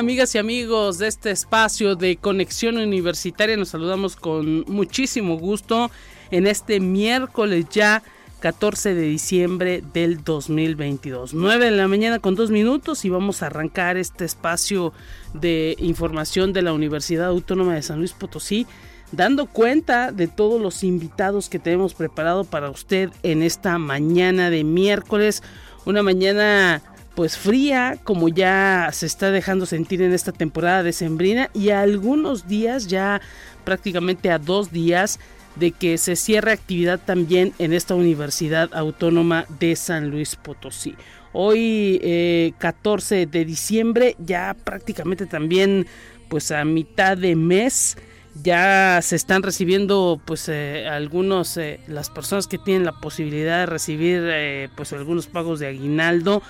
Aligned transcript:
Amigas 0.00 0.34
y 0.34 0.38
amigos 0.38 0.96
de 0.96 1.08
este 1.08 1.30
espacio 1.30 1.94
de 1.94 2.16
conexión 2.16 2.78
universitaria? 2.78 3.54
Nos 3.58 3.68
saludamos 3.68 4.16
con 4.16 4.64
muchísimo 4.66 5.36
gusto 5.36 5.90
en 6.30 6.46
este 6.46 6.80
miércoles 6.80 7.66
ya 7.70 8.02
14 8.40 8.94
de 8.94 9.02
diciembre 9.02 9.82
del 9.92 10.24
2022. 10.24 11.34
9 11.34 11.66
de 11.66 11.70
la 11.72 11.86
mañana 11.86 12.18
con 12.18 12.34
dos 12.34 12.50
minutos 12.50 13.04
y 13.04 13.10
vamos 13.10 13.42
a 13.42 13.48
arrancar 13.48 13.98
este 13.98 14.24
espacio 14.24 14.94
de 15.34 15.76
información 15.78 16.54
de 16.54 16.62
la 16.62 16.72
Universidad 16.72 17.26
Autónoma 17.26 17.74
de 17.74 17.82
San 17.82 17.98
Luis 17.98 18.14
Potosí 18.14 18.66
dando 19.12 19.46
cuenta 19.46 20.12
de 20.12 20.28
todos 20.28 20.62
los 20.62 20.82
invitados 20.82 21.50
que 21.50 21.58
tenemos 21.58 21.92
preparado 21.92 22.44
para 22.44 22.70
usted 22.70 23.10
en 23.22 23.42
esta 23.42 23.76
mañana 23.76 24.48
de 24.48 24.64
miércoles, 24.64 25.42
una 25.84 26.02
mañana 26.02 26.80
pues 27.14 27.36
fría 27.36 27.98
como 28.04 28.28
ya 28.28 28.88
se 28.92 29.06
está 29.06 29.30
dejando 29.30 29.66
sentir 29.66 30.02
en 30.02 30.12
esta 30.12 30.32
temporada 30.32 30.82
de 30.82 30.92
sembrina 30.92 31.50
y 31.54 31.70
a 31.70 31.82
algunos 31.82 32.46
días 32.46 32.86
ya 32.86 33.20
prácticamente 33.64 34.30
a 34.30 34.38
dos 34.38 34.70
días 34.70 35.18
de 35.56 35.72
que 35.72 35.98
se 35.98 36.16
cierre 36.16 36.52
actividad 36.52 37.00
también 37.04 37.52
en 37.58 37.72
esta 37.72 37.94
Universidad 37.94 38.70
Autónoma 38.72 39.46
de 39.58 39.74
San 39.76 40.10
Luis 40.10 40.36
Potosí. 40.36 40.94
Hoy 41.32 42.54
14 42.58 43.22
eh, 43.22 43.26
de 43.26 43.44
diciembre 43.44 44.16
ya 44.18 44.56
prácticamente 44.64 45.26
también 45.26 45.86
pues 46.28 46.50
a 46.50 46.64
mitad 46.64 47.16
de 47.16 47.36
mes 47.36 47.96
ya 48.42 49.00
se 49.02 49.16
están 49.16 49.42
recibiendo 49.42 50.20
pues 50.24 50.48
eh, 50.48 50.88
algunos 50.88 51.56
eh, 51.56 51.80
las 51.88 52.10
personas 52.10 52.46
que 52.46 52.58
tienen 52.58 52.84
la 52.84 52.98
posibilidad 53.00 53.60
de 53.60 53.66
recibir 53.66 54.70
pues 54.76 54.92
algunos 54.92 55.26
pagos 55.26 55.60
de 55.60 55.68
aguinaldo 55.68 56.42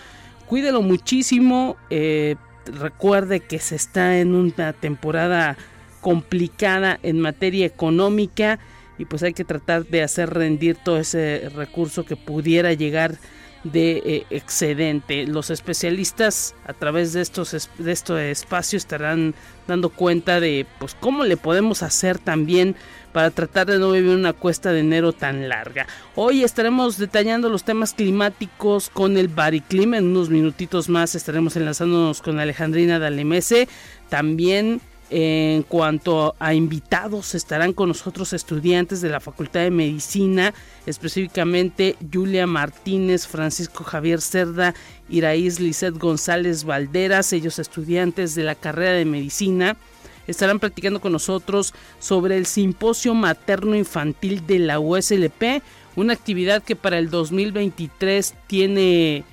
cuídelo 0.50 0.82
muchísimo. 0.82 1.76
Eh, 1.90 2.34
recuerde 2.66 3.38
que 3.38 3.60
se 3.60 3.76
está 3.76 4.18
en 4.18 4.34
una 4.34 4.72
temporada 4.72 5.56
complicada 6.00 6.98
en 7.04 7.20
materia 7.20 7.64
económica 7.66 8.58
y 8.98 9.04
pues 9.04 9.22
hay 9.22 9.32
que 9.32 9.44
tratar 9.44 9.86
de 9.86 10.02
hacer 10.02 10.30
rendir 10.30 10.76
todo 10.76 10.98
ese 10.98 11.48
recurso 11.54 12.04
que 12.04 12.16
pudiera 12.16 12.72
llegar 12.72 13.14
de 13.64 14.02
eh, 14.04 14.26
excedente. 14.30 15.26
Los 15.26 15.50
especialistas 15.50 16.54
a 16.66 16.72
través 16.72 17.12
de 17.12 17.20
estos, 17.20 17.70
de 17.78 17.92
estos 17.92 18.20
espacios 18.20 18.82
estarán 18.82 19.34
dando 19.66 19.90
cuenta 19.90 20.40
de 20.40 20.66
pues 20.78 20.96
cómo 20.98 21.24
le 21.24 21.36
podemos 21.36 21.82
hacer 21.82 22.18
también 22.18 22.74
para 23.12 23.30
tratar 23.30 23.66
de 23.66 23.78
no 23.78 23.90
vivir 23.90 24.16
una 24.16 24.32
cuesta 24.32 24.72
de 24.72 24.80
enero 24.80 25.12
tan 25.12 25.48
larga. 25.48 25.86
Hoy 26.14 26.44
estaremos 26.44 26.96
detallando 26.96 27.48
los 27.48 27.64
temas 27.64 27.92
climáticos 27.92 28.88
con 28.90 29.16
el 29.16 29.28
Bariclim. 29.28 29.94
En 29.94 30.06
unos 30.06 30.30
minutitos 30.30 30.88
más 30.88 31.14
estaremos 31.14 31.56
enlazándonos 31.56 32.22
con 32.22 32.38
Alejandrina 32.38 32.98
Dalemese. 32.98 33.68
También 34.08 34.80
en 35.10 35.64
cuanto 35.64 36.36
a 36.38 36.54
invitados, 36.54 37.34
estarán 37.34 37.72
con 37.72 37.88
nosotros 37.88 38.32
estudiantes 38.32 39.00
de 39.00 39.08
la 39.08 39.18
Facultad 39.18 39.60
de 39.60 39.72
Medicina, 39.72 40.54
específicamente 40.86 41.96
Julia 42.12 42.46
Martínez, 42.46 43.26
Francisco 43.26 43.82
Javier 43.82 44.20
Cerda, 44.20 44.72
Iraíz 45.08 45.58
Lizeth 45.58 45.98
González 45.98 46.62
Valderas, 46.62 47.32
ellos 47.32 47.58
estudiantes 47.58 48.36
de 48.36 48.44
la 48.44 48.54
carrera 48.54 48.92
de 48.92 49.04
Medicina. 49.04 49.76
Estarán 50.28 50.60
practicando 50.60 51.00
con 51.00 51.10
nosotros 51.10 51.74
sobre 51.98 52.36
el 52.36 52.46
Simposio 52.46 53.12
Materno 53.14 53.74
Infantil 53.74 54.46
de 54.46 54.60
la 54.60 54.78
USLP, 54.78 55.60
una 55.96 56.12
actividad 56.12 56.62
que 56.62 56.76
para 56.76 56.98
el 56.98 57.10
2023 57.10 58.34
tiene 58.46 59.24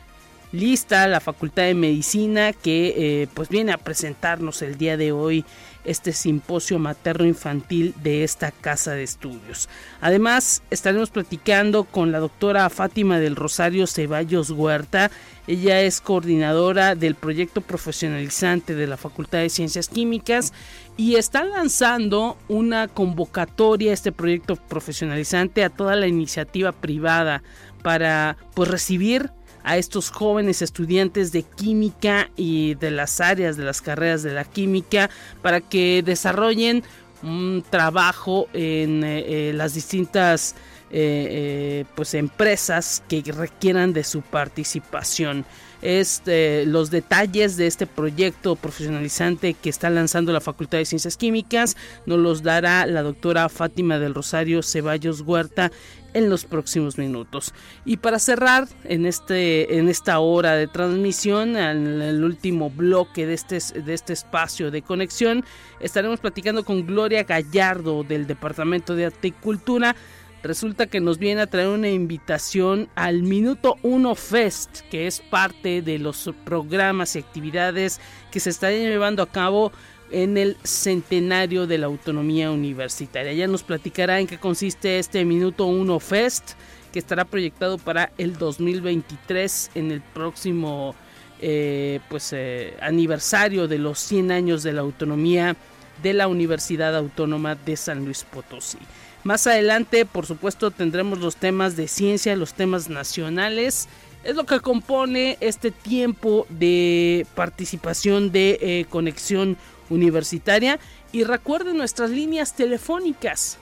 lista 0.52 1.08
la 1.08 1.20
Facultad 1.20 1.64
de 1.64 1.76
Medicina 1.76 2.54
que 2.54 2.94
eh, 3.22 3.28
pues 3.34 3.50
viene 3.50 3.72
a 3.74 3.78
presentarnos 3.78 4.62
el 4.62 4.78
día 4.78 4.98
de 4.98 5.12
hoy 5.12 5.46
este 5.88 6.12
simposio 6.12 6.78
materno 6.78 7.26
infantil 7.26 7.96
de 8.04 8.24
esta 8.24 8.52
casa 8.52 8.92
de 8.92 9.04
estudios. 9.04 9.70
Además, 10.02 10.62
estaremos 10.70 11.10
platicando 11.10 11.86
con 11.86 12.12
la 12.12 12.20
doctora 12.20 12.70
Fátima 12.70 13.20
del 13.20 13.36
Rosario 13.36 13.88
Ceballos 13.88 14.52
Huerta. 14.52 15.10
Ella 15.48 15.82
es 15.82 16.02
coordinadora 16.02 16.96
del 16.96 17.16
proyecto 17.16 17.62
profesionalizante 17.62 18.76
de 18.76 18.86
la 18.86 18.98
Facultad 18.98 19.40
de 19.40 19.50
Ciencias 19.50 19.88
Químicas 19.88 20.54
y 20.98 21.16
está 21.16 21.44
lanzando 21.46 22.38
una 22.50 22.88
convocatoria, 22.88 23.94
este 23.94 24.12
proyecto 24.12 24.58
profesionalizante, 24.58 25.64
a 25.64 25.70
toda 25.70 25.96
la 25.96 26.08
iniciativa 26.08 26.74
privada 26.74 27.44
para 27.82 28.36
pues 28.54 28.70
recibir 28.70 29.32
a 29.68 29.76
estos 29.76 30.10
jóvenes 30.12 30.62
estudiantes 30.62 31.34
de 31.34 31.44
química 31.44 32.30
y 32.38 32.76
de 32.76 32.90
las 32.90 33.20
áreas 33.20 33.58
de 33.58 33.66
las 33.66 33.82
carreras 33.82 34.24
de 34.24 34.32
la 34.32 34.46
química 34.46 35.10
para 35.42 35.60
que 35.60 36.02
desarrollen 36.06 36.84
un 37.22 37.66
trabajo 37.70 38.48
en 38.54 39.04
eh, 39.04 39.50
eh, 39.50 39.54
las 39.54 39.74
distintas 39.74 40.56
eh, 40.90 41.84
pues 41.96 42.14
empresas 42.14 43.04
que 43.10 43.22
requieran 43.22 43.92
de 43.92 44.06
su 44.06 44.22
participación. 44.22 45.46
Este, 45.82 46.66
los 46.66 46.90
detalles 46.90 47.56
de 47.56 47.68
este 47.68 47.86
proyecto 47.86 48.56
profesionalizante 48.56 49.54
que 49.54 49.70
está 49.70 49.90
lanzando 49.90 50.34
la 50.34 50.42
Facultad 50.42 50.80
de 50.80 50.86
Ciencias 50.86 51.18
Químicas 51.18 51.78
nos 52.06 52.20
los 52.20 52.44
dará 52.44 52.86
la 52.86 53.04
doctora 53.04 53.48
Fátima 53.50 54.00
del 54.00 54.16
Rosario 54.16 54.64
Ceballos 54.64 55.22
Huerta 55.22 55.72
en 56.14 56.30
los 56.30 56.46
próximos 56.46 56.98
minutos. 56.98 57.54
Y 57.86 57.98
para 57.98 58.18
cerrar 58.18 58.68
en, 58.86 59.06
este, 59.06 59.78
en 59.78 59.88
esta 59.88 60.20
hora 60.20 60.54
de 60.54 60.68
transmisión, 60.68 61.56
en 61.56 62.02
el 62.02 62.24
último 62.24 62.72
bloque 62.72 63.28
de 63.28 63.36
este, 63.36 63.60
de 63.82 63.94
este 63.94 64.14
espacio 64.14 64.72
de 64.72 64.82
conexión, 64.82 65.46
estaremos 65.80 66.20
platicando 66.20 66.66
con 66.66 66.88
Gloria 66.88 67.24
Gallardo 67.24 68.04
del 68.04 68.26
Departamento 68.26 68.96
de 68.96 69.06
Arte 69.06 69.28
y 69.28 69.32
Cultura. 69.32 69.96
Resulta 70.44 70.86
que 70.86 71.00
nos 71.00 71.18
viene 71.18 71.42
a 71.42 71.48
traer 71.48 71.70
una 71.70 71.90
invitación 71.90 72.90
al 72.96 73.24
Minuto 73.24 73.76
1 73.82 74.16
Fest, 74.16 74.82
que 74.90 75.08
es 75.08 75.20
parte 75.20 75.82
de 75.82 75.98
los 75.98 76.32
programas 76.46 77.16
y 77.16 77.20
actividades 77.20 78.00
que 78.32 78.40
se 78.40 78.52
están 78.52 78.74
llevando 78.74 79.24
a 79.24 79.32
cabo 79.32 79.72
en 80.12 80.38
el 80.38 80.56
centenario 80.64 81.68
de 81.68 81.80
la 81.80 81.88
autonomía 81.88 82.52
universitaria. 82.52 83.34
Ya 83.34 83.48
nos 83.48 83.64
platicará 83.64 84.20
en 84.20 84.28
qué 84.28 84.38
consiste 84.38 85.00
este 85.00 85.26
Minuto 85.26 85.66
1 85.66 86.00
Fest, 86.00 86.52
que 86.94 87.00
estará 87.00 87.26
proyectado 87.26 87.78
para 87.78 88.12
el 88.18 88.38
2023 88.38 89.72
en 89.76 89.92
el 89.92 90.02
próximo 90.02 90.96
eh, 91.42 92.00
pues, 92.10 92.32
eh, 92.34 92.76
aniversario 92.80 93.68
de 93.68 93.80
los 93.80 94.00
100 94.00 94.32
años 94.32 94.64
de 94.64 94.74
la 94.74 94.82
autonomía 94.82 95.56
de 96.02 96.14
la 96.14 96.28
Universidad 96.28 96.96
Autónoma 96.96 97.56
de 97.56 97.76
San 97.76 98.06
Luis 98.06 98.24
Potosí. 98.24 98.78
Más 99.24 99.48
adelante, 99.48 100.06
por 100.06 100.26
supuesto, 100.26 100.72
tendremos 100.72 101.20
los 101.20 101.36
temas 101.36 101.76
de 101.76 101.88
ciencia, 101.88 102.36
los 102.36 102.54
temas 102.54 102.90
nacionales. 102.90 103.88
Es 104.24 104.36
lo 104.36 104.46
que 104.46 104.60
compone 104.60 105.38
este 105.42 105.72
tiempo 105.72 106.46
de 106.50 107.26
participación 107.36 108.32
de 108.32 108.58
eh, 108.62 108.86
conexión 108.90 109.58
universitaria. 109.90 110.80
Y 111.12 111.24
recuerden 111.24 111.78
nuestras 111.78 112.10
líneas 112.10 112.56
telefónicas 112.56 113.58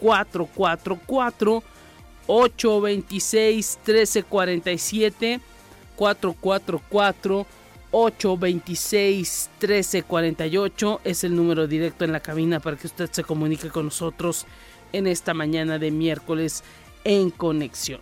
444 0.00 1.62
826 2.26 3.78
1347 3.86 5.40
444 5.96 7.46
826 7.90 9.50
1348 9.60 11.00
es 11.04 11.24
el 11.24 11.36
número 11.36 11.66
directo 11.68 12.04
en 12.04 12.12
la 12.12 12.20
cabina 12.20 12.58
para 12.60 12.76
que 12.76 12.88
usted 12.88 13.08
se 13.10 13.22
comunique 13.22 13.68
con 13.68 13.84
nosotros 13.84 14.46
en 14.96 15.06
esta 15.06 15.34
mañana 15.34 15.78
de 15.78 15.90
miércoles 15.90 16.62
en 17.04 17.30
conexión. 17.30 18.00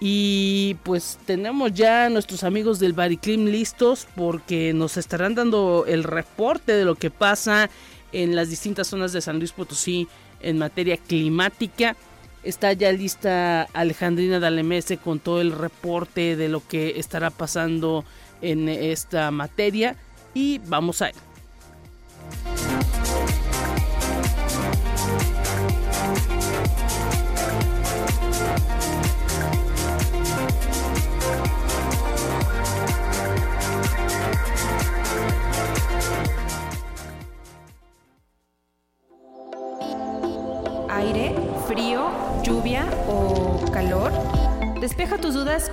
Y 0.00 0.76
pues 0.82 1.18
tenemos 1.26 1.74
ya 1.74 2.08
nuestros 2.08 2.42
amigos 2.42 2.78
del 2.78 2.94
Bariclim 2.94 3.44
listos 3.46 4.08
porque 4.16 4.72
nos 4.72 4.96
estarán 4.96 5.34
dando 5.34 5.84
el 5.86 6.04
reporte 6.04 6.72
de 6.72 6.86
lo 6.86 6.94
que 6.94 7.10
pasa 7.10 7.68
en 8.12 8.34
las 8.34 8.48
distintas 8.48 8.88
zonas 8.88 9.12
de 9.12 9.20
San 9.20 9.38
Luis 9.38 9.52
Potosí 9.52 10.08
en 10.40 10.58
materia 10.58 10.96
climática. 10.96 11.96
Está 12.42 12.72
ya 12.72 12.90
lista 12.92 13.64
Alejandrina 13.74 14.40
Dalemese 14.40 14.96
con 14.96 15.20
todo 15.20 15.42
el 15.42 15.52
reporte 15.52 16.34
de 16.34 16.48
lo 16.48 16.66
que 16.66 16.98
estará 16.98 17.28
pasando 17.28 18.06
en 18.40 18.70
esta 18.70 19.30
materia 19.30 19.96
y 20.32 20.58
vamos 20.66 21.02
a 21.02 21.10
él. 21.10 21.29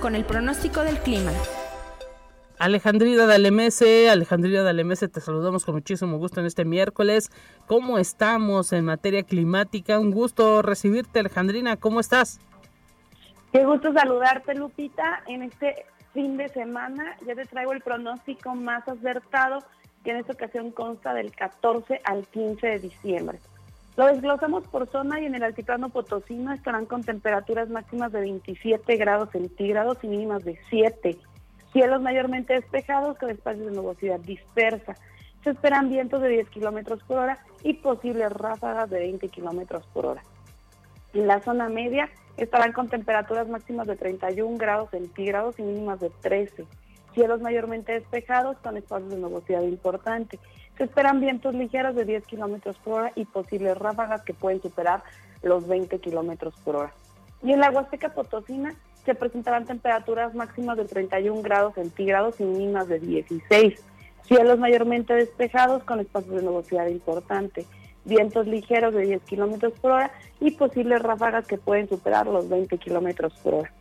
Con 0.00 0.14
el 0.14 0.24
pronóstico 0.24 0.82
del 0.82 0.98
clima. 0.98 1.32
Alejandrina 2.58 3.26
Dalemese, 3.26 4.10
Alejandrina 4.10 4.62
Dalemese, 4.62 5.08
te 5.08 5.20
saludamos 5.20 5.64
con 5.64 5.76
muchísimo 5.76 6.18
gusto 6.18 6.40
en 6.40 6.46
este 6.46 6.64
miércoles. 6.64 7.30
¿Cómo 7.66 7.98
estamos 7.98 8.72
en 8.72 8.84
materia 8.84 9.22
climática? 9.22 9.98
Un 10.00 10.10
gusto 10.10 10.62
recibirte, 10.62 11.20
Alejandrina. 11.20 11.76
¿Cómo 11.76 12.00
estás? 12.00 12.40
Qué 13.52 13.64
gusto 13.64 13.92
saludarte, 13.92 14.54
Lupita. 14.54 15.22
En 15.26 15.42
este 15.42 15.86
fin 16.12 16.36
de 16.36 16.48
semana 16.48 17.16
ya 17.26 17.34
te 17.34 17.44
traigo 17.44 17.72
el 17.72 17.80
pronóstico 17.80 18.54
más 18.54 18.88
acertado 18.88 19.60
que 20.02 20.10
en 20.10 20.16
esta 20.18 20.32
ocasión 20.32 20.72
consta 20.72 21.14
del 21.14 21.32
14 21.32 22.00
al 22.04 22.26
15 22.26 22.66
de 22.66 22.78
diciembre. 22.80 23.38
Lo 23.98 24.06
desglosamos 24.06 24.62
por 24.68 24.88
zona 24.88 25.20
y 25.20 25.24
en 25.24 25.34
el 25.34 25.42
altiplano 25.42 25.88
potosino 25.88 26.52
estarán 26.52 26.86
con 26.86 27.02
temperaturas 27.02 27.68
máximas 27.68 28.12
de 28.12 28.20
27 28.20 28.96
grados 28.96 29.30
centígrados 29.32 29.98
y 30.02 30.06
mínimas 30.06 30.44
de 30.44 30.56
7. 30.70 31.18
Cielos 31.72 32.00
mayormente 32.00 32.54
despejados 32.54 33.18
con 33.18 33.28
espacios 33.28 33.66
de 33.66 33.72
nubosidad 33.72 34.20
dispersa. 34.20 34.94
Se 35.42 35.50
esperan 35.50 35.90
vientos 35.90 36.22
de 36.22 36.28
10 36.28 36.48
kilómetros 36.48 37.02
por 37.02 37.18
hora 37.18 37.44
y 37.64 37.74
posibles 37.74 38.32
ráfagas 38.32 38.88
de 38.88 39.00
20 39.00 39.28
kilómetros 39.30 39.84
por 39.92 40.06
hora. 40.06 40.22
En 41.12 41.26
la 41.26 41.40
zona 41.40 41.68
media 41.68 42.08
estarán 42.36 42.72
con 42.72 42.88
temperaturas 42.88 43.48
máximas 43.48 43.88
de 43.88 43.96
31 43.96 44.58
grados 44.58 44.90
centígrados 44.90 45.58
y 45.58 45.62
mínimas 45.62 45.98
de 45.98 46.10
13. 46.20 46.66
Cielos 47.14 47.40
mayormente 47.40 47.94
despejados 47.94 48.58
con 48.58 48.76
espacios 48.76 49.10
de 49.10 49.18
nubosidad 49.18 49.62
importante. 49.62 50.38
Se 50.78 50.84
esperan 50.84 51.20
vientos 51.20 51.54
ligeros 51.54 51.96
de 51.96 52.04
10 52.04 52.24
kilómetros 52.26 52.78
por 52.78 53.00
hora 53.00 53.12
y 53.16 53.24
posibles 53.24 53.76
ráfagas 53.76 54.22
que 54.22 54.32
pueden 54.32 54.62
superar 54.62 55.02
los 55.42 55.66
20 55.66 55.98
kilómetros 55.98 56.54
por 56.64 56.76
hora. 56.76 56.92
Y 57.42 57.52
en 57.52 57.58
la 57.58 57.70
Huasteca 57.70 58.14
Potosina 58.14 58.74
se 59.04 59.16
presentarán 59.16 59.66
temperaturas 59.66 60.36
máximas 60.36 60.76
de 60.76 60.84
31 60.84 61.42
grados 61.42 61.74
centígrados 61.74 62.38
y 62.40 62.44
mínimas 62.44 62.86
de 62.86 63.00
16. 63.00 63.84
Cielos 64.22 64.58
mayormente 64.60 65.14
despejados 65.14 65.82
con 65.82 65.98
espacios 65.98 66.36
de 66.36 66.42
nubosidad 66.42 66.86
importante. 66.86 67.66
Vientos 68.04 68.46
ligeros 68.46 68.94
de 68.94 69.02
10 69.02 69.22
kilómetros 69.22 69.72
por 69.80 69.90
hora 69.90 70.12
y 70.38 70.52
posibles 70.52 71.02
ráfagas 71.02 71.46
que 71.48 71.58
pueden 71.58 71.88
superar 71.88 72.28
los 72.28 72.48
20 72.48 72.78
kilómetros 72.78 73.32
por 73.42 73.54
hora. 73.54 73.72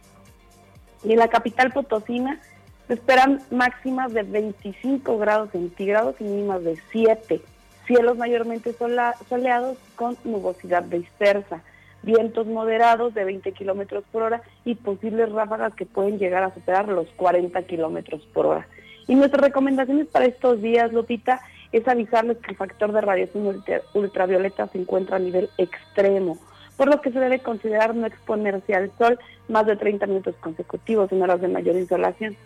Y 1.04 1.14
en 1.14 1.20
la 1.20 1.28
capital 1.28 1.72
Potosina 1.72 2.42
se 2.88 2.94
esperan 2.94 3.42
máximas 3.52 4.14
de 4.14 4.24
25 4.24 5.18
grados 5.18 5.52
centígrados 5.52 6.16
y 6.20 6.24
mínimas 6.24 6.64
de 6.64 6.78
7. 6.92 7.42
Cielos 7.86 8.18
mayormente 8.18 8.74
soleados 8.74 9.78
con 9.96 10.18
nubosidad 10.24 10.84
dispersa. 10.84 11.62
Vientos 12.04 12.48
moderados 12.48 13.14
de 13.14 13.26
20 13.26 13.52
kilómetros 13.52 14.06
por 14.12 14.24
hora 14.24 14.42
y 14.64 14.76
posibles 14.76 15.32
ráfagas 15.32 15.74
que 15.74 15.86
pueden 15.86 16.18
llegar 16.18 16.44
a 16.44 16.54
superar 16.54 16.88
los 16.88 17.08
40 17.18 17.62
kilómetros 17.64 18.22
por 18.34 18.46
hora. 18.46 18.68
Y 19.08 19.16
nuestras 19.16 19.42
recomendaciones 19.42 20.08
para 20.08 20.26
estos 20.26 20.62
días, 20.62 20.94
Lupita, 20.94 21.42
es 21.74 21.86
avisarles 21.88 22.38
que 22.38 22.52
el 22.52 22.58
factor 22.58 22.94
de 22.94 23.02
radiación 23.02 23.64
ultravioleta 23.94 24.68
se 24.68 24.78
encuentra 24.78 25.18
a 25.18 25.20
nivel 25.20 25.50
extremo, 25.58 26.38
por 26.78 26.88
lo 26.88 27.02
que 27.02 27.12
se 27.12 27.20
debe 27.20 27.40
considerar 27.40 27.96
no 27.96 28.08
exponerse 28.08 28.76
al 28.76 28.92
sol 28.98 29.20
más 29.50 29.66
de 29.66 29.76
30 29.76 30.06
minutos 30.08 30.36
consecutivos 30.40 31.12
en 31.12 31.22
horas 31.22 31.42
de 31.42 31.50
mayor 31.50 31.76
insolación. 31.76 32.38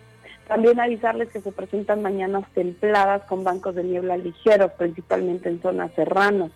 También 0.52 0.82
avisarles 0.82 1.30
que 1.30 1.40
se 1.40 1.54
presentan 1.54 2.02
mañanas 2.02 2.44
templadas 2.54 3.22
con 3.22 3.46
bancos 3.46 3.74
de 3.74 3.86
niebla 3.86 4.18
ligeros, 4.18 4.74
principalmente 4.74 5.48
en 5.48 5.62
zonas 5.62 5.94
serranas. 5.94 6.52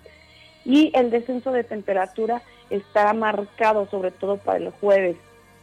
Y 0.65 0.91
el 0.93 1.11
descenso 1.11 1.53
de 1.53 1.63
temperatura 1.63 2.41
está 2.69 3.13
marcado 3.13 3.87
sobre 3.89 4.11
todo 4.11 4.35
para 4.35 4.57
el 4.57 4.69
jueves. 4.71 5.15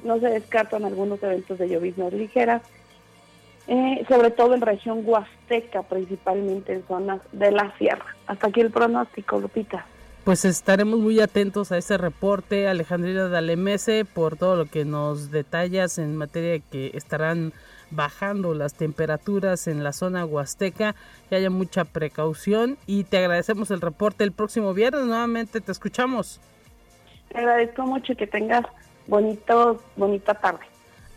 No 0.02 0.18
se 0.18 0.30
descartan 0.30 0.86
algunos 0.86 1.22
eventos 1.22 1.58
de 1.58 1.68
lloviznas 1.68 2.14
ligeras, 2.14 2.62
eh, 3.66 4.02
sobre 4.08 4.30
todo 4.30 4.54
en 4.54 4.62
región 4.62 5.02
huasteca, 5.04 5.82
principalmente 5.82 6.72
en 6.72 6.86
zonas 6.86 7.20
de 7.32 7.50
la 7.50 7.76
sierra. 7.76 8.16
Hasta 8.26 8.46
aquí 8.46 8.62
el 8.62 8.70
pronóstico, 8.70 9.40
Lupita. 9.40 9.84
Pues 10.24 10.46
estaremos 10.46 11.00
muy 11.00 11.20
atentos 11.20 11.70
a 11.70 11.76
ese 11.76 11.98
reporte, 11.98 12.66
Alejandrina 12.66 13.28
Dalemese, 13.28 14.06
por 14.06 14.36
todo 14.36 14.56
lo 14.56 14.64
que 14.64 14.86
nos 14.86 15.30
detallas 15.30 15.98
en 15.98 16.16
materia 16.16 16.52
de 16.52 16.60
que 16.60 16.92
estarán 16.94 17.52
bajando 17.92 18.54
las 18.54 18.74
temperaturas 18.74 19.66
en 19.68 19.84
la 19.84 19.92
zona 19.92 20.24
huasteca, 20.24 20.94
que 21.28 21.36
haya 21.36 21.50
mucha 21.50 21.84
precaución 21.84 22.78
y 22.86 23.04
te 23.04 23.18
agradecemos 23.18 23.70
el 23.70 23.80
reporte 23.80 24.24
el 24.24 24.32
próximo 24.32 24.74
viernes, 24.74 25.04
nuevamente 25.04 25.60
te 25.60 25.72
escuchamos. 25.72 26.40
Te 27.28 27.38
agradezco 27.38 27.82
mucho 27.86 28.12
y 28.12 28.16
que 28.16 28.26
tengas 28.26 28.64
bonito, 29.06 29.80
bonita 29.96 30.34
tarde. 30.34 30.66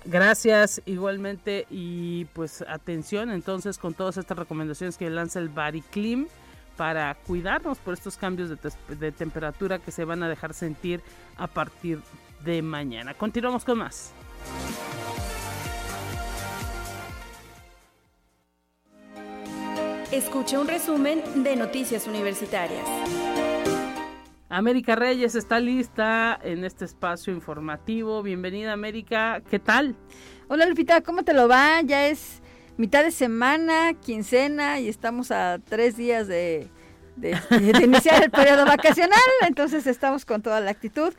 Gracias 0.06 0.82
igualmente 0.86 1.66
y 1.70 2.26
pues 2.26 2.64
atención 2.68 3.32
entonces 3.32 3.80
con 3.80 3.96
todas 3.96 4.18
estas 4.18 4.38
recomendaciones 4.38 4.98
que 4.98 5.10
lanza 5.10 5.40
el 5.40 5.50
Bariclim 5.50 6.28
para 6.78 7.16
cuidarnos 7.26 7.80
por 7.80 7.96
estos 7.96 8.18
cambios 8.18 8.50
de, 8.50 8.58
de 8.96 9.12
temperatura 9.12 9.80
que 9.80 9.92
se 9.92 10.06
van 10.06 10.22
a 10.22 10.30
dejar 10.30 10.54
sentir 10.54 11.02
a 11.38 11.48
partir 11.48 12.02
de 12.44 12.62
mañana. 12.62 13.14
Continuamos 13.14 13.66
con 13.66 13.80
más. 13.80 14.14
Escucha 20.12 20.60
un 20.60 20.68
resumen 20.68 21.44
de 21.44 21.56
Noticias 21.56 22.08
Universitarias. 22.08 22.86
América 24.50 24.96
Reyes 24.96 25.34
está 25.34 25.60
lista 25.60 26.40
en 26.44 26.64
este 26.64 26.86
espacio 26.86 27.34
informativo. 27.34 28.22
Bienvenida 28.22 28.72
América, 28.72 29.42
¿qué 29.50 29.58
tal? 29.58 29.96
Hola 30.48 30.68
Lupita, 30.68 31.02
¿cómo 31.02 31.24
te 31.24 31.34
lo 31.34 31.48
va? 31.48 31.82
Ya 31.82 32.08
es 32.08 32.44
mitad 32.78 33.04
de 33.04 33.10
semana, 33.10 33.94
quincena 33.96 34.80
y 34.80 34.90
estamos 34.90 35.32
a 35.32 35.60
tres 35.60 35.98
días 35.98 36.28
de, 36.28 36.70
de 37.16 37.36
iniciar 37.84 38.24
el 38.24 38.30
periodo 38.30 38.66
vacacional, 38.66 39.20
entonces 39.48 39.88
estamos 39.88 40.24
con 40.24 40.44
toda 40.44 40.62
la 40.62 40.70
actitud. 40.70 41.14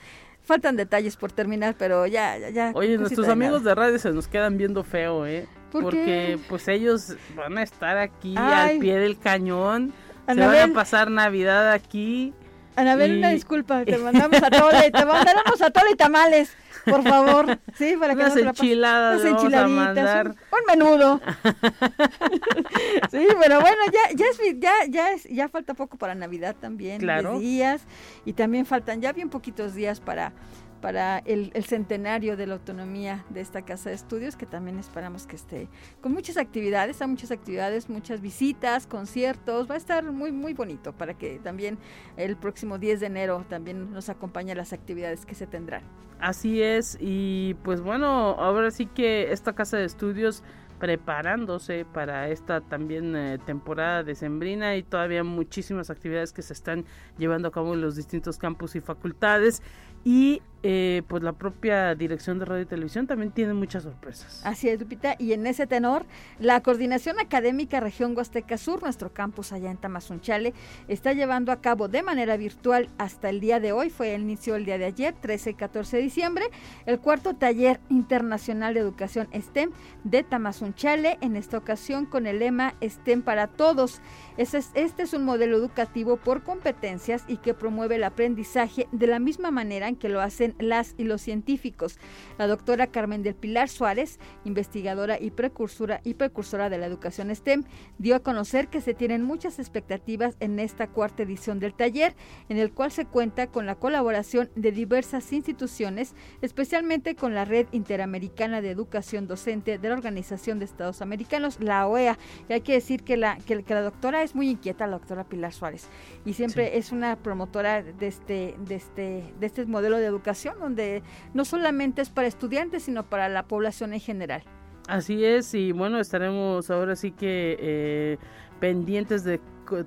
Faltan 0.46 0.76
detalles 0.76 1.16
por 1.16 1.32
terminar, 1.32 1.74
pero 1.76 2.06
ya, 2.06 2.38
ya, 2.38 2.50
ya. 2.50 2.72
Oye, 2.74 2.96
nuestros 2.96 3.28
amigos 3.28 3.64
de 3.64 3.74
radio 3.74 3.98
se 3.98 4.12
nos 4.12 4.28
quedan 4.28 4.56
viendo 4.56 4.84
feo, 4.84 5.26
¿eh? 5.26 5.46
porque 5.72 6.38
pues 6.48 6.68
ellos 6.68 7.16
van 7.34 7.58
a 7.58 7.62
estar 7.62 7.98
aquí 7.98 8.34
al 8.36 8.78
pie 8.78 8.98
del 8.98 9.18
cañón. 9.18 9.92
se 10.26 10.34
van 10.34 10.70
a 10.70 10.74
pasar 10.74 11.10
Navidad 11.10 11.72
aquí. 11.72 12.32
Anabel, 12.76 13.18
una 13.18 13.30
disculpa, 13.30 13.84
te 13.86 13.98
mandamos 13.98 14.42
a 14.42 14.50
Tole, 14.50 14.90
te 14.90 15.04
mandaremos 15.04 15.60
a 15.62 15.70
Tole 15.70 15.92
y 15.92 15.96
tamales, 15.96 16.54
por 16.84 17.02
favor, 17.02 17.58
sí, 17.76 17.96
para 17.98 18.14
que 18.14 18.20
unas 18.20 18.36
enchiladas, 18.36 19.22
unas 19.22 19.32
enchiladitas, 19.32 20.26
un, 20.26 20.36
menudo. 20.68 21.20
sí, 23.10 23.26
pero 23.40 23.60
bueno, 23.60 23.78
ya 23.92 24.14
ya 24.14 24.26
es, 24.26 24.60
ya 24.60 24.72
ya 24.88 25.10
es, 25.12 25.24
ya 25.24 25.48
falta 25.48 25.74
poco 25.74 25.96
para 25.96 26.14
Navidad 26.14 26.54
también, 26.60 27.00
claro. 27.00 27.38
días 27.38 27.82
y 28.24 28.34
también 28.34 28.66
faltan 28.66 29.00
ya 29.00 29.12
bien 29.12 29.30
poquitos 29.30 29.74
días 29.74 30.00
para 30.00 30.32
para 30.80 31.18
el, 31.18 31.52
centenario 31.64 32.36
de 32.36 32.46
la 32.46 32.54
autonomía 32.54 33.24
de 33.30 33.40
esta 33.40 33.62
casa 33.62 33.90
de 33.90 33.96
estudios, 33.96 34.36
que 34.36 34.46
también 34.46 34.78
esperamos 34.78 35.26
que 35.26 35.36
esté 35.36 35.68
con 36.00 36.12
muchas 36.12 36.36
actividades, 36.36 37.00
hay 37.02 37.08
muchas 37.08 37.30
actividades, 37.30 37.88
muchas 37.88 38.20
visitas, 38.20 38.86
conciertos, 38.86 39.68
va 39.70 39.74
a 39.74 39.78
estar 39.78 40.04
muy, 40.12 40.32
muy 40.32 40.54
bonito 40.54 40.92
para 40.92 41.14
que 41.14 41.38
también 41.38 41.78
el 42.16 42.36
próximo 42.36 42.78
10 42.78 43.00
de 43.00 43.06
enero 43.06 43.44
también 43.48 43.92
nos 43.92 44.08
acompañe 44.08 44.54
las 44.54 44.72
actividades 44.72 45.26
que 45.26 45.34
se 45.34 45.46
tendrán. 45.46 45.82
Así 46.18 46.62
es, 46.62 46.96
y 47.00 47.54
pues 47.62 47.80
bueno, 47.80 48.08
ahora 48.08 48.70
sí 48.70 48.86
que 48.86 49.32
esta 49.32 49.54
casa 49.54 49.76
de 49.76 49.84
estudios 49.84 50.42
preparándose 50.78 51.84
para 51.84 52.28
esta 52.28 52.60
también 52.60 53.16
eh, 53.16 53.38
temporada 53.44 54.02
decembrina 54.02 54.76
y 54.76 54.82
todavía 54.82 55.24
muchísimas 55.24 55.90
actividades 55.90 56.32
que 56.32 56.42
se 56.42 56.52
están 56.52 56.84
llevando 57.18 57.48
a 57.48 57.50
cabo 57.50 57.74
en 57.74 57.80
los 57.80 57.96
distintos 57.96 58.38
campus 58.38 58.76
y 58.76 58.80
facultades 58.80 59.62
y 60.04 60.42
eh, 60.68 61.04
pues 61.06 61.22
la 61.22 61.32
propia 61.32 61.94
dirección 61.94 62.40
de 62.40 62.44
radio 62.44 62.62
y 62.62 62.66
televisión 62.66 63.06
también 63.06 63.30
tiene 63.30 63.54
muchas 63.54 63.84
sorpresas. 63.84 64.44
Así 64.44 64.68
es, 64.68 64.80
Lupita. 64.80 65.14
Y 65.16 65.32
en 65.32 65.46
ese 65.46 65.68
tenor, 65.68 66.06
la 66.40 66.60
Coordinación 66.60 67.20
Académica 67.20 67.78
Región 67.78 68.16
Huasteca 68.16 68.58
Sur, 68.58 68.82
nuestro 68.82 69.12
campus 69.12 69.52
allá 69.52 69.70
en 69.70 69.76
Tamazunchale, 69.76 70.54
está 70.88 71.12
llevando 71.12 71.52
a 71.52 71.60
cabo 71.60 71.86
de 71.86 72.02
manera 72.02 72.36
virtual 72.36 72.88
hasta 72.98 73.30
el 73.30 73.38
día 73.38 73.60
de 73.60 73.70
hoy, 73.70 73.90
fue 73.90 74.12
el 74.16 74.22
inicio 74.22 74.56
el 74.56 74.64
día 74.64 74.76
de 74.76 74.86
ayer, 74.86 75.14
13 75.14 75.50
y 75.50 75.54
14 75.54 75.98
de 75.98 76.02
diciembre, 76.02 76.46
el 76.84 76.98
cuarto 76.98 77.36
taller 77.36 77.78
internacional 77.88 78.74
de 78.74 78.80
educación 78.80 79.28
STEM 79.32 79.70
de 80.02 80.24
Tamazunchale, 80.24 81.16
en 81.20 81.36
esta 81.36 81.58
ocasión 81.58 82.06
con 82.06 82.26
el 82.26 82.40
lema 82.40 82.74
STEM 82.82 83.22
para 83.22 83.46
todos. 83.46 84.00
Es, 84.36 84.52
este 84.52 85.04
es 85.04 85.12
un 85.14 85.24
modelo 85.24 85.56
educativo 85.56 86.16
por 86.16 86.42
competencias 86.42 87.22
y 87.28 87.36
que 87.36 87.54
promueve 87.54 87.94
el 87.94 88.04
aprendizaje 88.04 88.88
de 88.90 89.06
la 89.06 89.20
misma 89.20 89.52
manera 89.52 89.86
en 89.86 89.94
que 89.94 90.08
lo 90.08 90.20
hacen 90.20 90.55
las 90.58 90.94
y 90.98 91.04
los 91.04 91.22
científicos. 91.22 91.98
La 92.38 92.46
doctora 92.46 92.86
Carmen 92.86 93.22
del 93.22 93.34
Pilar 93.34 93.68
Suárez, 93.68 94.18
investigadora 94.44 95.18
y 95.20 95.30
precursora, 95.30 96.00
y 96.04 96.14
precursora 96.14 96.70
de 96.70 96.78
la 96.78 96.86
educación 96.86 97.34
STEM, 97.34 97.64
dio 97.98 98.16
a 98.16 98.20
conocer 98.20 98.68
que 98.68 98.80
se 98.80 98.94
tienen 98.94 99.22
muchas 99.22 99.58
expectativas 99.58 100.36
en 100.40 100.58
esta 100.58 100.88
cuarta 100.88 101.22
edición 101.22 101.60
del 101.60 101.74
taller, 101.74 102.14
en 102.48 102.58
el 102.58 102.72
cual 102.72 102.90
se 102.90 103.06
cuenta 103.06 103.46
con 103.46 103.66
la 103.66 103.74
colaboración 103.74 104.50
de 104.54 104.72
diversas 104.72 105.32
instituciones, 105.32 106.14
especialmente 106.42 107.14
con 107.14 107.34
la 107.34 107.44
Red 107.44 107.66
Interamericana 107.72 108.60
de 108.60 108.70
Educación 108.70 109.26
Docente 109.26 109.78
de 109.78 109.88
la 109.88 109.94
Organización 109.94 110.58
de 110.58 110.64
Estados 110.64 111.02
Americanos, 111.02 111.58
la 111.60 111.86
OEA. 111.86 112.18
Y 112.48 112.52
hay 112.52 112.60
que 112.60 112.72
decir 112.72 113.02
que 113.02 113.16
la, 113.16 113.38
que, 113.38 113.62
que 113.62 113.74
la 113.74 113.82
doctora 113.82 114.22
es 114.22 114.34
muy 114.34 114.50
inquieta, 114.50 114.86
la 114.86 114.98
doctora 114.98 115.24
Pilar 115.24 115.52
Suárez, 115.52 115.88
y 116.24 116.34
siempre 116.34 116.78
es 116.78 116.92
una 116.92 117.16
promotora 117.16 117.82
de 117.82 118.06
este, 118.06 118.54
de, 118.66 118.74
este, 118.74 119.34
de 119.38 119.46
este 119.46 119.66
modelo 119.66 119.96
de 119.98 120.06
educación, 120.06 120.45
donde 120.54 121.02
no 121.34 121.44
solamente 121.44 122.02
es 122.02 122.10
para 122.10 122.28
estudiantes, 122.28 122.84
sino 122.84 123.04
para 123.04 123.28
la 123.28 123.44
población 123.44 123.92
en 123.92 124.00
general. 124.00 124.42
Así 124.88 125.24
es, 125.24 125.52
y 125.54 125.72
bueno, 125.72 125.98
estaremos 125.98 126.70
ahora 126.70 126.94
sí 126.94 127.10
que 127.10 127.56
eh, 127.58 128.18
pendientes 128.60 129.24
de 129.24 129.40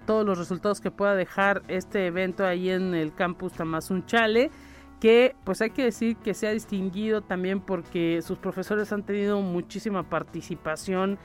todos 0.06 0.26
los 0.26 0.38
resultados 0.38 0.82
que 0.82 0.92
pueda 0.92 1.16
dejar 1.16 1.62
este 1.70 2.08
evento 2.08 2.46
ahí 2.46 2.70
en 2.70 2.94
el 2.94 3.14
campus 3.14 3.54
Tamazunchale 3.54 4.52
que 5.00 5.36
pues 5.44 5.62
hay 5.62 5.70
que 5.70 5.84
decir 5.84 6.18
que 6.18 6.34
se 6.34 6.48
ha 6.48 6.52
distinguido 6.52 7.22
también 7.22 7.62
porque 7.62 8.22
sus 8.22 8.38
profesores 8.38 8.92
han 8.92 9.04
tenido 9.04 9.42
muchísima 9.42 10.04
participación 10.04 11.18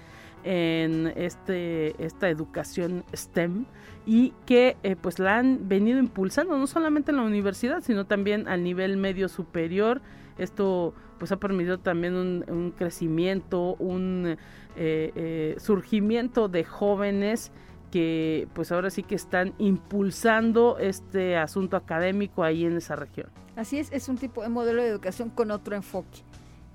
en 0.44 1.12
este, 1.16 1.94
esta 2.04 2.28
educación 2.28 3.04
STEM 3.14 3.64
y 4.06 4.32
que 4.46 4.76
eh, 4.82 4.96
pues 4.96 5.18
la 5.18 5.38
han 5.38 5.68
venido 5.68 5.98
impulsando 5.98 6.56
no 6.56 6.66
solamente 6.66 7.10
en 7.10 7.16
la 7.16 7.22
universidad 7.22 7.82
sino 7.82 8.04
también 8.04 8.46
al 8.46 8.62
nivel 8.62 8.98
medio 8.98 9.28
superior 9.28 10.02
esto 10.36 10.94
pues 11.18 11.32
ha 11.32 11.38
permitido 11.38 11.78
también 11.78 12.14
un, 12.14 12.74
crecimiento 12.76 13.74
un 13.76 14.36
eh, 14.76 15.12
eh, 15.14 15.56
surgimiento 15.58 16.48
de 16.48 16.64
jóvenes 16.64 17.50
que 17.90 18.48
pues 18.54 18.72
ahora 18.72 18.90
sí 18.90 19.04
que 19.04 19.14
están 19.14 19.54
impulsando 19.58 20.78
este 20.78 21.36
asunto 21.36 21.76
académico 21.76 22.42
ahí 22.42 22.64
en 22.64 22.76
esa 22.76 22.96
región. 22.96 23.28
Así 23.54 23.78
es, 23.78 23.92
es 23.92 24.08
un 24.08 24.18
tipo 24.18 24.42
de 24.42 24.48
modelo 24.48 24.82
de 24.82 24.88
educación 24.88 25.30
con 25.30 25.52
otro 25.52 25.76
enfoque. 25.76 26.24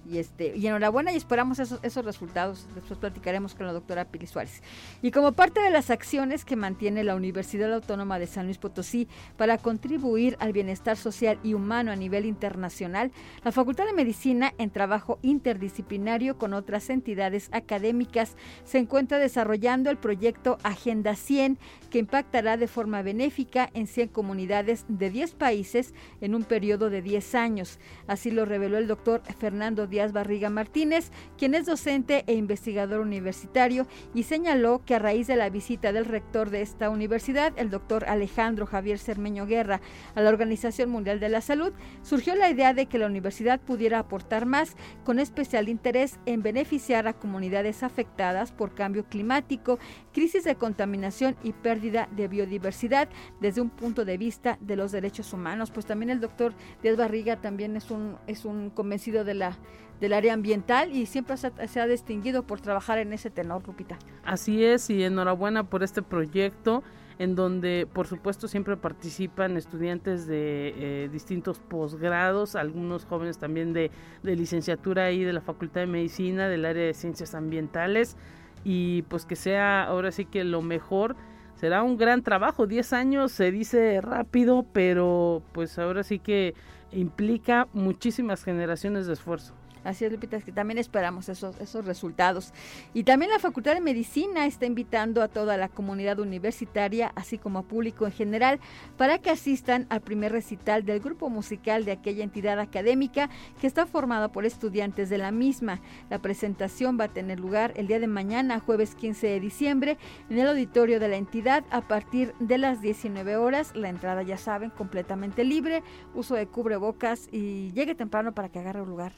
Y, 0.10 0.18
este, 0.18 0.58
y 0.58 0.66
enhorabuena 0.66 1.12
y 1.12 1.16
esperamos 1.16 1.60
esos, 1.60 1.80
esos 1.84 2.04
resultados. 2.04 2.68
Después 2.74 3.00
platicaremos 3.00 3.54
con 3.54 3.68
la 3.68 3.74
doctora 3.74 4.06
Pili 4.06 4.26
Suárez. 4.26 4.64
Y 5.04 5.12
como 5.12 5.34
parte 5.34 5.62
de 5.62 5.70
las 5.70 5.92
acciones 5.92 6.46
que 6.46 6.56
mantiene 6.56 7.04
la 7.04 7.16
Universidad 7.16 7.72
Autónoma 7.74 8.18
de 8.18 8.26
San 8.26 8.46
Luis 8.46 8.58
Potosí 8.58 9.08
para 9.38 9.60
contribuir 9.60 10.36
al 10.40 10.52
bienestar 10.52 10.98
social 10.98 11.40
y 11.44 11.54
humano 11.54 11.92
a 11.92 11.96
nivel 11.96 12.26
internacional, 12.26 13.12
la 13.44 13.52
Facultad 13.52 13.86
de 13.86 13.94
Medicina, 13.94 14.54
en 14.58 14.72
trabajo 14.72 15.20
interdisciplinario 15.22 16.38
con 16.38 16.54
otras 16.54 16.90
entidades 16.90 17.50
académicas, 17.52 18.36
se 18.64 18.80
encuentra 18.80 19.20
desarrollando 19.20 19.92
el 19.92 19.98
proyecto 19.98 20.58
Agenda 20.64 21.16
100, 21.16 21.60
que 21.90 22.00
impactará 22.00 22.58
de 22.58 22.68
forma 22.68 23.02
benéfica 23.02 23.70
en 23.74 23.88
100 23.88 24.10
comunidades 24.10 24.86
de 24.88 25.10
10 25.10 25.34
países 25.36 25.94
en 26.22 26.36
un 26.36 26.44
periodo 26.44 26.90
de 26.90 27.02
10 27.02 27.36
años. 27.36 27.80
Así 28.08 28.32
lo 28.32 28.46
reveló 28.46 28.78
el 28.78 28.88
doctor 28.88 29.22
Fernando 29.40 29.88
Díaz 29.88 30.14
Barriga 30.14 30.50
Martínez, 30.50 31.12
quien 31.38 31.56
es 31.56 31.66
docente 31.66 32.24
e 32.28 32.34
investigador 32.34 33.00
universitario, 33.00 33.88
y 34.14 34.24
señaló 34.24 34.84
que 34.86 34.96
a 34.96 35.00
raíz 35.00 35.28
de 35.28 35.36
la 35.36 35.50
visita 35.50 35.92
del 35.92 36.06
rector 36.06 36.50
de 36.50 36.62
esta 36.62 36.90
universidad, 36.90 37.54
el 37.58 37.70
doctor 37.70 38.06
Alejandro 38.08 38.66
Javier 38.66 39.00
Cermeño 39.00 39.46
Guerra, 39.46 39.82
a 40.16 40.22
la 40.22 40.30
Organización 40.30 40.90
Mundial 40.90 41.20
de 41.20 41.30
la 41.30 41.42
Salud, 41.42 41.74
surgió 42.04 42.36
la 42.36 42.50
idea 42.50 42.74
de 42.74 42.86
que 42.86 43.00
la 43.00 43.08
universidad 43.08 43.60
pudiera 43.60 44.00
aportar 44.00 44.46
más, 44.46 44.76
con 45.04 45.20
especial 45.20 45.70
interés 45.70 46.20
en 46.26 46.44
beneficiar 46.44 47.08
a 47.08 47.14
comunidades 47.14 47.84
afectadas 47.84 48.52
por 48.52 48.76
cambio 48.76 49.06
climático, 49.06 49.80
crisis 50.14 50.44
de 50.44 50.56
contaminación 50.56 51.36
y 51.44 51.54
pérdida 51.54 51.79
de 51.80 52.28
biodiversidad 52.28 53.10
desde 53.40 53.62
un 53.62 53.70
punto 53.70 54.06
de 54.06 54.18
vista 54.18 54.58
de 54.62 54.76
los 54.76 54.92
derechos 54.92 55.34
humanos. 55.34 55.72
Pues 55.72 55.86
también 55.86 56.10
el 56.10 56.20
doctor 56.20 56.54
Díaz 56.82 56.98
Barriga 56.98 57.38
también 57.38 57.76
es 57.76 57.92
un, 57.92 58.18
es 58.28 58.46
un 58.46 58.70
convencido 58.70 59.24
de 59.24 59.34
la 59.34 59.58
del 60.00 60.14
área 60.14 60.34
ambiental 60.34 60.96
y 60.96 61.06
siempre 61.06 61.36
se, 61.38 61.80
ha 61.80 61.88
distinguido 61.88 62.44
por 62.44 62.62
trabajar 62.62 63.00
en 63.00 63.14
ese 63.14 63.30
tenor, 63.30 63.66
Lupita. 63.68 63.98
Así 64.24 64.64
es, 64.64 64.90
y 64.90 65.04
enhorabuena 65.04 65.66
por 65.66 65.84
este 65.84 66.02
proyecto 66.02 66.84
en 67.18 67.36
donde 67.36 67.86
por 67.92 68.08
supuesto 68.08 68.48
siempre 68.48 68.78
participan 68.78 69.58
estudiantes 69.58 70.26
de 70.26 70.74
eh, 70.78 71.10
distintos 71.12 71.60
posgrados, 71.60 72.56
algunos 72.56 73.04
jóvenes 73.04 73.38
también 73.38 73.74
de, 73.74 73.92
de 74.24 74.36
licenciatura 74.38 75.06
ahí 75.06 75.26
de 75.26 75.34
la 75.34 75.42
Facultad 75.42 75.82
de 75.82 75.88
Medicina, 75.88 76.48
del 76.48 76.64
área 76.64 76.86
de 76.86 76.94
Ciencias 76.94 77.36
Ambientales, 77.36 78.16
y 78.64 79.02
pues 79.04 79.26
que 79.26 79.36
sea 79.36 79.84
ahora 79.84 80.14
sí 80.14 80.24
que 80.24 80.46
lo 80.46 80.62
mejor 80.62 81.18
será 81.60 81.84
un 81.84 81.98
gran 81.98 82.24
trabajo. 82.24 82.68
10 82.68 82.94
años 82.94 83.32
se 83.32 83.52
dice 83.52 84.00
rápido, 84.02 84.66
pero 84.72 85.44
pues 85.52 85.78
ahora 85.78 86.04
sí 86.04 86.20
que 86.20 86.54
implica 86.92 87.68
muchísimas 87.74 88.44
generaciones 88.44 89.08
de 89.08 89.14
esfuerzo. 89.14 89.54
Así 89.90 90.06
es, 90.06 90.12
Lupita, 90.12 90.40
que 90.40 90.52
también 90.52 90.78
esperamos 90.78 91.30
esos, 91.30 91.60
esos 91.60 91.84
resultados. 91.84 92.54
Y 92.94 93.06
también 93.06 93.32
la 93.32 93.40
Facultad 93.40 93.74
de 93.74 93.82
Medicina 93.82 94.46
está 94.46 94.68
invitando 94.68 95.24
a 95.24 95.28
toda 95.28 95.58
la 95.58 95.68
comunidad 95.68 96.20
universitaria, 96.20 97.12
así 97.16 97.40
como 97.40 97.58
a 97.58 97.64
público 97.64 98.06
en 98.06 98.12
general, 98.12 98.60
para 98.98 99.18
que 99.18 99.32
asistan 99.32 99.88
al 99.90 100.02
primer 100.02 100.32
recital 100.32 100.86
del 100.86 101.00
grupo 101.00 101.32
musical 101.32 101.86
de 101.86 101.94
aquella 101.94 102.24
entidad 102.24 102.60
académica 102.60 103.32
que 103.60 103.66
está 103.66 103.88
formada 103.88 104.32
por 104.32 104.46
estudiantes 104.46 105.10
de 105.10 105.18
la 105.18 105.32
misma. 105.32 105.82
La 106.12 106.20
presentación 106.20 107.00
va 107.00 107.06
a 107.06 107.14
tener 107.14 107.40
lugar 107.40 107.74
el 107.76 107.88
día 107.88 108.00
de 108.00 108.06
mañana, 108.06 108.60
jueves 108.60 108.94
15 108.94 109.26
de 109.26 109.40
diciembre, 109.40 109.98
en 110.30 110.38
el 110.38 110.48
auditorio 110.50 111.00
de 111.00 111.08
la 111.08 111.16
entidad 111.16 111.64
a 111.72 111.82
partir 111.82 112.36
de 112.40 112.60
las 112.60 112.80
19 112.80 113.38
horas. 113.38 113.76
La 113.76 113.90
entrada, 113.90 114.22
ya 114.22 114.38
saben, 114.38 114.70
completamente 114.70 115.44
libre, 115.44 115.82
uso 116.14 116.36
de 116.36 116.46
cubrebocas 116.46 117.28
y 117.32 117.72
llegue 117.72 117.96
temprano 117.96 118.36
para 118.36 118.50
que 118.50 118.60
agarre 118.60 118.84
un 118.84 118.90
lugar 118.90 119.14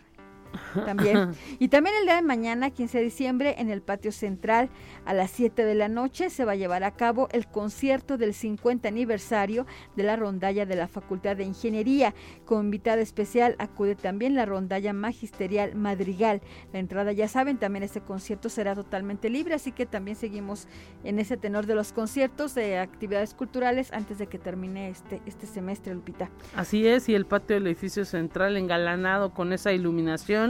también. 0.86 1.32
Y 1.60 1.68
también 1.68 1.96
el 2.00 2.06
día 2.06 2.16
de 2.16 2.22
mañana, 2.22 2.70
15 2.70 2.98
de 2.98 3.04
diciembre, 3.04 3.56
en 3.58 3.70
el 3.70 3.82
patio 3.82 4.12
central, 4.12 4.70
a 5.06 5.14
las 5.14 5.32
7 5.32 5.64
de 5.66 5.76
la 5.76 5.88
noche, 5.88 6.30
se 6.30 6.46
va 6.46 6.54
a 6.54 6.56
llevar 6.56 6.84
a 6.84 6.92
cabo 6.92 7.28
el 7.32 7.48
concierto 7.48 8.18
del 8.18 8.34
50 8.34 8.88
aniversario 8.88 9.66
de 9.96 10.04
la 10.04 10.16
rondalla 10.16 10.66
de 10.66 10.76
la 10.76 10.88
Facultad 10.88 11.36
de 11.36 11.44
Ingeniería. 11.44 12.14
Como 12.46 12.62
invitada 12.62 13.02
especial 13.02 13.56
acude 13.60 13.96
también 13.96 14.36
la 14.36 14.46
rondalla 14.46 14.94
magisterial 14.94 15.76
Madrigal. 15.76 16.42
La 16.74 16.80
entrada, 16.80 17.12
ya 17.12 17.28
saben, 17.28 17.58
también 17.58 17.84
este 17.84 18.02
concierto 18.02 18.50
será 18.50 18.76
totalmente 18.76 19.30
libre, 19.30 19.56
así 19.56 19.72
que 19.72 19.86
también 19.86 20.18
seguimos 20.18 20.68
en 21.04 21.20
ese 21.20 21.38
tenor 21.38 21.66
de 21.66 21.76
los 21.76 21.94
conciertos 21.94 22.56
de 22.56 22.78
actividades 22.78 23.34
culturales 23.34 23.92
antes 23.94 24.18
de 24.18 24.28
que 24.28 24.40
termine 24.40 24.90
este, 24.90 25.22
este 25.26 25.46
semestre, 25.48 25.94
Lupita. 25.94 26.30
Así 26.56 26.88
es, 26.88 27.10
y 27.10 27.16
el 27.16 27.26
patio 27.26 27.56
del 27.56 27.68
edificio 27.68 28.06
central 28.06 28.58
engalanado 28.58 29.34
con 29.34 29.54
esa 29.54 29.72
iluminación 29.72 30.41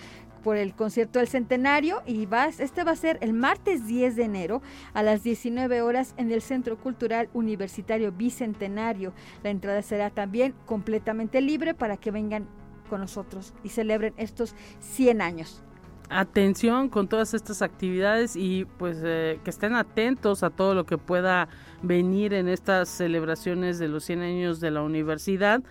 por 0.43 0.57
el 0.57 0.75
concierto 0.75 1.19
del 1.19 1.29
centenario 1.29 2.03
y 2.07 2.27
vas, 2.27 2.61
este 2.61 2.85
va 2.85 2.93
a 2.93 2.97
ser 2.97 3.19
el 3.23 3.33
martes 3.33 3.87
10 3.87 4.17
de 4.17 4.25
enero 4.25 4.63
a 4.93 5.03
las 5.03 5.23
19 5.23 5.83
horas 5.83 6.15
en 6.17 6.31
el 6.33 6.43
Centro 6.43 6.79
Cultural 6.79 7.29
Universitario 7.33 8.13
Bicentenario. 8.13 9.13
La 9.43 9.51
entrada 9.51 9.83
será 9.83 10.11
también 10.11 10.55
completamente 10.67 11.41
libre 11.41 11.75
para 11.75 11.97
que 11.97 12.11
vengan 12.11 12.47
con 12.89 13.01
nosotros 13.01 13.55
y 13.63 13.71
celebren 13.71 14.15
estos 14.17 14.55
100 14.81 15.23
años 15.23 15.65
atención 16.11 16.89
con 16.89 17.09
todas 17.09 17.35
estas 17.35 17.63
actividades 17.63 18.37
y 18.37 18.67
pues 18.79 18.99
eh, 19.03 19.41
que 19.43 19.51
estén 19.51 19.75
atentos 19.75 20.43
a 20.43 20.51
todo 20.51 20.75
lo 20.75 20.85
que 20.87 20.99
pueda 20.99 21.49
venir 21.83 22.35
en 22.35 22.49
estas 22.49 22.89
celebraciones 22.89 23.79
de 23.79 23.89
los 23.89 24.05
100 24.05 24.21
años 24.23 24.61
de 24.61 24.71
la 24.71 24.83
universidad 24.83 25.63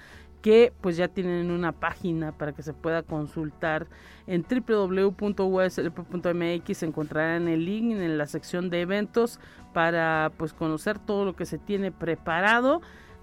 que 0.41 0.73
pues 0.81 0.97
ya 0.97 1.07
tienen 1.07 1.51
una 1.51 1.71
página 1.71 2.33
para 2.33 2.51
que 2.51 2.63
se 2.63 2.73
pueda 2.73 3.03
consultar 3.03 3.87
en 4.27 4.43
www.uslp.mx 4.43 5.23
encontrarán 6.83 7.47
el 7.47 7.65
link 7.65 7.93
en 7.93 8.17
la 8.17 8.27
sección 8.27 8.69
de 8.69 8.81
eventos 8.81 9.39
para 9.73 10.31
pues 10.37 10.53
conocer 10.53 10.99
todo 10.99 11.23
lo 11.25 11.35
que 11.35 11.45
se 11.45 11.57
tiene 11.57 11.91
preparado. 11.91 12.81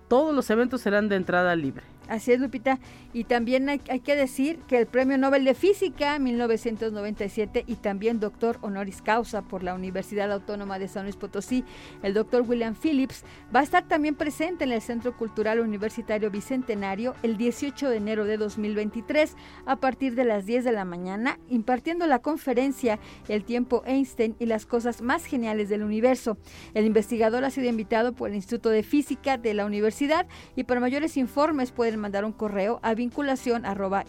Todos 0.08 0.34
los 0.34 0.50
eventos 0.50 0.80
serán 0.80 1.08
de 1.08 1.16
entrada 1.16 1.54
libre 1.56 1.84
Así 2.10 2.32
es, 2.32 2.40
Lupita. 2.40 2.80
Y 3.12 3.22
también 3.22 3.68
hay, 3.68 3.78
que 3.78 4.16
decir 4.16 4.58
que 4.66 4.78
el 4.78 4.86
Premio 4.86 5.16
Nobel 5.16 5.44
de 5.44 5.54
Física 5.54 6.18
1997 6.18 7.62
y 7.68 7.76
también 7.76 8.18
doctor 8.18 8.58
honoris 8.62 9.00
causa 9.00 9.42
por 9.42 9.62
la 9.62 9.74
Universidad 9.74 10.32
Autónoma 10.32 10.80
de 10.80 10.88
San 10.88 11.04
Luis 11.04 11.14
Potosí, 11.14 11.64
el 12.02 12.12
doctor 12.12 12.42
William 12.42 12.74
Phillips, 12.74 13.22
va 13.54 13.60
a 13.60 13.62
estar 13.62 13.86
también 13.86 14.16
presente 14.16 14.64
en 14.64 14.72
el 14.72 14.82
Centro 14.82 15.16
Cultural 15.16 15.60
Universitario 15.60 16.32
Bicentenario 16.32 17.14
el 17.22 17.36
18 17.36 17.88
de 17.88 17.96
enero 17.98 18.24
de 18.24 18.38
2023 18.38 19.36
a 19.66 19.76
partir 19.76 20.16
de 20.16 20.24
las 20.24 20.46
10 20.46 20.64
de 20.64 20.72
la 20.72 20.84
mañana, 20.84 21.38
impartiendo 21.48 22.08
la 22.08 22.18
conferencia 22.18 22.98
El 23.28 23.44
tiempo 23.44 23.84
Einstein 23.86 24.34
y 24.40 24.46
las 24.46 24.66
cosas 24.66 25.00
más 25.00 25.26
geniales 25.26 25.68
del 25.68 25.84
universo. 25.84 26.38
El 26.74 26.86
investigador 26.86 27.44
ha 27.44 27.50
sido 27.50 27.68
invitado 27.68 28.14
por 28.14 28.30
el 28.30 28.34
Instituto 28.34 28.70
de 28.70 28.82
Física 28.82 29.38
de 29.38 29.54
la 29.54 29.64
Universidad 29.64 30.26
y 30.56 30.64
para 30.64 30.80
mayores 30.80 31.16
informes 31.16 31.70
pueden 31.70 31.99
mandar 32.00 32.24
un 32.24 32.32
correo 32.32 32.80
a 32.82 32.94
vinculación 32.94 33.64
arroba 33.64 34.04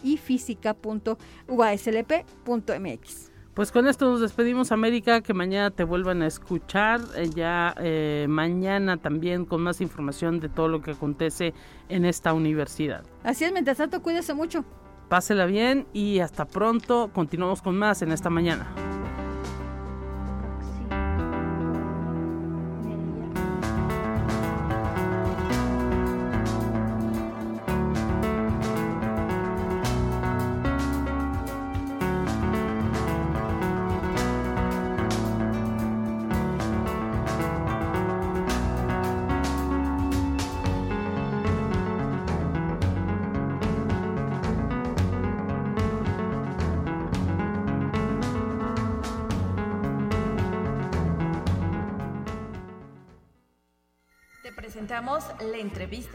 Pues 3.54 3.70
con 3.70 3.86
esto 3.86 4.10
nos 4.10 4.20
despedimos 4.20 4.72
América, 4.72 5.20
que 5.20 5.34
mañana 5.34 5.70
te 5.70 5.84
vuelvan 5.84 6.22
a 6.22 6.26
escuchar, 6.26 7.00
eh, 7.16 7.28
ya 7.34 7.74
eh, 7.78 8.26
mañana 8.28 8.96
también 8.96 9.44
con 9.44 9.62
más 9.62 9.80
información 9.80 10.40
de 10.40 10.48
todo 10.48 10.68
lo 10.68 10.80
que 10.80 10.92
acontece 10.92 11.52
en 11.90 12.06
esta 12.06 12.32
universidad. 12.32 13.04
Así 13.22 13.44
es, 13.44 13.52
mientras 13.52 13.76
tanto 13.76 14.02
cuídese 14.02 14.32
mucho. 14.32 14.64
Pásela 15.10 15.44
bien 15.44 15.86
y 15.92 16.20
hasta 16.20 16.46
pronto, 16.46 17.10
continuamos 17.12 17.60
con 17.60 17.76
más 17.76 18.00
en 18.00 18.12
esta 18.12 18.30
mañana. 18.30 18.74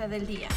Del 0.06 0.28
día. 0.28 0.48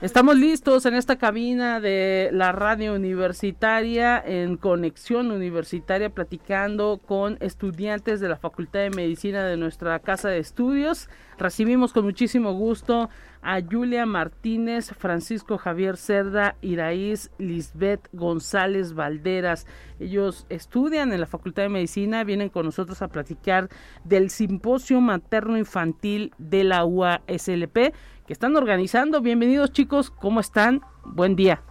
Estamos 0.00 0.36
listos 0.36 0.86
en 0.86 0.94
esta 0.94 1.16
cabina 1.16 1.80
de 1.80 2.28
la 2.32 2.52
radio 2.52 2.94
universitaria, 2.94 4.22
en 4.24 4.56
conexión 4.56 5.32
universitaria, 5.32 6.10
platicando 6.10 7.00
con 7.04 7.36
estudiantes 7.40 8.20
de 8.20 8.28
la 8.28 8.36
Facultad 8.36 8.80
de 8.80 8.90
Medicina 8.90 9.44
de 9.44 9.56
nuestra 9.56 9.98
casa 9.98 10.28
de 10.28 10.38
estudios. 10.38 11.08
Recibimos 11.36 11.92
con 11.92 12.04
muchísimo 12.04 12.52
gusto 12.52 13.08
a 13.42 13.60
Julia 13.60 14.06
Martínez, 14.06 14.92
Francisco 14.96 15.58
Javier 15.58 15.96
Cerda, 15.96 16.54
Iraíz 16.60 17.30
Lisbeth 17.38 18.08
González 18.12 18.94
Valderas. 18.94 19.66
Ellos 19.98 20.46
estudian 20.48 21.12
en 21.12 21.20
la 21.20 21.26
Facultad 21.26 21.64
de 21.64 21.70
Medicina, 21.70 22.22
vienen 22.22 22.50
con 22.50 22.66
nosotros 22.66 23.02
a 23.02 23.08
platicar 23.08 23.68
del 24.04 24.30
simposio 24.30 25.00
materno 25.00 25.56
infantil 25.56 26.32
de 26.38 26.62
la 26.62 26.84
UASLP 26.84 27.94
que 28.28 28.34
están 28.34 28.54
organizando. 28.56 29.22
Bienvenidos 29.22 29.72
chicos, 29.72 30.10
¿cómo 30.10 30.40
están? 30.40 30.82
Buen 31.02 31.34
día. 31.34 31.62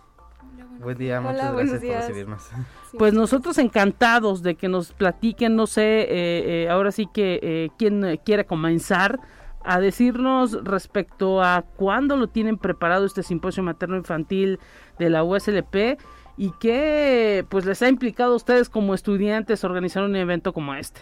Buen 0.80 0.98
día, 0.98 1.22
muchas 1.22 1.54
gracias 1.54 1.82
por 1.82 1.92
recibirnos. 1.92 2.50
Pues 2.98 3.14
nosotros 3.14 3.60
encantados 3.60 4.42
de 4.42 4.56
que 4.56 4.68
nos 4.68 4.92
platiquen, 4.92 5.56
no 5.56 5.68
sé, 5.68 5.84
eh, 5.84 6.08
eh, 6.10 6.70
ahora 6.72 6.92
sí 6.92 7.08
que 7.14 7.40
eh, 7.44 7.70
quien 7.78 8.20
quiera 8.26 8.46
comenzar 8.46 9.20
a 9.64 9.80
decirnos 9.80 10.64
respecto 10.64 11.44
a 11.44 11.64
cuándo 11.76 12.18
lo 12.18 12.28
tienen 12.28 12.58
preparado 12.58 13.06
este 13.06 13.22
simposio 13.22 13.62
materno 13.62 13.96
infantil 13.96 14.60
de 14.98 15.12
la 15.12 15.24
USLP 15.24 16.00
y 16.38 16.52
qué 16.60 17.46
pues 17.50 17.66
les 17.66 17.84
ha 17.84 17.88
implicado 17.88 18.34
a 18.34 18.36
ustedes 18.36 18.68
como 18.70 18.96
estudiantes 18.96 19.64
organizar 19.64 20.04
un 20.04 20.16
evento 20.16 20.54
como 20.54 20.74
este. 20.74 21.02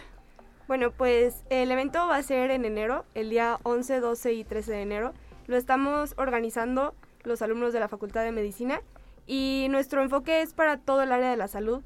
Bueno, 0.68 0.90
pues 0.90 1.44
el 1.48 1.70
evento 1.70 2.08
va 2.08 2.16
a 2.16 2.22
ser 2.22 2.50
en 2.50 2.64
enero, 2.66 3.06
el 3.14 3.30
día 3.30 3.58
11, 3.62 4.00
12 4.00 4.32
y 4.34 4.44
13 4.44 4.72
de 4.72 4.82
enero. 4.82 5.14
Lo 5.46 5.56
estamos 5.56 6.14
organizando 6.16 6.94
los 7.24 7.42
alumnos 7.42 7.72
de 7.72 7.80
la 7.80 7.88
Facultad 7.88 8.24
de 8.24 8.32
Medicina 8.32 8.80
y 9.26 9.66
nuestro 9.70 10.02
enfoque 10.02 10.42
es 10.42 10.52
para 10.52 10.78
todo 10.78 11.02
el 11.02 11.12
área 11.12 11.30
de 11.30 11.36
la 11.36 11.48
salud, 11.48 11.82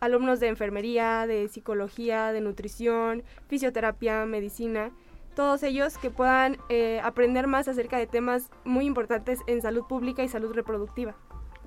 alumnos 0.00 0.40
de 0.40 0.48
enfermería, 0.48 1.26
de 1.26 1.48
psicología, 1.48 2.32
de 2.32 2.40
nutrición, 2.40 3.22
fisioterapia, 3.48 4.26
medicina 4.26 4.92
todos 5.34 5.62
ellos 5.62 5.98
que 5.98 6.10
puedan 6.10 6.58
eh, 6.68 7.00
aprender 7.02 7.46
más 7.46 7.68
acerca 7.68 7.98
de 7.98 8.06
temas 8.06 8.50
muy 8.64 8.86
importantes 8.86 9.40
en 9.46 9.62
salud 9.62 9.84
pública 9.88 10.22
y 10.22 10.28
salud 10.28 10.52
reproductiva. 10.52 11.14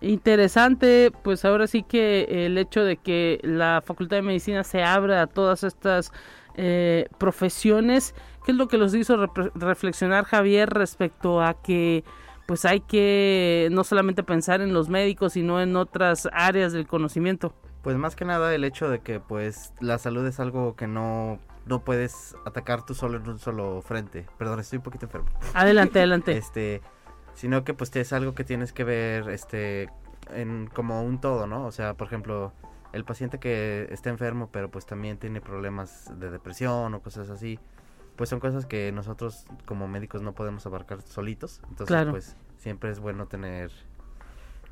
Interesante, 0.01 1.11
pues 1.23 1.45
ahora 1.45 1.67
sí 1.67 1.83
que 1.83 2.27
el 2.45 2.57
hecho 2.57 2.83
de 2.83 2.97
que 2.97 3.39
la 3.43 3.81
Facultad 3.83 4.17
de 4.17 4.21
Medicina 4.23 4.63
se 4.63 4.83
abra 4.83 5.21
a 5.21 5.27
todas 5.27 5.63
estas 5.63 6.11
eh, 6.55 7.07
profesiones 7.17 8.13
¿Qué 8.45 8.51
es 8.51 8.57
lo 8.57 8.67
que 8.67 8.77
los 8.77 8.93
hizo 8.93 9.17
reflexionar 9.55 10.23
Javier 10.25 10.69
respecto 10.69 11.41
a 11.41 11.55
que 11.55 12.03
pues 12.45 12.63
hay 12.65 12.79
que 12.79 13.69
no 13.71 13.83
solamente 13.83 14.21
pensar 14.21 14.61
en 14.61 14.71
los 14.71 14.87
médicos, 14.87 15.33
sino 15.33 15.59
en 15.59 15.75
otras 15.75 16.29
áreas 16.31 16.71
del 16.71 16.85
conocimiento? 16.85 17.55
Pues 17.81 17.97
más 17.97 18.15
que 18.15 18.23
nada 18.23 18.53
el 18.53 18.63
hecho 18.63 18.87
de 18.87 18.99
que 18.99 19.19
pues 19.19 19.73
la 19.79 19.97
salud 19.97 20.25
es 20.27 20.39
algo 20.39 20.75
que 20.75 20.85
no 20.85 21.39
no 21.65 21.83
puedes 21.83 22.35
atacar 22.45 22.85
tú 22.85 22.93
solo 22.93 23.17
en 23.17 23.27
un 23.27 23.39
solo 23.39 23.81
frente. 23.81 24.27
Perdón, 24.37 24.59
estoy 24.59 24.77
un 24.77 24.83
poquito 24.83 25.07
enfermo. 25.07 25.27
Adelante, 25.55 25.97
adelante. 25.97 26.37
este, 26.37 26.81
sino 27.33 27.63
que 27.63 27.73
pues 27.73 27.95
es 27.95 28.13
algo 28.13 28.35
que 28.35 28.43
tienes 28.43 28.73
que 28.73 28.83
ver 28.83 29.29
este 29.29 29.89
en 30.31 30.67
como 30.67 31.01
un 31.01 31.19
todo, 31.19 31.47
¿no? 31.47 31.65
O 31.65 31.71
sea, 31.71 31.95
por 31.95 32.05
ejemplo, 32.05 32.53
el 32.93 33.05
paciente 33.05 33.39
que 33.39 33.87
está 33.91 34.11
enfermo, 34.11 34.49
pero 34.51 34.69
pues 34.69 34.85
también 34.85 35.17
tiene 35.17 35.41
problemas 35.41 36.11
de 36.19 36.29
depresión 36.29 36.93
o 36.93 37.01
cosas 37.01 37.29
así, 37.29 37.59
pues 38.15 38.29
son 38.29 38.39
cosas 38.39 38.65
que 38.65 38.91
nosotros 38.91 39.45
como 39.65 39.87
médicos 39.87 40.21
no 40.21 40.33
podemos 40.33 40.65
abarcar 40.65 41.01
solitos. 41.01 41.61
Entonces, 41.69 42.07
pues 42.09 42.35
siempre 42.57 42.91
es 42.91 42.99
bueno 42.99 43.27
tener 43.27 43.71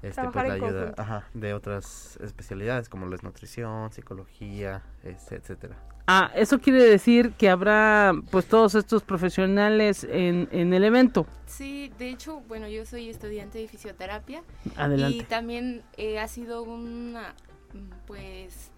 este, 0.02 0.22
pues, 0.30 0.48
la 0.48 0.54
ayuda 0.54 1.28
de 1.34 1.54
otras 1.54 2.18
especialidades 2.22 2.90
como 2.90 3.06
la 3.08 3.18
nutrición, 3.22 3.92
psicología, 3.92 4.84
este, 5.04 5.36
etcétera. 5.36 5.78
Ah, 6.06 6.30
eso 6.36 6.60
quiere 6.60 6.84
decir 6.84 7.32
que 7.32 7.50
habrá 7.50 8.12
pues 8.30 8.46
todos 8.46 8.76
estos 8.76 9.04
profesionales 9.04 10.04
en, 10.04 10.50
en 10.52 10.74
el 10.74 10.84
evento. 10.84 11.26
Sí, 11.46 11.94
de 11.98 12.10
hecho, 12.10 12.42
bueno, 12.50 12.68
yo 12.68 12.86
soy 12.86 13.10
estudiante 13.10 13.60
de 13.60 13.70
fisioterapia 13.70 14.44
Adelante. 14.76 15.18
y 15.18 15.22
también 15.22 15.82
eh, 15.96 16.20
ha 16.20 16.28
sido 16.28 16.64
una, 16.64 17.34
pues, 18.06 18.73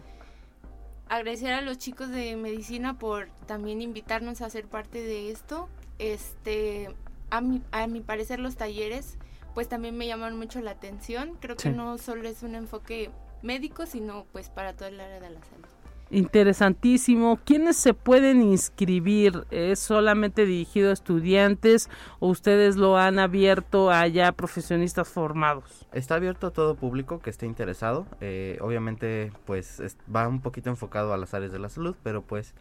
agradecer 1.16 1.54
a 1.54 1.62
los 1.62 1.78
chicos 1.78 2.10
de 2.10 2.36
medicina 2.36 2.98
por 2.98 3.30
también 3.48 3.82
invitarnos 3.82 4.42
a 4.42 4.50
ser 4.50 4.66
parte 4.66 5.02
de 5.02 5.32
esto. 5.32 5.70
Este, 6.00 6.94
a 7.30 7.42
mi, 7.42 7.62
a 7.72 7.88
mi 7.88 8.02
parecer 8.02 8.40
los 8.40 8.56
talleres, 8.56 9.18
pues 9.54 9.68
también 9.70 9.98
me 9.98 10.08
llaman 10.08 10.38
mucho 10.38 10.62
la 10.62 10.72
atención. 10.72 11.38
Creo 11.40 11.56
que 11.56 11.70
no 11.70 11.98
solo 11.98 12.28
es 12.28 12.44
un 12.44 12.56
enfoque 12.56 13.12
médico, 13.42 13.86
sino 13.86 14.26
pues 14.32 14.50
para 14.50 14.74
todo 14.74 14.88
el 14.90 15.00
área 15.00 15.20
de 15.20 15.30
la 15.30 15.42
salud. 15.44 15.75
Interesantísimo. 16.16 17.42
¿Quiénes 17.44 17.76
se 17.76 17.94
pueden 17.94 18.42
inscribir? 18.42 19.46
¿Es 19.52 19.80
solamente 19.80 20.46
dirigido 20.46 20.92
a 20.92 20.94
estudiantes 20.94 21.90
o 22.22 22.30
ustedes 22.30 22.78
lo 22.78 22.98
han 22.98 23.20
abierto 23.20 23.92
a 23.92 24.08
ya 24.08 24.32
profesionistas 24.32 25.10
formados? 25.10 25.86
Está 25.92 26.16
abierto 26.16 26.48
a 26.48 26.52
todo 26.52 26.76
público 26.76 27.20
que 27.20 27.30
esté 27.30 27.46
interesado. 27.48 28.08
Eh, 28.22 28.58
obviamente, 28.62 29.34
pues 29.44 29.82
va 30.14 30.26
un 30.30 30.40
poquito 30.40 30.70
enfocado 30.70 31.14
a 31.14 31.18
las 31.18 31.34
áreas 31.34 31.52
de 31.52 31.60
la 31.60 31.68
salud, 31.68 31.98
pero 32.02 32.22
pues 32.22 32.54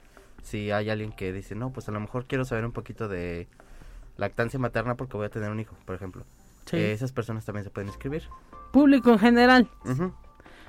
si 0.43 0.73
hay 0.73 0.91
alguien 0.91 1.13
que 1.13 1.33
dice, 1.33 1.55
no, 1.55 1.71
pues 1.71 1.89
a 1.89 1.93
lo 1.93 2.01
mejor 2.01 2.27
quiero 2.27 2.45
saber 2.45 2.65
un 2.65 2.73
poquito 2.73 3.07
de 3.07 3.47
lactancia 4.17 4.59
materna 4.59 4.97
porque 4.97 5.17
voy 5.17 5.27
a 5.27 5.31
tener 5.31 5.53
un 5.53 5.61
hijo, 5.61 5.77
por 5.85 5.95
ejemplo. 5.95 6.25
Eh, 6.73 6.91
esas 6.91 7.13
personas 7.13 7.45
también 7.45 7.63
se 7.63 7.71
pueden 7.71 7.87
inscribir. 7.87 8.25
Público 8.73 9.13
en 9.13 9.19
general. 9.21 9.71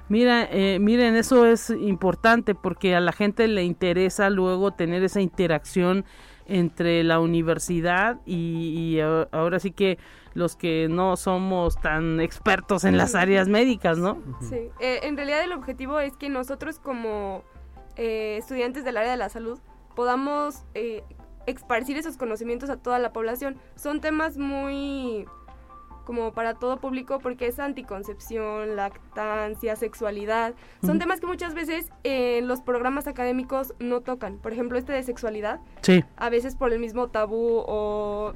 Mira, 0.07 0.47
eh, 0.51 0.77
miren, 0.79 1.15
eso 1.15 1.45
es 1.45 1.69
importante 1.69 2.53
porque 2.55 2.95
a 2.95 2.99
la 2.99 3.11
gente 3.11 3.47
le 3.47 3.63
interesa 3.63 4.29
luego 4.29 4.71
tener 4.71 5.03
esa 5.03 5.21
interacción 5.21 6.05
entre 6.47 7.03
la 7.03 7.19
universidad 7.19 8.19
y, 8.25 8.99
ahora 9.31 9.59
sí 9.59 9.71
que 9.71 9.97
los 10.33 10.55
que 10.55 10.87
no 10.89 11.15
somos 11.17 11.79
tan 11.79 12.19
expertos 12.19 12.83
en 12.83 12.97
las 12.97 13.15
áreas 13.15 13.47
médicas, 13.47 13.97
¿no? 13.97 14.21
Sí, 14.41 14.69
eh, 14.79 14.99
en 15.03 15.17
realidad 15.17 15.43
el 15.43 15.53
objetivo 15.53 15.99
es 15.99 16.15
que 16.17 16.29
nosotros 16.29 16.77
como 16.77 17.43
eh, 17.95 18.37
estudiantes 18.37 18.83
del 18.83 18.97
área 18.97 19.11
de 19.11 19.17
la 19.17 19.29
salud 19.29 19.59
podamos 19.95 20.65
eh, 20.73 21.03
esparcir 21.47 21.97
esos 21.97 22.17
conocimientos 22.17 22.69
a 22.69 22.77
toda 22.77 22.99
la 22.99 23.13
población. 23.13 23.57
Son 23.75 24.01
temas 24.01 24.37
muy 24.37 25.25
como 26.05 26.31
para 26.31 26.53
todo 26.53 26.79
público 26.79 27.19
porque 27.19 27.47
es 27.47 27.59
anticoncepción, 27.59 28.75
lactancia, 28.75 29.75
sexualidad. 29.75 30.53
Son 30.85 30.99
temas 30.99 31.19
que 31.19 31.27
muchas 31.27 31.53
veces 31.53 31.91
en 32.03 32.47
los 32.47 32.61
programas 32.61 33.07
académicos 33.07 33.73
no 33.79 34.01
tocan. 34.01 34.37
Por 34.37 34.53
ejemplo, 34.53 34.77
este 34.77 34.93
de 34.93 35.03
sexualidad. 35.03 35.59
Sí. 35.81 36.03
A 36.15 36.29
veces 36.29 36.55
por 36.55 36.71
el 36.71 36.79
mismo 36.79 37.09
tabú 37.09 37.63
o 37.67 38.33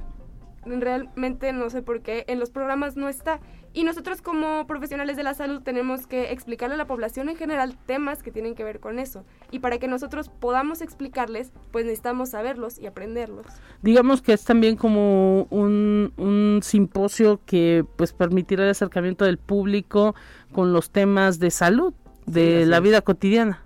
realmente 0.64 1.52
no 1.52 1.70
sé 1.70 1.82
por 1.82 2.02
qué 2.02 2.24
en 2.28 2.38
los 2.38 2.50
programas 2.50 2.96
no 2.96 3.08
está. 3.08 3.40
Y 3.72 3.84
nosotros 3.84 4.20
como 4.20 4.66
profesionales 4.66 5.16
de 5.16 5.22
la 5.22 5.34
salud 5.34 5.62
tenemos 5.62 6.06
que 6.06 6.32
explicarle 6.32 6.74
a 6.74 6.78
la 6.78 6.86
población 6.86 7.28
en 7.28 7.36
general 7.36 7.76
temas 7.86 8.22
que 8.22 8.32
tienen 8.32 8.54
que 8.54 8.64
ver 8.64 8.80
con 8.80 8.98
eso. 8.98 9.24
Y 9.50 9.60
para 9.60 9.78
que 9.78 9.86
nosotros 9.86 10.28
podamos 10.28 10.80
explicarles, 10.80 11.52
pues 11.70 11.84
necesitamos 11.84 12.30
saberlos 12.30 12.78
y 12.78 12.86
aprenderlos. 12.86 13.46
Digamos 13.82 14.22
que 14.22 14.32
es 14.32 14.44
también 14.44 14.76
como 14.76 15.44
un, 15.50 16.12
un 16.16 16.60
simposio 16.62 17.40
que 17.46 17.84
pues 17.96 18.12
permitirá 18.12 18.64
el 18.64 18.70
acercamiento 18.70 19.24
del 19.24 19.38
público 19.38 20.14
con 20.52 20.72
los 20.72 20.90
temas 20.90 21.38
de 21.38 21.50
salud, 21.50 21.94
de 22.26 22.66
la 22.66 22.80
vida 22.80 23.02
cotidiana. 23.02 23.62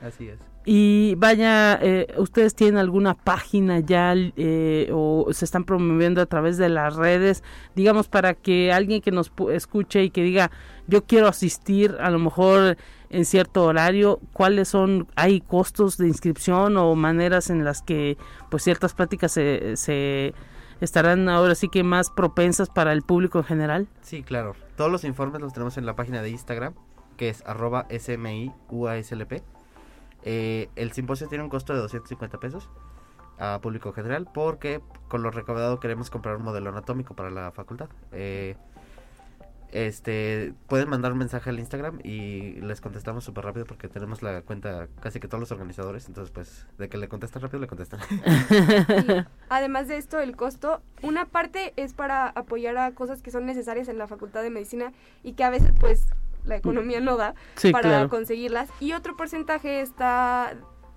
Así 0.00 0.28
es. 0.28 0.38
Y 0.68 1.14
vaya, 1.14 1.78
eh, 1.80 2.12
¿ustedes 2.18 2.56
tienen 2.56 2.78
alguna 2.78 3.14
página 3.14 3.78
ya 3.78 4.14
eh, 4.16 4.90
o 4.92 5.28
se 5.30 5.44
están 5.44 5.62
promoviendo 5.62 6.20
a 6.20 6.26
través 6.26 6.58
de 6.58 6.68
las 6.68 6.96
redes? 6.96 7.44
Digamos, 7.76 8.08
para 8.08 8.34
que 8.34 8.72
alguien 8.72 9.00
que 9.00 9.12
nos 9.12 9.30
escuche 9.52 10.02
y 10.02 10.10
que 10.10 10.24
diga, 10.24 10.50
yo 10.88 11.04
quiero 11.04 11.28
asistir 11.28 11.96
a 12.00 12.10
lo 12.10 12.18
mejor 12.18 12.76
en 13.10 13.24
cierto 13.24 13.62
horario, 13.62 14.18
¿cuáles 14.32 14.66
son, 14.66 15.06
hay 15.14 15.40
costos 15.40 15.98
de 15.98 16.08
inscripción 16.08 16.76
o 16.78 16.96
maneras 16.96 17.48
en 17.48 17.64
las 17.64 17.80
que 17.80 18.18
pues 18.50 18.64
ciertas 18.64 18.92
pláticas 18.92 19.30
se, 19.30 19.76
se 19.76 20.34
estarán 20.80 21.28
ahora 21.28 21.54
sí 21.54 21.68
que 21.68 21.84
más 21.84 22.10
propensas 22.10 22.70
para 22.70 22.92
el 22.92 23.02
público 23.02 23.38
en 23.38 23.44
general? 23.44 23.86
Sí, 24.02 24.24
claro. 24.24 24.56
Todos 24.74 24.90
los 24.90 25.04
informes 25.04 25.40
los 25.40 25.52
tenemos 25.52 25.78
en 25.78 25.86
la 25.86 25.94
página 25.94 26.22
de 26.22 26.30
Instagram, 26.30 26.74
que 27.16 27.28
es 27.28 27.44
arroba 27.46 27.86
SMIUASLP 27.88 29.55
eh, 30.22 30.68
el 30.76 30.92
simposio 30.92 31.28
tiene 31.28 31.44
un 31.44 31.50
costo 31.50 31.72
de 31.72 31.80
250 31.80 32.38
pesos 32.38 32.68
a 33.38 33.60
público 33.60 33.92
general 33.92 34.28
porque 34.32 34.80
con 35.08 35.22
lo 35.22 35.30
recaudado 35.30 35.78
queremos 35.78 36.10
comprar 36.10 36.36
un 36.36 36.42
modelo 36.42 36.70
anatómico 36.70 37.14
para 37.14 37.30
la 37.30 37.52
facultad. 37.52 37.88
Eh, 38.12 38.56
este 39.72 40.54
pueden 40.68 40.88
mandar 40.88 41.12
un 41.12 41.18
mensaje 41.18 41.50
al 41.50 41.58
Instagram 41.58 41.98
y 42.04 42.52
les 42.60 42.80
contestamos 42.80 43.24
súper 43.24 43.44
rápido 43.44 43.66
porque 43.66 43.88
tenemos 43.88 44.22
la 44.22 44.42
cuenta 44.42 44.88
casi 45.00 45.18
que 45.18 45.26
todos 45.26 45.40
los 45.40 45.50
organizadores 45.50 46.06
entonces 46.06 46.32
pues 46.32 46.66
de 46.78 46.88
que 46.88 46.96
le 46.98 47.08
contestan 47.08 47.42
rápido 47.42 47.60
le 47.60 47.66
contestan 47.66 48.00
además 49.48 49.88
de 49.88 49.96
esto 49.96 50.20
el 50.20 50.36
costo 50.36 50.82
una 51.02 51.26
parte 51.26 51.72
es 51.76 51.94
para 51.94 52.28
apoyar 52.28 52.78
a 52.78 52.92
cosas 52.92 53.22
que 53.22 53.32
son 53.32 53.44
necesarias 53.44 53.88
en 53.88 53.98
la 53.98 54.06
facultad 54.06 54.42
de 54.42 54.50
medicina 54.50 54.92
y 55.24 55.32
que 55.32 55.42
a 55.42 55.50
veces 55.50 55.72
pues 55.80 56.06
la 56.46 56.56
economía 56.56 57.00
no 57.00 57.16
da 57.16 57.34
para 57.72 58.08
conseguirlas. 58.08 58.70
Y 58.80 58.92
otro 58.92 59.16
porcentaje 59.16 59.80
está 59.80 60.54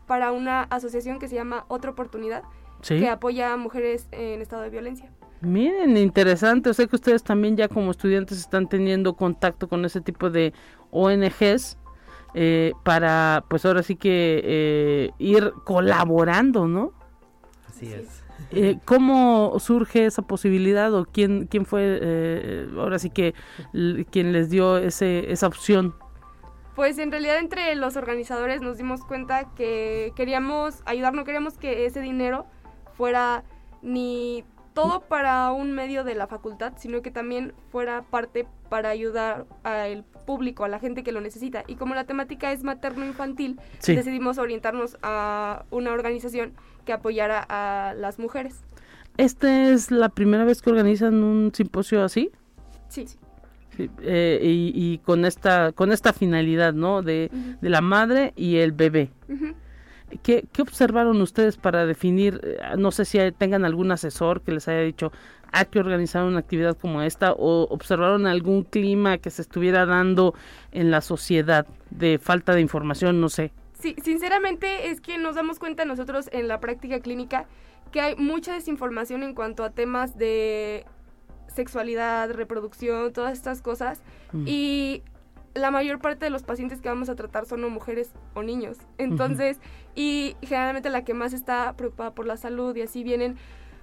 para 0.08 0.32
una 0.32 0.64
asociación 0.64 1.20
que 1.20 1.28
se 1.28 1.36
llama 1.36 1.66
Otra 1.68 1.92
Oportunidad, 1.92 2.44
que 2.82 3.10
apoya 3.10 3.54
a 3.54 3.58
mujeres 3.58 4.08
en 4.12 4.42
estado 4.42 4.64
de 4.64 4.70
violencia. 4.70 5.12
Miren, 5.42 5.96
interesante. 5.98 6.70
O 6.70 6.74
sea 6.74 6.88
que 6.88 6.96
ustedes 6.96 7.24
también 7.24 7.56
ya 7.56 7.68
como 7.68 7.92
estudiantes 7.92 8.40
están 8.40 8.68
teniendo 8.68 9.14
contacto 9.14 9.68
con 9.68 9.86
ese 9.86 10.02
tipo 10.02 10.30
de 10.30 10.54
ONGs 10.92 11.78
eh, 12.34 12.74
para, 12.84 13.44
pues 13.50 13.66
ahora 13.66 13.84
sí 13.84 13.96
que 13.96 14.42
eh, 14.44 15.12
ir 15.18 15.54
colaborando, 15.64 16.68
¿no? 16.68 16.94
Así 17.68 17.92
es. 17.94 18.24
Eh, 18.52 18.78
¿Cómo 18.86 19.58
surge 19.60 20.06
esa 20.06 20.22
posibilidad 20.22 20.94
o 20.94 21.06
quién, 21.06 21.48
quién 21.48 21.66
fue 21.66 22.00
eh, 22.02 22.68
ahora 22.78 23.00
sí 23.00 23.10
que 23.10 23.34
quien 24.12 24.32
les 24.32 24.50
dio 24.50 24.78
ese, 24.78 25.32
esa 25.32 25.48
opción? 25.48 25.96
Pues 26.76 26.98
en 26.98 27.12
realidad 27.12 27.40
entre 27.40 27.76
los 27.76 27.98
organizadores 27.98 28.62
nos 28.62 28.78
dimos 28.78 29.04
cuenta 29.04 29.54
que 29.56 30.14
queríamos 30.16 30.82
ayudar, 30.86 31.14
no 31.14 31.26
queríamos 31.26 31.58
que 31.58 31.86
ese 31.86 32.00
dinero 32.02 32.46
fuera 32.96 33.44
ni 33.82 34.44
todo 34.74 35.02
para 35.02 35.52
un 35.52 35.74
medio 35.74 36.06
de 36.06 36.16
la 36.16 36.28
facultad, 36.28 36.74
sino 36.78 37.02
que 37.02 37.12
también 37.12 37.54
fuera 37.70 38.04
parte 38.04 38.48
para 38.70 38.90
ayudar 38.90 39.46
al 39.64 40.06
público, 40.26 40.64
a 40.64 40.70
la 40.70 40.80
gente 40.80 41.04
que 41.04 41.12
lo 41.12 41.20
necesita. 41.20 41.64
Y 41.68 41.76
como 41.76 41.96
la 41.96 42.06
temática 42.06 42.52
es 42.52 42.64
materno-infantil, 42.64 43.60
decidimos 43.86 44.38
orientarnos 44.38 44.98
a 45.02 45.66
una 45.70 45.92
organización 45.92 46.54
que 46.90 46.94
apoyara 46.94 47.46
a 47.48 47.94
las 47.94 48.18
mujeres. 48.18 48.64
¿Esta 49.18 49.70
es 49.70 49.92
la 49.92 50.10
primera 50.10 50.44
vez 50.44 50.64
que 50.64 50.72
organizan 50.72 51.24
un 51.24 51.52
simposio 51.54 52.04
así? 52.04 52.32
Sí. 52.88 53.06
Eh, 54.02 54.40
y, 54.44 54.98
con 54.98 55.24
esta 55.24 55.72
con 55.72 55.92
esta 55.92 56.14
finalidad, 56.14 56.74
¿no? 56.74 57.04
De, 57.04 57.30
la 57.62 57.82
madre 57.82 58.34
y 58.36 58.56
el 58.56 58.72
bebé. 58.72 59.12
¿Qué, 60.24 60.48
observaron 60.60 61.22
ustedes 61.22 61.58
para 61.58 61.86
definir, 61.86 62.42
eh, 62.44 62.58
no 62.76 62.90
sé 62.90 63.06
si 63.06 63.20
tengan 63.38 63.66
algún 63.66 63.92
asesor 63.92 64.42
que 64.42 64.52
les 64.52 64.68
haya 64.68 64.82
dicho, 64.82 65.12
hay 65.52 65.66
que 65.66 65.80
organizar 65.80 66.24
una 66.24 66.40
actividad 66.40 66.76
como 66.76 67.04
esta 67.04 67.34
o 67.34 67.68
observaron 67.70 68.26
algún 68.26 68.64
clima 68.64 69.20
que 69.20 69.30
se 69.30 69.44
estuviera 69.44 69.86
dando 69.86 70.34
en 70.72 70.90
la 70.90 71.02
sociedad 71.02 71.68
de 71.92 72.18
falta 72.18 72.56
de 72.56 72.62
información, 72.62 73.22
no 73.22 73.30
sé? 73.30 73.52
Sí, 73.80 73.96
sinceramente 74.04 74.90
es 74.90 75.02
que 75.02 75.18
nos 75.18 75.36
damos 75.36 75.58
cuenta 75.58 75.86
nosotros 75.86 76.30
en 76.32 76.48
la 76.48 76.60
práctica 76.60 77.00
clínica 77.00 77.46
que 77.92 78.02
hay 78.02 78.16
mucha 78.16 78.54
desinformación 78.54 79.24
en 79.24 79.34
cuanto 79.34 79.64
a 79.64 79.72
temas 79.72 80.18
de 80.18 80.86
sexualidad, 81.48 82.32
reproducción, 82.32 83.14
todas 83.14 83.34
estas 83.34 83.62
cosas. 83.62 84.02
Mm. 84.34 84.44
Y 84.48 85.04
la 85.56 85.72
mayor 85.72 86.00
parte 86.00 86.26
de 86.26 86.30
los 86.30 86.44
pacientes 86.44 86.82
que 86.82 86.90
vamos 86.90 87.10
a 87.10 87.16
tratar 87.16 87.46
son 87.46 87.64
o 87.64 87.70
mujeres 87.70 88.12
o 88.36 88.44
niños. 88.44 88.78
Entonces, 88.98 89.60
y 89.96 90.36
generalmente 90.42 90.90
la 90.90 91.04
que 91.04 91.14
más 91.14 91.34
está 91.34 91.74
preocupada 91.76 92.14
por 92.14 92.28
la 92.28 92.38
salud 92.38 92.76
y 92.76 92.82
así 92.82 93.04
vienen 93.04 93.38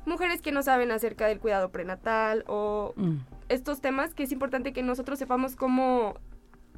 mujeres 0.05 0.41
que 0.41 0.53
no 0.53 0.63
saben 0.63 0.93
acerca 0.93 1.27
del 1.27 1.41
cuidado 1.41 1.71
prenatal 1.71 2.45
o 2.47 2.95
Mm. 2.97 3.17
estos 3.49 3.81
temas 3.81 4.15
que 4.15 4.23
es 4.23 4.33
importante 4.33 4.73
que 4.73 4.83
nosotros 4.83 5.19
sepamos 5.19 5.57
cómo 5.57 6.15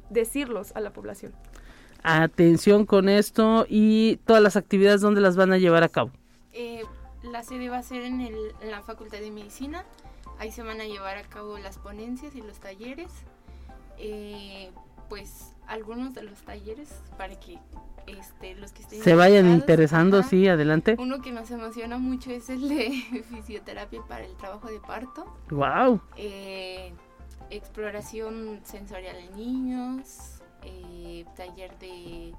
decirlos 0.09 0.71
a 0.75 0.79
la 0.79 0.91
población. 0.91 1.33
Atención 2.03 2.85
con 2.85 3.09
esto 3.09 3.65
y 3.67 4.17
todas 4.25 4.41
las 4.41 4.55
actividades 4.55 5.01
donde 5.01 5.21
las 5.21 5.35
van 5.35 5.51
a 5.51 5.57
llevar 5.57 5.83
a 5.83 5.89
cabo. 5.89 6.11
Eh, 6.53 6.83
la 7.23 7.43
sede 7.43 7.69
va 7.69 7.77
a 7.77 7.83
ser 7.83 8.03
en, 8.03 8.21
el, 8.21 8.35
en 8.61 8.71
la 8.71 8.81
Facultad 8.81 9.19
de 9.19 9.31
Medicina. 9.31 9.83
Ahí 10.39 10.51
se 10.51 10.63
van 10.63 10.79
a 10.79 10.85
llevar 10.85 11.17
a 11.17 11.23
cabo 11.23 11.57
las 11.57 11.77
ponencias 11.77 12.35
y 12.35 12.41
los 12.41 12.59
talleres. 12.59 13.11
Eh, 13.97 14.71
pues 15.09 15.53
algunos 15.67 16.13
de 16.13 16.23
los 16.23 16.39
talleres 16.43 16.89
para 17.17 17.37
que 17.39 17.59
este, 18.07 18.55
los 18.55 18.71
que 18.71 18.81
estén 18.83 19.03
Se 19.03 19.15
vayan 19.15 19.49
interesando, 19.49 20.23
sí, 20.23 20.47
adelante. 20.47 20.95
Uno 20.97 21.21
que 21.21 21.31
nos 21.31 21.51
emociona 21.51 21.97
mucho 21.97 22.31
es 22.31 22.49
el 22.49 22.69
de 22.69 22.89
fisioterapia 23.29 24.01
para 24.07 24.25
el 24.25 24.35
trabajo 24.35 24.67
de 24.69 24.79
parto. 24.79 25.25
Wow. 25.49 26.01
Eh, 26.15 26.93
exploración 27.49 28.61
sensorial 28.63 29.17
en 29.17 29.35
niños. 29.35 30.38
Eh, 30.63 31.25
taller 31.35 31.77
de 31.79 32.33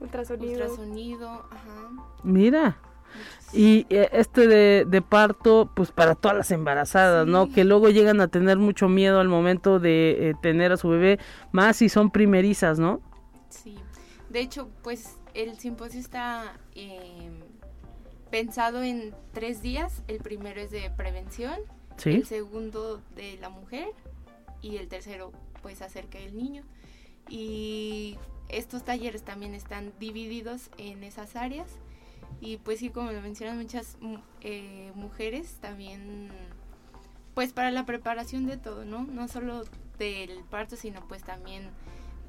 Ultrasonido. 0.00 0.52
ultrasonido. 0.62 1.28
Ajá. 1.50 1.90
Mira. 2.22 2.78
Y 3.52 3.86
eh, 3.90 4.08
este 4.12 4.46
de, 4.46 4.86
de 4.88 5.02
parto, 5.02 5.70
pues 5.74 5.92
para 5.92 6.14
todas 6.14 6.36
las 6.36 6.50
embarazadas, 6.50 7.26
¿no? 7.26 7.50
Que 7.52 7.64
luego 7.64 7.90
llegan 7.90 8.20
a 8.22 8.28
tener 8.28 8.56
mucho 8.56 8.88
miedo 8.88 9.20
al 9.20 9.28
momento 9.28 9.78
de 9.78 10.30
eh, 10.30 10.34
tener 10.40 10.72
a 10.72 10.78
su 10.78 10.88
bebé, 10.88 11.18
más 11.52 11.76
si 11.76 11.90
son 11.90 12.10
primerizas, 12.10 12.78
¿no? 12.78 13.00
Sí, 13.50 13.76
de 14.30 14.40
hecho, 14.40 14.70
pues 14.82 15.18
el 15.34 15.58
simposio 15.58 16.00
está 16.00 16.54
eh, 16.74 17.30
pensado 18.30 18.82
en 18.82 19.14
tres 19.34 19.60
días. 19.60 20.02
El 20.08 20.18
primero 20.20 20.58
es 20.58 20.70
de 20.70 20.90
prevención, 20.96 21.56
Sí. 21.98 22.12
el 22.12 22.24
segundo 22.24 23.02
de 23.14 23.36
la 23.42 23.50
mujer 23.50 23.88
y 24.62 24.78
el 24.78 24.88
tercero 24.88 25.32
pues 25.60 25.82
acerca 25.82 26.18
del 26.18 26.34
niño. 26.34 26.64
Y 27.28 28.18
estos 28.48 28.84
talleres 28.84 29.22
también 29.22 29.54
están 29.54 29.92
divididos 29.98 30.70
en 30.78 31.04
esas 31.04 31.36
áreas. 31.36 31.68
Y 32.40 32.56
pues 32.58 32.80
sí, 32.80 32.90
como 32.90 33.12
lo 33.12 33.20
mencionan 33.22 33.58
muchas 33.58 33.96
mu- 34.00 34.18
eh, 34.40 34.90
mujeres, 34.94 35.56
también 35.60 36.30
pues 37.34 37.52
para 37.52 37.70
la 37.70 37.86
preparación 37.86 38.46
de 38.46 38.56
todo, 38.58 38.84
¿no? 38.84 39.04
No 39.04 39.26
solo 39.28 39.64
del 39.98 40.42
parto, 40.50 40.76
sino 40.76 41.06
pues 41.08 41.22
también 41.22 41.70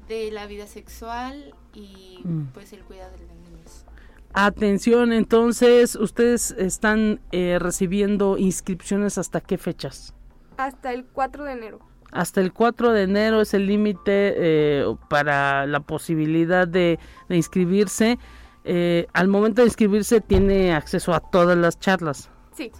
de 0.08 0.30
la 0.30 0.46
vida 0.46 0.66
sexual 0.66 1.54
y 1.74 2.20
Mm. 2.24 2.46
pues 2.54 2.72
el 2.72 2.82
cuidado 2.84 3.10
de 3.16 3.26
los 3.26 3.36
niños. 3.36 3.84
Atención, 4.32 5.12
entonces, 5.12 5.94
¿ustedes 5.94 6.50
están 6.52 7.20
eh, 7.32 7.58
recibiendo 7.60 8.36
inscripciones 8.38 9.16
hasta 9.18 9.40
qué 9.40 9.58
fechas? 9.58 10.14
Hasta 10.56 10.92
el 10.92 11.04
4 11.04 11.44
de 11.44 11.52
enero. 11.52 11.80
Hasta 12.14 12.40
el 12.40 12.52
4 12.52 12.92
de 12.92 13.02
enero 13.02 13.40
es 13.40 13.54
el 13.54 13.66
límite 13.66 14.02
eh, 14.06 14.86
para 15.10 15.66
la 15.66 15.80
posibilidad 15.80 16.66
de, 16.66 16.98
de 17.28 17.36
inscribirse. 17.36 18.18
Eh, 18.64 19.06
al 19.12 19.28
momento 19.28 19.62
de 19.62 19.66
inscribirse 19.66 20.20
tiene 20.20 20.72
acceso 20.72 21.12
a 21.12 21.18
todas 21.20 21.58
las 21.58 21.78
charlas. 21.78 22.30
Sí. 22.52 22.70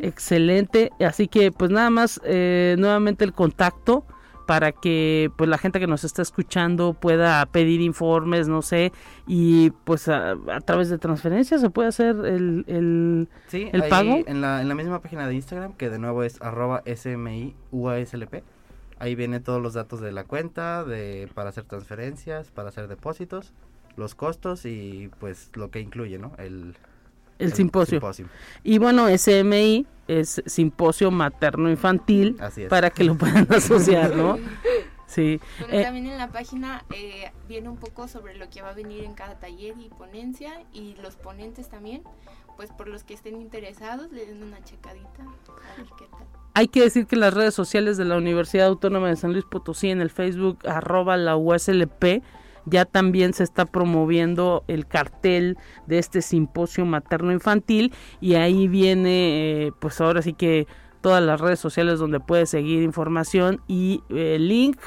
Excelente. 0.00 0.90
Así 1.00 1.28
que 1.28 1.52
pues 1.52 1.70
nada 1.70 1.90
más 1.90 2.20
eh, 2.24 2.74
nuevamente 2.78 3.24
el 3.24 3.32
contacto 3.32 4.04
para 4.46 4.72
que 4.72 5.30
pues 5.36 5.48
la 5.48 5.58
gente 5.58 5.78
que 5.78 5.86
nos 5.86 6.02
está 6.02 6.20
escuchando 6.22 6.94
pueda 6.94 7.46
pedir 7.46 7.80
informes, 7.80 8.48
no 8.48 8.60
sé, 8.60 8.92
y 9.26 9.70
pues 9.84 10.08
a, 10.08 10.32
a 10.32 10.60
través 10.60 10.90
de 10.90 10.98
transferencia 10.98 11.58
se 11.58 11.70
puede 11.70 11.88
hacer 11.88 12.16
el, 12.16 12.64
el 12.66 13.28
Sí, 13.46 13.68
¿El 13.72 13.82
ahí 13.82 13.90
pago? 13.90 14.18
En 14.26 14.40
la, 14.40 14.60
en 14.60 14.68
la 14.68 14.74
misma 14.74 15.00
página 15.00 15.28
de 15.28 15.34
Instagram, 15.36 15.74
que 15.74 15.88
de 15.88 15.98
nuevo 15.98 16.24
es 16.24 16.42
arroba 16.42 16.82
SMIUASLP. 16.84 18.42
Ahí 19.02 19.16
vienen 19.16 19.42
todos 19.42 19.60
los 19.60 19.74
datos 19.74 20.00
de 20.00 20.12
la 20.12 20.22
cuenta, 20.24 20.84
de 20.84 21.28
para 21.34 21.48
hacer 21.50 21.64
transferencias, 21.64 22.50
para 22.52 22.68
hacer 22.68 22.86
depósitos, 22.86 23.52
los 23.96 24.14
costos 24.14 24.64
y 24.64 25.10
pues 25.18 25.50
lo 25.54 25.70
que 25.72 25.80
incluye, 25.80 26.18
¿no? 26.18 26.32
El, 26.38 26.76
el 27.40 27.52
simposio. 27.52 27.96
simposio. 27.98 28.28
Y 28.62 28.78
bueno, 28.78 29.08
SMI 29.08 29.86
es 30.06 30.40
Simposio 30.46 31.10
Materno 31.10 31.68
Infantil 31.68 32.36
Así 32.40 32.62
es. 32.62 32.68
para 32.68 32.90
que 32.90 33.02
lo 33.02 33.16
puedan 33.16 33.46
asociar, 33.52 34.14
¿no? 34.14 34.38
Sí. 35.08 35.40
Bueno, 35.58 35.74
Eh, 35.74 35.82
también 35.82 36.06
en 36.06 36.16
la 36.18 36.28
página 36.28 36.84
eh, 36.94 37.32
viene 37.48 37.68
un 37.68 37.76
poco 37.78 38.06
sobre 38.08 38.36
lo 38.36 38.48
que 38.50 38.62
va 38.62 38.70
a 38.70 38.74
venir 38.74 39.04
en 39.04 39.14
cada 39.14 39.38
taller 39.38 39.74
y 39.78 39.88
ponencia 39.90 40.62
y 40.72 40.94
los 41.02 41.16
ponentes 41.16 41.68
también, 41.68 42.02
pues 42.56 42.70
por 42.70 42.88
los 42.88 43.04
que 43.04 43.14
estén 43.14 43.40
interesados 43.40 44.10
le 44.12 44.26
den 44.26 44.42
una 44.42 44.62
checadita 44.64 45.22
a 45.22 45.76
ver 45.76 45.86
qué 45.98 46.06
tal. 46.10 46.26
Hay 46.54 46.68
que 46.68 46.82
decir 46.82 47.06
que 47.06 47.16
las 47.16 47.32
redes 47.32 47.54
sociales 47.54 47.96
de 47.96 48.04
la 48.04 48.16
Universidad 48.16 48.66
Autónoma 48.66 49.08
de 49.08 49.16
San 49.16 49.32
Luis 49.32 49.44
Potosí 49.44 49.90
en 49.90 50.00
el 50.00 50.10
Facebook 50.10 50.58
arroba 50.66 51.16
la 51.16 51.36
USLP 51.36 52.22
ya 52.64 52.84
también 52.84 53.32
se 53.32 53.44
está 53.44 53.64
promoviendo 53.64 54.64
el 54.68 54.86
cartel 54.86 55.58
de 55.86 55.98
este 55.98 56.22
simposio 56.22 56.84
materno 56.86 57.32
infantil 57.32 57.92
y 58.20 58.34
ahí 58.34 58.68
viene 58.68 59.66
eh, 59.66 59.72
pues 59.80 60.00
ahora 60.00 60.22
sí 60.22 60.32
que 60.32 60.66
todas 61.00 61.22
las 61.22 61.40
redes 61.40 61.58
sociales 61.58 61.98
donde 61.98 62.20
puede 62.20 62.46
seguir 62.46 62.82
información 62.82 63.60
y 63.66 64.02
eh, 64.10 64.36
el 64.36 64.48
link 64.48 64.78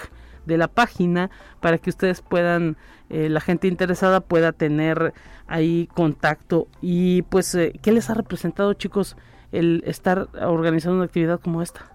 de 0.46 0.58
la 0.58 0.68
página 0.68 1.30
para 1.60 1.78
que 1.78 1.90
ustedes 1.90 2.22
puedan 2.22 2.78
eh, 3.10 3.30
la 3.30 3.40
gente 3.42 3.68
interesada 3.68 4.20
pueda 4.22 4.52
tener 4.52 5.14
ahí 5.48 5.88
contacto. 5.94 6.68
Y 6.82 7.22
pues 7.24 7.54
eh, 7.56 7.74
qué 7.82 7.92
les 7.92 8.10
ha 8.10 8.14
representado 8.16 8.74
chicos 8.74 9.16
el 9.52 9.84
estar 9.86 10.28
organizando 10.42 10.96
una 10.98 11.06
actividad 11.06 11.40
como 11.40 11.62
esta 11.62 11.92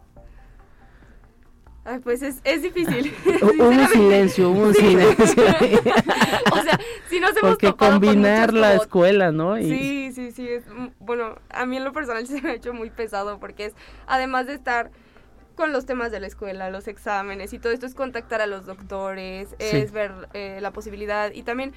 Ay, 1.84 1.98
pues 2.00 2.22
es, 2.22 2.40
es 2.44 2.62
difícil. 2.62 3.12
un 3.58 3.88
silencio 3.88 4.50
un 4.50 4.74
silencio. 4.74 5.44
O 6.52 6.62
sea, 6.62 6.78
si 7.08 7.20
nos 7.20 7.30
hemos 7.30 7.52
porque 7.52 7.68
topado 7.68 7.92
combinar 7.92 8.52
la 8.52 8.70
como- 8.72 8.82
escuela 8.82 9.32
no 9.32 9.58
y 9.58 9.64
Sí, 9.64 10.12
sí, 10.12 10.32
sí. 10.32 10.48
es, 10.48 10.66
mm, 10.68 10.88
bueno, 11.00 11.36
a 11.48 11.64
mí 11.64 11.76
en 11.78 11.84
lo 11.84 11.92
personal 11.92 12.26
se 12.26 12.40
me 12.42 12.50
ha 12.50 12.54
hecho 12.54 12.72
muy 12.74 12.90
pesado 12.90 13.38
porque 13.40 13.66
es, 13.66 13.74
además 14.06 14.46
de 14.46 14.54
estar 14.54 14.90
con 15.60 15.72
los 15.72 15.84
temas 15.84 16.10
de 16.10 16.20
la 16.20 16.26
escuela, 16.26 16.70
los 16.70 16.88
exámenes 16.88 17.52
y 17.52 17.58
todo 17.58 17.70
esto, 17.74 17.84
es 17.84 17.94
contactar 17.94 18.40
a 18.40 18.46
los 18.46 18.64
doctores, 18.64 19.50
Sí. 19.58 19.76
es 19.76 19.92
ver 19.92 20.10
eh, 20.32 20.58
la 20.62 20.70
posibilidad 20.70 21.30
y 21.34 21.42
también, 21.42 21.74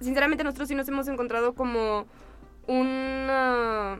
sinceramente, 0.00 0.44
nosotros 0.44 0.68
sí 0.68 0.74
nos 0.74 0.86
hemos 0.88 1.08
encontrado 1.08 1.54
como 1.54 2.04
una, 2.66 3.96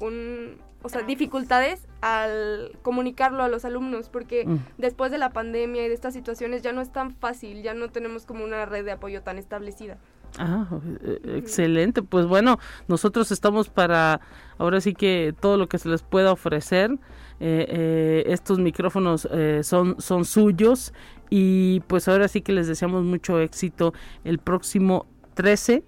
un, 0.00 0.58
o 0.82 0.88
sea, 0.90 1.02
dificultades 1.02 1.86
al 2.02 2.72
comunicarlo 2.82 3.42
a 3.42 3.48
los 3.48 3.64
alumnos 3.64 4.08
porque 4.10 4.44
Mm. 4.46 4.58
después 4.78 5.10
de 5.10 5.16
la 5.18 5.30
pandemia 5.30 5.84
y 5.84 5.88
de 5.88 5.94
estas 5.94 6.12
situaciones 6.14 6.60
ya 6.62 6.72
no 6.72 6.82
es 6.82 6.92
tan 6.92 7.12
fácil, 7.12 7.62
ya 7.62 7.72
no 7.72 7.88
tenemos 7.88 8.26
como 8.26 8.44
una 8.44 8.66
red 8.66 8.84
de 8.84 8.92
apoyo 8.92 9.22
tan 9.22 9.38
establecida. 9.38 9.96
Ah, 10.38 10.66
eh, 11.02 11.18
excelente. 11.38 12.02
Pues 12.02 12.26
bueno, 12.26 12.58
nosotros 12.88 13.32
estamos 13.32 13.70
para 13.70 14.20
ahora 14.58 14.80
sí 14.82 14.92
que 14.92 15.34
todo 15.40 15.56
lo 15.56 15.66
que 15.68 15.78
se 15.78 15.88
les 15.88 16.02
pueda 16.02 16.30
ofrecer. 16.32 16.90
Eh, 17.38 17.66
eh, 17.68 18.24
estos 18.28 18.58
micrófonos 18.58 19.28
eh, 19.30 19.60
son, 19.62 20.00
son 20.00 20.24
suyos 20.24 20.94
y 21.28 21.80
pues 21.86 22.08
ahora 22.08 22.28
sí 22.28 22.40
que 22.40 22.52
les 22.52 22.66
deseamos 22.66 23.04
mucho 23.04 23.40
éxito 23.40 23.92
el 24.24 24.38
próximo 24.38 25.06
13, 25.34 25.84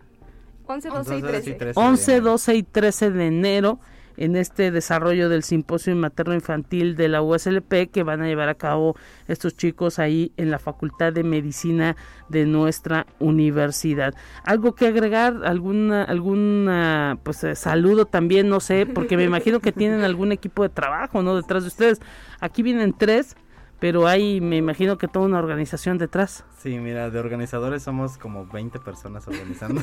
11, 0.66 0.88
12 0.88 1.16
y 1.16 1.20
12 1.20 1.38
y 1.38 1.54
13. 1.54 1.54
13. 1.54 1.80
11, 1.80 2.20
12 2.20 2.54
y 2.54 2.62
13 2.62 3.10
de 3.10 3.26
enero 3.26 3.80
en 4.18 4.36
este 4.36 4.70
desarrollo 4.70 5.28
del 5.28 5.42
simposio 5.42 5.94
materno 5.96 6.34
infantil 6.34 6.96
de 6.96 7.08
la 7.08 7.22
USLP 7.22 7.90
que 7.90 8.02
van 8.02 8.20
a 8.20 8.26
llevar 8.26 8.48
a 8.48 8.54
cabo 8.54 8.96
estos 9.28 9.56
chicos 9.56 9.98
ahí 9.98 10.32
en 10.36 10.50
la 10.50 10.58
Facultad 10.58 11.12
de 11.12 11.22
Medicina 11.22 11.96
de 12.28 12.44
nuestra 12.44 13.06
universidad. 13.20 14.14
¿Algo 14.44 14.74
que 14.74 14.88
agregar? 14.88 15.42
¿Alguna, 15.44 16.02
alguna 16.02 17.18
pues 17.22 17.44
eh, 17.44 17.54
saludo 17.54 18.04
también? 18.04 18.48
No 18.48 18.60
sé, 18.60 18.86
porque 18.86 19.16
me 19.16 19.24
imagino 19.24 19.60
que 19.60 19.72
tienen 19.72 20.02
algún 20.02 20.32
equipo 20.32 20.64
de 20.64 20.68
trabajo, 20.68 21.22
¿no? 21.22 21.36
Detrás 21.36 21.62
de 21.62 21.68
ustedes. 21.68 22.00
Aquí 22.40 22.62
vienen 22.62 22.92
tres, 22.96 23.36
pero 23.80 24.06
hay, 24.06 24.40
me 24.40 24.56
imagino 24.56 24.98
que 24.98 25.08
toda 25.08 25.26
una 25.26 25.38
organización 25.38 25.98
detrás. 25.98 26.44
Sí, 26.58 26.78
mira, 26.78 27.10
de 27.10 27.18
organizadores 27.18 27.82
somos 27.82 28.18
como 28.18 28.46
20 28.46 28.78
personas 28.80 29.26
organizando. 29.28 29.82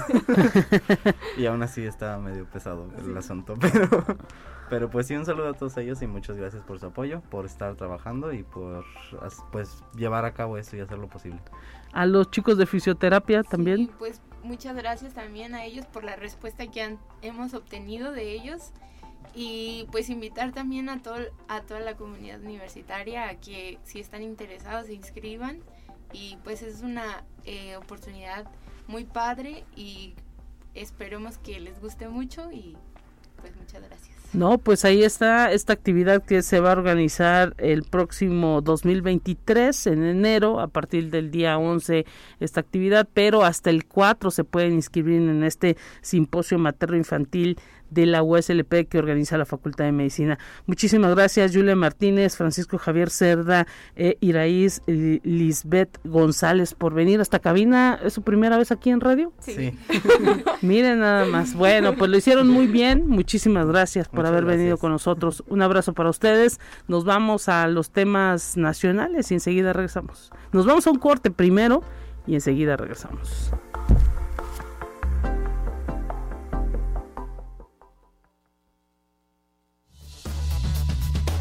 y 1.37 1.45
aún 1.45 1.63
así 1.63 1.83
está 1.83 2.17
medio 2.17 2.45
pesado 2.45 2.89
el 2.97 3.17
asunto, 3.17 3.53
pero 3.59 4.05
pero 4.69 4.89
pues 4.89 5.07
sí 5.07 5.15
un 5.15 5.25
saludo 5.25 5.49
a 5.49 5.53
todos 5.53 5.77
ellos 5.77 6.01
y 6.01 6.07
muchas 6.07 6.37
gracias 6.37 6.63
por 6.63 6.79
su 6.79 6.87
apoyo, 6.87 7.21
por 7.29 7.45
estar 7.45 7.75
trabajando 7.75 8.33
y 8.33 8.43
por 8.43 8.83
pues 9.51 9.83
llevar 9.95 10.25
a 10.25 10.33
cabo 10.33 10.57
esto 10.57 10.75
y 10.75 10.79
hacerlo 10.79 11.07
posible. 11.07 11.39
A 11.93 12.05
los 12.05 12.31
chicos 12.31 12.57
de 12.57 12.65
fisioterapia 12.65 13.43
también. 13.43 13.77
Sí, 13.77 13.91
pues 13.99 14.21
muchas 14.43 14.75
gracias 14.75 15.13
también 15.13 15.53
a 15.53 15.65
ellos 15.65 15.85
por 15.85 16.03
la 16.03 16.15
respuesta 16.15 16.69
que 16.71 16.81
han, 16.81 16.99
hemos 17.21 17.53
obtenido 17.53 18.11
de 18.11 18.33
ellos 18.33 18.71
y 19.33 19.87
pues 19.91 20.09
invitar 20.09 20.51
también 20.51 20.89
a, 20.89 21.01
todo, 21.01 21.17
a 21.47 21.61
toda 21.61 21.79
la 21.79 21.95
comunidad 21.95 22.41
universitaria 22.41 23.29
a 23.29 23.35
que 23.35 23.79
si 23.83 23.99
están 23.99 24.21
interesados 24.21 24.87
se 24.87 24.93
inscriban 24.93 25.59
y 26.13 26.37
pues 26.43 26.61
es 26.61 26.81
una 26.81 27.23
eh, 27.45 27.75
oportunidad 27.77 28.45
muy 28.87 29.03
padre 29.03 29.63
y 29.75 30.13
esperemos 30.73 31.37
que 31.37 31.59
les 31.59 31.79
guste 31.79 32.07
mucho 32.07 32.51
y 32.51 32.77
pues 33.41 33.55
muchas 33.55 33.83
gracias. 33.83 34.15
No, 34.35 34.57
pues 34.57 34.83
ahí 34.83 35.01
está 35.01 35.53
esta 35.53 35.71
actividad 35.71 36.21
que 36.21 36.41
se 36.41 36.59
va 36.59 36.69
a 36.69 36.73
organizar 36.73 37.53
el 37.57 37.83
próximo 37.83 38.59
2023 38.61 39.87
en 39.87 40.03
enero 40.03 40.59
a 40.59 40.67
partir 40.67 41.09
del 41.09 41.31
día 41.31 41.57
11 41.57 42.05
esta 42.41 42.59
actividad, 42.59 43.07
pero 43.13 43.45
hasta 43.45 43.69
el 43.69 43.85
4 43.85 44.31
se 44.31 44.43
pueden 44.43 44.73
inscribir 44.73 45.21
en 45.21 45.43
este 45.43 45.77
simposio 46.01 46.59
materno 46.59 46.97
infantil 46.97 47.57
de 47.89 48.05
la 48.05 48.23
USLP 48.23 48.87
que 48.89 48.97
organiza 48.97 49.37
la 49.37 49.45
Facultad 49.45 49.85
de 49.85 49.91
Medicina. 49.91 50.37
Muchísimas 50.65 51.13
gracias, 51.15 51.53
Julia 51.53 51.75
Martínez, 51.75 52.35
Francisco 52.35 52.77
Javier 52.77 53.09
Cerda, 53.09 53.67
eh, 53.95 54.17
Iraíz, 54.21 54.81
Lisbeth 54.87 55.99
González, 56.03 56.73
por 56.73 56.93
venir 56.93 57.21
hasta 57.21 57.39
cabina. 57.39 57.99
¿Es 58.03 58.13
su 58.13 58.21
primera 58.21 58.57
vez 58.57 58.71
aquí 58.71 58.89
en 58.89 59.01
radio? 59.01 59.33
Sí. 59.39 59.77
Miren 60.61 60.99
nada 60.99 61.25
más. 61.25 61.53
Bueno, 61.53 61.95
pues 61.95 62.11
lo 62.11 62.17
hicieron 62.17 62.47
muy 62.47 62.67
bien. 62.67 63.07
Muchísimas 63.07 63.67
gracias 63.67 64.07
por 64.07 64.25
haber 64.25 64.45
venido 64.45 64.77
con 64.77 64.91
nosotros. 64.91 65.43
Un 65.47 65.61
abrazo 65.61 65.93
para 65.93 66.09
ustedes. 66.09 66.59
Nos 66.87 67.05
vamos 67.05 67.49
a 67.49 67.67
los 67.67 67.91
temas 67.91 68.57
nacionales 68.57 69.31
y 69.31 69.35
enseguida 69.35 69.73
regresamos. 69.73 70.31
Nos 70.51 70.65
vamos 70.65 70.87
a 70.87 70.91
un 70.91 70.99
corte 70.99 71.31
primero 71.31 71.83
y 72.27 72.35
enseguida 72.35 72.77
regresamos. 72.77 73.51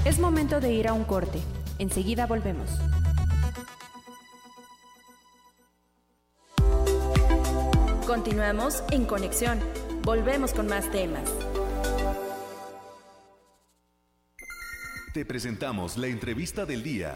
Es 0.04 0.18
momento 0.18 0.60
de 0.60 0.70
ir 0.70 0.86
a 0.86 0.92
un 0.92 1.04
corte. 1.04 1.40
Enseguida 1.78 2.26
volvemos. 2.26 2.68
Continuamos 8.06 8.84
en 8.90 9.06
conexión. 9.06 9.58
Volvemos 10.02 10.52
con 10.52 10.66
más 10.66 10.90
temas. 10.90 11.32
Te 15.14 15.24
presentamos 15.24 15.96
la 15.96 16.08
entrevista 16.08 16.66
del 16.66 16.82
día. 16.82 17.14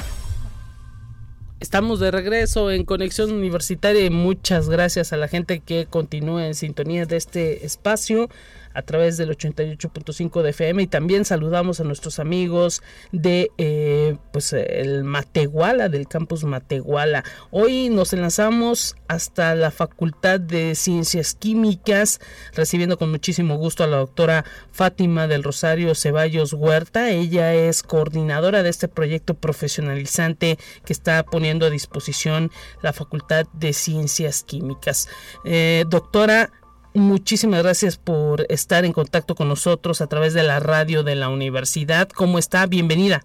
Estamos 1.61 2.01
de 2.01 2.12
regreso 2.12 2.70
en 2.70 2.85
Conexión 2.85 3.33
Universitaria 3.33 4.07
y 4.07 4.11
muchas 4.11 4.68
gracias 4.70 5.12
a 5.12 5.16
la 5.16 5.27
gente 5.29 5.59
que 5.59 5.87
continúa 5.87 6.46
en 6.46 6.55
sintonía 6.55 7.05
de 7.05 7.16
este 7.16 7.66
espacio 7.66 8.31
a 8.79 8.83
través 8.83 9.17
del 9.17 9.37
88.5 9.37 10.41
de 10.43 10.51
FM 10.51 10.85
y 10.85 10.87
también 10.87 11.25
saludamos 11.25 11.81
a 11.81 11.85
nuestros 11.85 12.21
amigos 12.21 12.81
de 13.11 13.51
eh, 13.59 14.17
pues 14.33 14.53
el 14.53 15.03
Matehuala 15.03 15.88
del 15.88 16.07
campus 16.07 16.45
Matehuala. 16.45 17.25
Hoy 17.51 17.88
nos 17.88 18.12
enlazamos 18.12 18.95
hasta 19.09 19.57
la 19.57 19.73
Facultad 19.73 20.38
de 20.38 20.77
Ciencias 20.77 21.35
Químicas 21.35 22.21
recibiendo 22.55 22.99
con 22.99 23.11
muchísimo 23.11 23.57
gusto 23.57 23.83
a 23.83 23.88
la 23.88 23.97
doctora 23.97 24.45
Fátima 24.71 25.27
del 25.27 25.43
Rosario 25.43 25.97
Ceballos 25.97 26.53
Huerta. 26.53 27.11
Ella 27.11 27.53
es 27.55 27.83
coordinadora 27.83 28.62
de 28.62 28.71
este 28.71 28.87
proyecto 28.87 29.35
profesionalizante 29.35 30.57
que 30.85 30.93
está 30.93 31.25
poniendo 31.25 31.67
a 31.67 31.71
disposición 31.71 32.53
la 32.81 32.93
Facultad 32.93 33.47
de 33.55 33.73
Ciencias 33.73 34.45
Químicas. 34.45 35.09
Eh, 35.45 35.85
doctora 35.88 36.53
Muchísimas 36.98 37.62
gracias 37.62 37.96
por 37.96 38.44
estar 38.48 38.84
en 38.84 38.92
contacto 38.92 39.37
con 39.37 39.46
nosotros 39.46 40.00
a 40.00 40.08
través 40.08 40.34
de 40.34 40.42
la 40.42 40.58
radio 40.58 41.04
de 41.04 41.14
la 41.14 41.28
universidad. 41.28 42.08
¿Cómo 42.08 42.40
está? 42.40 42.66
Bienvenida. 42.66 43.24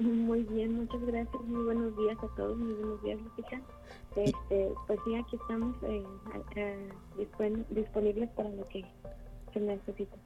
Muy 0.00 0.42
bien, 0.42 0.74
muchas 0.74 1.00
gracias. 1.02 1.40
Muy 1.44 1.66
buenos 1.66 1.96
días 1.96 2.18
a 2.18 2.34
todos. 2.34 2.58
Muy 2.58 2.74
buenos 2.74 3.00
días, 3.04 3.20
Lupita. 3.20 3.60
Este, 4.16 4.72
pues 4.88 4.98
sí, 5.04 5.14
aquí 5.14 5.36
estamos 5.36 5.76
eh, 5.84 6.88
disponibles 7.70 8.28
para 8.30 8.48
lo 8.48 8.64
que 8.64 8.84
se 9.52 9.60
necesita. 9.60 10.16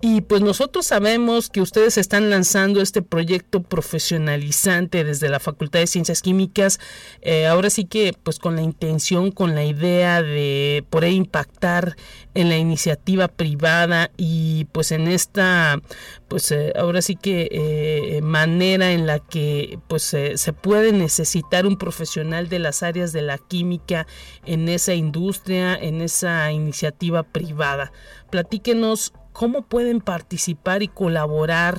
Y 0.00 0.20
pues 0.20 0.42
nosotros 0.42 0.86
sabemos 0.86 1.48
que 1.48 1.62
ustedes 1.62 1.96
están 1.96 2.28
lanzando 2.28 2.82
este 2.82 3.00
proyecto 3.00 3.62
profesionalizante 3.62 5.02
desde 5.02 5.30
la 5.30 5.40
Facultad 5.40 5.80
de 5.80 5.86
Ciencias 5.86 6.20
Químicas, 6.20 6.78
eh, 7.22 7.46
ahora 7.46 7.70
sí 7.70 7.86
que 7.86 8.14
pues 8.22 8.38
con 8.38 8.54
la 8.54 8.60
intención, 8.60 9.30
con 9.30 9.54
la 9.54 9.64
idea 9.64 10.22
de 10.22 10.84
poder 10.90 11.12
impactar 11.12 11.96
en 12.34 12.50
la 12.50 12.58
iniciativa 12.58 13.28
privada 13.28 14.10
y 14.18 14.66
pues 14.72 14.92
en 14.92 15.08
esta 15.08 15.80
pues 16.28 16.50
eh, 16.52 16.74
ahora 16.76 17.00
sí 17.00 17.16
que 17.16 17.48
eh, 17.50 18.20
manera 18.20 18.92
en 18.92 19.06
la 19.06 19.20
que 19.20 19.78
pues 19.88 20.02
se 20.02 20.52
puede 20.52 20.92
necesitar 20.92 21.64
un 21.64 21.78
profesional 21.78 22.50
de 22.50 22.58
las 22.58 22.82
áreas 22.82 23.14
de 23.14 23.22
la 23.22 23.38
química 23.38 24.06
en 24.44 24.68
esa 24.68 24.92
industria, 24.92 25.74
en 25.76 26.02
esa 26.02 26.52
iniciativa 26.52 27.22
privada. 27.22 27.90
Platíquenos 28.30 29.14
cómo 29.34 29.62
pueden 29.62 30.00
participar 30.00 30.82
y 30.82 30.88
colaborar 30.88 31.74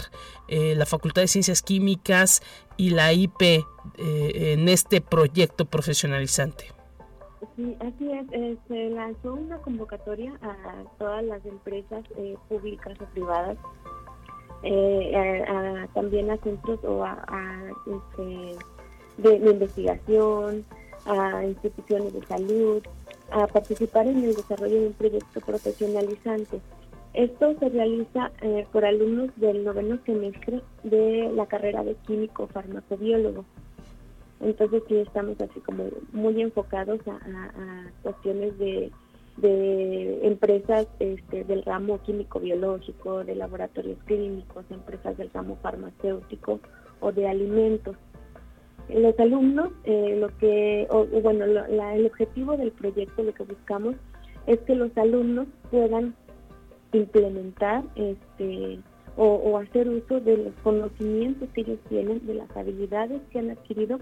eh, 0.47 0.75
la 0.75 0.85
Facultad 0.85 1.23
de 1.23 1.29
Ciencias 1.29 1.63
Químicas 1.63 2.43
y 2.77 2.91
la 2.91 3.13
IP 3.13 3.41
eh, 3.41 3.63
en 3.97 4.67
este 4.67 5.01
proyecto 5.01 5.65
profesionalizante. 5.65 6.65
Sí, 7.55 7.75
así 7.79 8.11
es. 8.11 8.25
Eh, 8.33 8.57
se 8.67 8.89
lanzó 8.89 9.33
una 9.33 9.57
convocatoria 9.59 10.33
a 10.41 10.83
todas 10.99 11.23
las 11.23 11.43
empresas 11.45 12.03
públicas 12.49 12.97
o 12.99 13.05
privadas, 13.05 13.57
también 15.93 16.31
a 16.31 16.37
centros 16.37 16.79
o 16.83 17.05
a, 17.05 17.63
este, 17.87 18.57
de 19.17 19.49
investigación, 19.51 20.65
a 21.05 21.45
instituciones 21.45 22.13
de 22.13 22.25
salud, 22.25 22.83
a 23.31 23.47
participar 23.47 24.07
en 24.07 24.23
el 24.23 24.35
desarrollo 24.35 24.81
de 24.81 24.87
un 24.87 24.93
proyecto 24.93 25.39
profesionalizante. 25.39 26.59
Esto 27.15 27.57
se 27.59 27.69
realiza 27.69 28.29
eh, 28.41 28.67
por 28.73 28.83
alumnos 28.83 29.29
del 29.37 29.63
noveno 29.63 29.97
semestre 30.05 30.61
de 30.83 31.31
la 31.33 31.45
carrera 31.45 31.81
de 31.81 31.95
químico 32.05 32.47
farmacobiólogo. 32.47 33.45
Entonces 34.41 34.83
sí 34.89 34.97
estamos 34.97 35.39
así 35.39 35.61
como 35.61 35.85
muy 36.11 36.41
enfocados 36.41 36.99
a, 37.07 37.89
cuestiones 38.03 38.57
de, 38.57 38.91
empresas 40.23 40.87
este, 40.99 41.45
del 41.45 41.63
ramo 41.63 42.01
químico-biológico, 42.03 43.23
de 43.23 43.35
laboratorios 43.35 43.97
clínicos, 44.03 44.65
empresas 44.69 45.17
del 45.17 45.29
ramo 45.33 45.57
farmacéutico 45.61 46.59
o 46.99 47.13
de 47.13 47.29
alimentos. 47.29 47.95
Los 48.89 49.17
alumnos, 49.19 49.69
eh, 49.85 50.17
lo 50.19 50.35
que, 50.37 50.85
bueno, 51.23 51.45
el 51.45 52.05
objetivo 52.05 52.57
del 52.57 52.71
proyecto, 52.73 53.23
lo 53.23 53.33
que 53.33 53.43
buscamos 53.43 53.95
es 54.47 54.59
que 54.59 54.75
los 54.75 54.95
alumnos 54.97 55.47
puedan 55.71 56.13
implementar 56.97 57.83
este 57.95 58.79
o, 59.17 59.57
hacer 59.57 59.87
uso 59.87 60.19
de 60.19 60.37
los 60.37 60.53
conocimientos 60.61 61.47
que 61.53 61.61
ellos 61.61 61.79
tienen, 61.87 62.25
de 62.25 62.33
las 62.33 62.49
habilidades 62.55 63.21
que 63.31 63.39
han 63.39 63.49
adquirido 63.49 63.97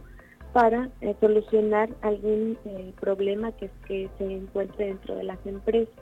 para 0.53 0.89
eh, 1.01 1.15
solucionar 1.19 1.89
algún 2.01 2.58
eh, 2.65 2.93
problema 2.99 3.51
que, 3.51 3.69
que 3.88 4.10
se 4.17 4.23
encuentre 4.23 4.88
dentro 4.88 5.15
de 5.15 5.23
las 5.23 5.38
empresas. 5.45 5.93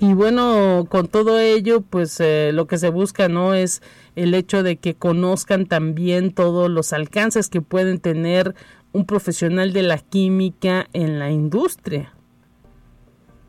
Y 0.00 0.14
bueno, 0.14 0.86
con 0.88 1.08
todo 1.08 1.40
ello, 1.40 1.80
pues 1.80 2.20
eh, 2.20 2.52
lo 2.52 2.68
que 2.68 2.78
se 2.78 2.88
busca 2.88 3.28
no 3.28 3.54
es 3.54 3.82
el 4.14 4.32
hecho 4.34 4.62
de 4.62 4.76
que 4.76 4.94
conozcan 4.94 5.66
también 5.66 6.32
todos 6.32 6.70
los 6.70 6.92
alcances 6.92 7.48
que 7.48 7.62
pueden 7.62 7.98
tener 7.98 8.54
un 8.92 9.06
profesional 9.06 9.72
de 9.72 9.82
la 9.82 9.98
química 9.98 10.86
en 10.92 11.18
la 11.18 11.30
industria. 11.32 12.14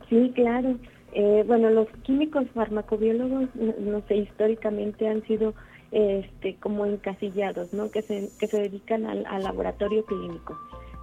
Sí, 0.10 0.32
claro. 0.36 0.76
Eh, 1.14 1.44
bueno, 1.48 1.70
los 1.70 1.88
químicos 2.04 2.46
farmacobiólogos, 2.54 3.50
no 3.56 4.02
sé, 4.08 4.18
históricamente 4.18 5.08
han 5.08 5.24
sido 5.24 5.54
este, 5.92 6.56
como 6.58 6.86
encasillados, 6.86 7.74
¿no? 7.74 7.90
Que 7.90 8.02
se, 8.02 8.30
que 8.40 8.48
se 8.48 8.62
dedican 8.62 9.06
al, 9.06 9.44
laboratorio 9.44 10.06
clínico. 10.06 10.58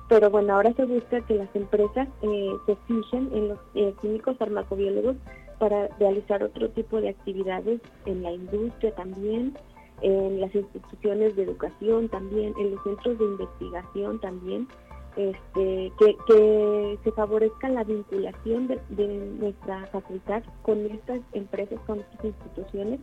Pero 0.09 0.31
bueno, 0.31 0.55
ahora 0.55 0.73
se 0.75 0.85
busca 0.85 1.21
que 1.23 1.35
las 1.35 1.55
empresas 1.57 2.09
eh, 2.23 2.53
se 2.67 2.77
fijen 2.87 3.29
en 3.33 3.49
los 3.49 3.59
eh, 3.75 3.93
químicos 4.01 4.37
farmacobiólogos 4.37 5.17
para 5.59 5.89
realizar 5.99 6.43
otro 6.45 6.69
tipo 6.71 7.01
de 7.01 7.09
actividades 7.09 7.81
en 8.05 8.23
la 8.23 8.31
industria 8.31 8.95
también, 8.95 9.57
en 10.03 10.41
las 10.41 10.55
instituciones 10.55 11.35
de 11.35 11.43
educación 11.43 12.09
también, 12.09 12.55
en 12.59 12.73
los 12.73 12.83
centros 12.85 13.19
de 13.19 13.25
investigación 13.25 14.21
también, 14.21 14.69
este, 15.17 15.93
que, 15.99 16.99
se 17.03 17.13
favorezca 17.13 17.69
la 17.69 17.85
vinculación 17.85 18.69
de, 18.69 19.07
nuestra 19.39 19.87
facultad 19.87 20.43
con 20.63 20.85
estas 20.87 21.21
empresas, 21.33 21.81
con 21.87 22.01
estas 22.01 22.25
instituciones, 22.27 23.01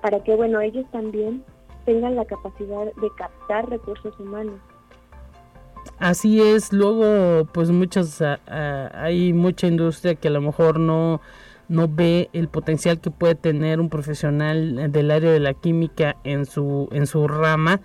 para 0.00 0.22
que 0.22 0.34
bueno 0.34 0.60
ellos 0.60 0.86
también 0.92 1.44
tengan 1.84 2.16
la 2.16 2.24
capacidad 2.24 2.84
de 2.84 3.08
captar 3.16 3.68
recursos 3.68 4.18
humanos. 4.20 4.60
Así 5.98 6.40
es, 6.40 6.72
luego 6.72 7.46
pues 7.52 7.70
muchas 7.70 8.22
hay 8.46 9.32
mucha 9.32 9.66
industria 9.66 10.14
que 10.14 10.28
a 10.28 10.32
lo 10.32 10.40
mejor 10.40 10.78
no 10.78 11.20
no 11.68 11.88
ve 11.88 12.30
el 12.32 12.48
potencial 12.48 13.00
que 13.00 13.10
puede 13.10 13.34
tener 13.34 13.80
un 13.80 13.88
profesional 13.88 14.92
del 14.92 15.10
área 15.10 15.32
de 15.32 15.40
la 15.40 15.54
química 15.54 16.16
en 16.22 16.46
su 16.46 16.88
en 16.92 17.06
su 17.06 17.26
rama 17.26 17.80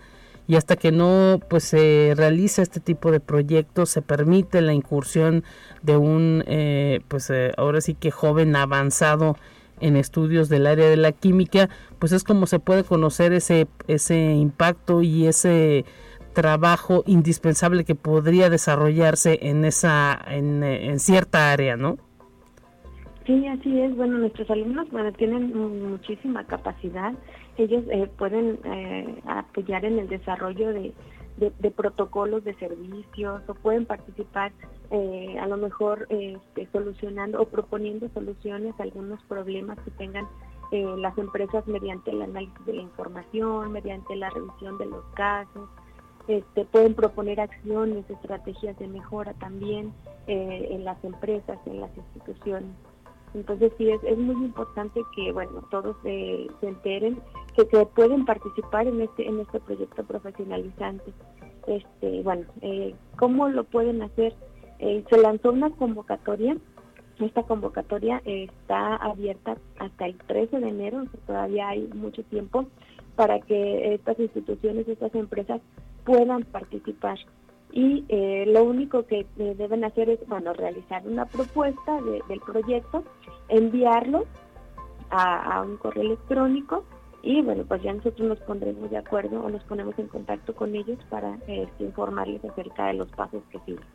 y 0.51 0.57
hasta 0.57 0.75
que 0.75 0.91
no 0.91 1.39
pues 1.49 1.63
se 1.63 2.13
realiza 2.17 2.61
este 2.61 2.81
tipo 2.81 3.09
de 3.09 3.21
proyectos 3.21 3.89
se 3.89 4.01
permite 4.01 4.59
la 4.59 4.73
incursión 4.73 5.45
de 5.81 5.95
un 5.95 6.43
eh, 6.45 6.99
pues 7.07 7.29
eh, 7.29 7.53
ahora 7.55 7.79
sí 7.79 7.93
que 7.93 8.11
joven 8.11 8.57
avanzado 8.57 9.37
en 9.79 9.95
estudios 9.95 10.49
del 10.49 10.67
área 10.67 10.89
de 10.89 10.97
la 10.97 11.13
química 11.13 11.69
pues 11.99 12.11
es 12.11 12.25
como 12.25 12.47
se 12.47 12.59
puede 12.59 12.83
conocer 12.83 13.31
ese 13.31 13.69
ese 13.87 14.33
impacto 14.33 15.01
y 15.01 15.25
ese 15.25 15.85
trabajo 16.33 17.05
indispensable 17.07 17.85
que 17.85 17.95
podría 17.95 18.49
desarrollarse 18.49 19.39
en 19.43 19.63
esa 19.63 20.19
en, 20.27 20.99
cierta 20.99 21.53
área, 21.53 21.77
¿no? 21.77 21.95
Sí, 23.25 23.47
así 23.47 23.79
es. 23.79 23.95
Bueno, 23.95 24.17
nuestros 24.17 24.49
alumnos 24.49 24.89
bueno 24.91 25.13
tienen 25.13 25.91
muchísima 25.91 26.43
capacidad. 26.45 27.13
Ellos 27.57 27.83
eh, 27.89 28.09
pueden 28.17 28.59
eh, 28.63 29.21
apoyar 29.25 29.83
en 29.85 29.99
el 29.99 30.07
desarrollo 30.07 30.69
de, 30.73 30.93
protocolos 31.75 32.43
de 32.43 32.53
servicios 32.55 33.41
o 33.47 33.53
pueden 33.55 33.85
participar 33.85 34.51
eh, 34.91 35.37
a 35.39 35.47
lo 35.47 35.57
mejor 35.57 36.05
este, 36.09 36.67
solucionando 36.71 37.41
o 37.41 37.45
proponiendo 37.45 38.09
soluciones 38.09 38.79
a 38.79 38.83
algunos 38.83 39.21
problemas 39.23 39.79
que 39.79 39.91
tengan 39.91 40.27
las 40.71 41.17
empresas 41.17 41.67
mediante 41.67 42.11
el 42.11 42.21
análisis 42.21 42.65
de 42.65 42.75
la 42.75 42.81
información, 42.81 43.73
mediante 43.73 44.15
la 44.15 44.29
revisión 44.29 44.77
de 44.77 44.85
los 44.85 45.03
casos, 45.15 45.69
este, 46.29 46.63
pueden 46.63 46.95
proponer 46.95 47.41
acciones, 47.41 48.09
estrategias 48.09 48.79
de 48.79 48.87
mejora 48.87 49.33
también 49.33 49.93
en 50.27 50.85
las 50.85 51.03
empresas, 51.03 51.59
en 51.65 51.81
las 51.81 51.89
instituciones. 51.97 52.71
Entonces 53.33 53.71
sí, 53.77 53.89
es, 53.89 54.03
es 54.03 54.17
muy 54.17 54.35
importante 54.45 55.01
que 55.15 55.31
bueno 55.31 55.63
todos 55.71 55.95
se 56.03 56.47
enteren 56.61 57.21
que, 57.55 57.67
que, 57.67 57.85
pueden 57.85 58.25
participar 58.25 58.87
en 58.87 59.01
este 59.01 59.27
en 59.27 59.39
este 59.39 59.59
proyecto 59.59 60.03
profesionalizante. 60.03 61.13
Este, 61.67 62.21
bueno, 62.23 62.45
eh, 62.61 62.95
¿cómo 63.17 63.47
lo 63.49 63.63
pueden 63.63 64.01
hacer? 64.01 64.33
Eh, 64.79 65.03
se 65.09 65.17
lanzó 65.17 65.51
una 65.51 65.69
convocatoria. 65.69 66.57
Esta 67.19 67.43
convocatoria 67.43 68.19
está 68.25 68.95
abierta 68.95 69.55
hasta 69.77 70.05
el 70.07 70.17
13 70.17 70.59
de 70.59 70.69
enero, 70.69 71.05
todavía 71.27 71.69
hay 71.69 71.87
mucho 71.93 72.23
tiempo 72.23 72.65
para 73.15 73.39
que 73.39 73.93
estas 73.93 74.19
instituciones, 74.19 74.87
estas 74.87 75.13
empresas 75.13 75.61
puedan 76.03 76.43
participar. 76.43 77.19
Y 77.71 78.05
eh, 78.09 78.45
lo 78.47 78.63
único 78.63 79.05
que 79.05 79.25
eh, 79.37 79.55
deben 79.57 79.83
hacer 79.83 80.09
es, 80.09 80.19
bueno, 80.27 80.53
realizar 80.53 81.01
una 81.05 81.25
propuesta 81.25 81.99
del 82.01 82.39
proyecto, 82.41 83.03
enviarlo 83.47 84.25
a, 85.09 85.61
un 85.61 85.77
correo 85.77 86.03
electrónico 86.03 86.83
y 87.21 87.41
bueno, 87.41 87.63
pues 87.67 87.83
ya 87.83 87.93
nosotros 87.93 88.27
nos 88.27 88.39
pondremos 88.39 88.89
de 88.89 88.97
acuerdo 88.97 89.41
o 89.41 89.49
nos 89.49 89.63
ponemos 89.65 89.97
en 89.99 90.07
contacto 90.07 90.55
con 90.55 90.75
ellos 90.75 90.97
para 91.09 91.35
este, 91.47 91.83
informarles 91.83 92.43
acerca 92.43 92.87
de 92.87 92.93
los 92.93 93.09
pasos 93.09 93.43
que 93.51 93.59
siguen. 93.59 93.85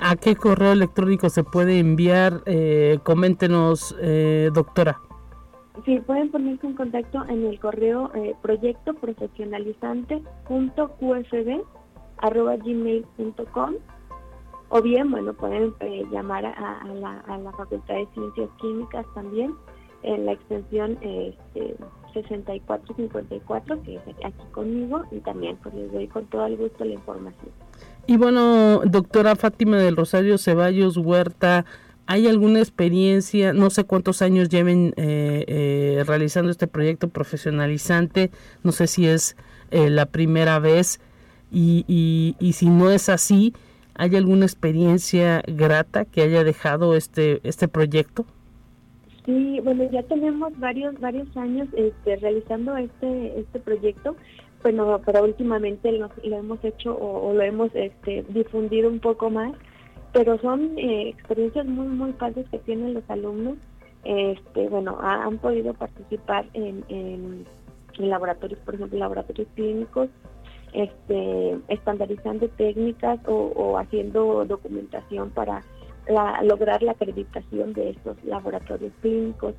¿A 0.00 0.16
qué 0.16 0.36
correo 0.36 0.72
electrónico 0.72 1.28
se 1.30 1.44
puede 1.44 1.78
enviar? 1.78 2.42
Eh, 2.46 2.98
coméntenos, 3.02 3.96
doctora. 4.52 5.00
Sí, 5.84 5.98
pueden 6.00 6.30
ponerse 6.30 6.66
en 6.68 6.74
contacto 6.74 7.24
en 7.28 7.44
el 7.44 7.58
correo 7.58 8.10
eh, 8.14 8.36
proyecto 12.18 12.56
gmail.com 12.64 13.74
o 14.70 14.82
bien, 14.82 15.10
bueno, 15.10 15.32
pueden 15.34 15.74
eh, 15.80 16.04
llamar 16.10 16.46
a, 16.46 16.82
la, 16.84 17.20
a, 17.20 17.38
la, 17.38 17.52
Facultad 17.52 17.94
de 17.94 18.08
Ciencias 18.14 18.48
Químicas 18.60 19.06
también 19.14 19.54
en 20.02 20.26
la 20.26 20.32
extensión 20.32 20.98
este, 21.00 21.76
6454, 22.12 23.82
que 23.82 23.96
es 23.96 24.02
aquí 24.24 24.44
conmigo, 24.52 25.04
y 25.10 25.18
también 25.20 25.56
pues 25.62 25.74
les 25.74 25.92
doy 25.92 26.08
con 26.08 26.26
todo 26.26 26.46
el 26.46 26.56
gusto 26.56 26.84
la 26.84 26.94
información. 26.94 27.50
Y 28.06 28.16
bueno, 28.16 28.80
doctora 28.84 29.36
Fátima 29.36 29.76
del 29.76 29.96
Rosario 29.96 30.38
Ceballos 30.38 30.96
Huerta, 30.96 31.64
¿Hay 32.06 32.26
alguna 32.26 32.58
experiencia, 32.58 33.54
no 33.54 33.70
sé 33.70 33.84
cuántos 33.84 34.20
años 34.20 34.50
lleven 34.50 34.92
eh, 34.96 35.44
eh, 35.48 36.04
realizando 36.06 36.50
este 36.50 36.66
proyecto 36.66 37.08
profesionalizante, 37.08 38.30
no 38.62 38.72
sé 38.72 38.88
si 38.88 39.06
es 39.06 39.36
eh, 39.70 39.88
la 39.88 40.04
primera 40.04 40.58
vez 40.58 41.00
y, 41.50 42.34
y, 42.38 42.52
si 42.52 42.68
no 42.68 42.90
es 42.90 43.08
así, 43.08 43.54
¿hay 43.94 44.16
alguna 44.16 44.44
experiencia 44.44 45.42
grata 45.46 46.04
que 46.04 46.22
haya 46.22 46.42
dejado 46.44 46.96
este, 46.96 47.40
este 47.44 47.68
proyecto? 47.68 48.26
Sí, 49.24 49.60
bueno, 49.62 49.88
ya 49.90 50.02
tenemos 50.02 50.58
varios 50.58 51.00
varios 51.00 51.34
años 51.36 51.68
este, 51.74 52.16
realizando 52.16 52.76
este 52.76 53.40
este 53.40 53.58
proyecto, 53.58 54.16
bueno, 54.62 55.00
pero 55.06 55.24
últimamente 55.24 55.92
lo, 55.92 56.10
hemos 56.22 56.62
hecho 56.64 56.96
o, 56.96 57.32
lo 57.32 57.42
hemos 57.42 57.70
este, 57.74 58.24
difundido 58.28 58.90
un 58.90 59.00
poco 59.00 59.30
más 59.30 59.52
pero 60.14 60.38
son 60.38 60.78
eh, 60.78 61.08
experiencias 61.08 61.66
muy, 61.66 61.88
muy 61.88 62.12
padres 62.12 62.46
que 62.48 62.58
tienen 62.60 62.94
los 62.94 63.02
alumnos. 63.10 63.56
Este, 64.04 64.68
bueno, 64.68 64.96
han 65.00 65.38
podido 65.38 65.74
participar 65.74 66.46
en, 66.54 66.84
en, 66.88 67.44
laboratorios, 67.98 68.60
por 68.60 68.76
ejemplo, 68.76 68.98
laboratorios 68.98 69.48
clínicos, 69.54 70.08
este, 70.74 71.58
estandarizando 71.68 72.48
técnicas 72.50 73.18
o, 73.26 73.78
haciendo 73.78 74.44
documentación 74.44 75.30
para 75.30 75.62
lograr 76.42 76.82
la 76.82 76.92
acreditación 76.92 77.72
de 77.72 77.90
estos 77.90 78.22
laboratorios 78.24 78.92
clínicos. 79.00 79.54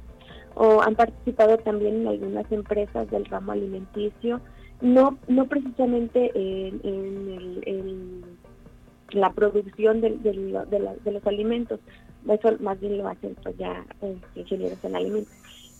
O 0.54 0.82
han 0.82 0.96
participado 0.96 1.58
también 1.58 2.02
en 2.02 2.08
algunas 2.08 2.50
empresas 2.52 3.10
del 3.10 3.26
ramo 3.26 3.52
alimenticio, 3.52 4.40
no, 4.82 5.18
no 5.28 5.48
precisamente 5.48 6.32
en, 6.36 6.80
en 6.84 7.62
el 7.66 8.24
la 9.12 9.32
producción 9.32 10.02
de, 10.02 10.10
los 11.06 11.28
alimentos. 11.28 11.80
Eso 12.28 12.58
más 12.60 12.80
bien 12.80 12.98
lo 12.98 13.08
hacen 13.08 13.36
pues 13.44 13.56
ya 13.58 13.86
eh, 14.02 14.18
ingenieros 14.36 14.84
en 14.84 14.96
alimentos. 14.96 15.34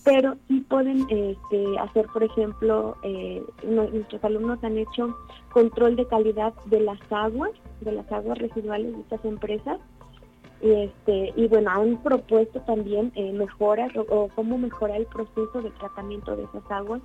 Pero 0.06 0.36
sí 0.46 0.60
pueden 0.60 1.00
este, 1.10 1.78
hacer, 1.80 2.06
por 2.12 2.22
ejemplo, 2.22 2.96
eh, 3.02 3.42
nuestros 3.64 4.22
alumnos 4.22 4.62
han 4.62 4.78
hecho 4.78 5.14
control 5.52 5.96
de 5.96 6.06
calidad 6.06 6.54
de 6.66 6.80
las 6.80 7.00
aguas, 7.10 7.50
de 7.80 7.90
las 7.90 8.10
aguas 8.12 8.38
residuales 8.38 8.94
de 8.94 9.00
estas 9.00 9.24
empresas. 9.24 9.80
Y, 10.62 10.70
este, 10.70 11.48
bueno, 11.48 11.70
han 11.70 12.02
propuesto 12.02 12.60
también 12.60 13.12
eh, 13.16 13.32
mejoras 13.32 13.90
o 13.96 14.28
cómo 14.34 14.56
mejorar 14.56 14.96
el 14.96 15.06
proceso 15.06 15.60
de 15.60 15.70
tratamiento 15.72 16.36
de 16.36 16.44
esas 16.44 16.70
aguas 16.70 17.02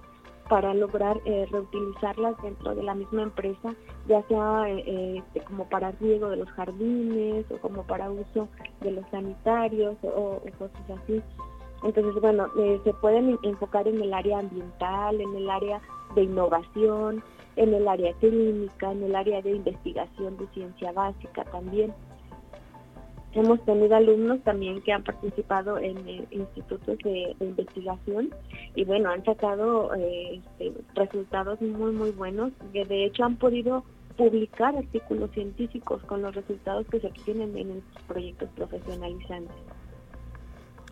para 0.52 0.74
lograr 0.74 1.18
eh, 1.24 1.48
reutilizarlas 1.50 2.36
dentro 2.44 2.76
de 2.76 2.84
la 2.84 2.94
misma 2.94 3.24
empresa, 3.24 3.74
ya 4.10 4.22
sea 4.28 4.66
eh, 4.68 5.20
este, 5.20 5.40
como 5.46 5.70
para 5.70 5.92
riego 5.92 6.30
de 6.30 6.36
los 6.36 6.50
jardines 6.52 7.46
o 7.50 7.58
como 7.60 7.84
para 7.84 8.12
uso 8.12 8.50
de 8.82 8.92
los 8.92 9.06
sanitarios 9.12 9.96
o, 10.04 10.42
cosas 10.60 11.02
así. 11.02 11.22
Entonces, 11.84 12.22
bueno, 12.22 12.48
se 12.84 12.94
pueden 12.94 13.40
enfocar 13.44 13.88
en 13.88 14.02
el 14.02 14.14
área 14.14 14.40
ambiental, 14.40 15.20
en 15.20 15.36
el 15.36 15.50
área 15.50 15.82
de 16.16 16.24
innovación, 16.24 17.24
en 17.56 17.74
el 17.74 17.88
área 17.88 18.14
clínica, 18.14 18.92
en 18.92 19.04
el 19.04 19.16
área 19.16 19.42
de 19.42 19.52
investigación 19.52 20.38
de 20.38 20.48
ciencia 20.48 20.92
básica 20.92 21.44
también. 21.46 21.94
Hemos 23.34 23.64
tenido 23.64 23.96
alumnos 23.96 24.42
también 24.44 24.82
que 24.82 24.92
han 24.92 25.04
participado 25.04 25.78
en 25.78 25.98
eh, 26.06 26.28
institutos 26.32 26.98
de, 27.00 27.34
investigación 27.40 28.30
y 28.76 28.84
bueno, 28.84 29.10
han 29.10 29.24
sacado 29.24 29.96
eh, 29.96 30.42
este, 30.60 30.74
resultados 30.96 31.62
muy, 31.62 31.94
muy 31.94 32.12
buenos. 32.12 32.52
Que 32.74 32.84
de 32.84 33.06
hecho 33.06 33.24
han 33.24 33.38
podido 33.38 33.86
publicar 34.18 34.76
artículos 34.76 35.32
científicos 35.32 36.04
con 36.04 36.22
los 36.22 36.36
resultados 36.36 36.86
que 36.88 37.00
se 37.00 37.08
obtienen 37.08 37.58
en 37.58 37.72
estos 37.78 38.04
proyectos 38.04 38.50
profesionalizantes. 38.56 39.56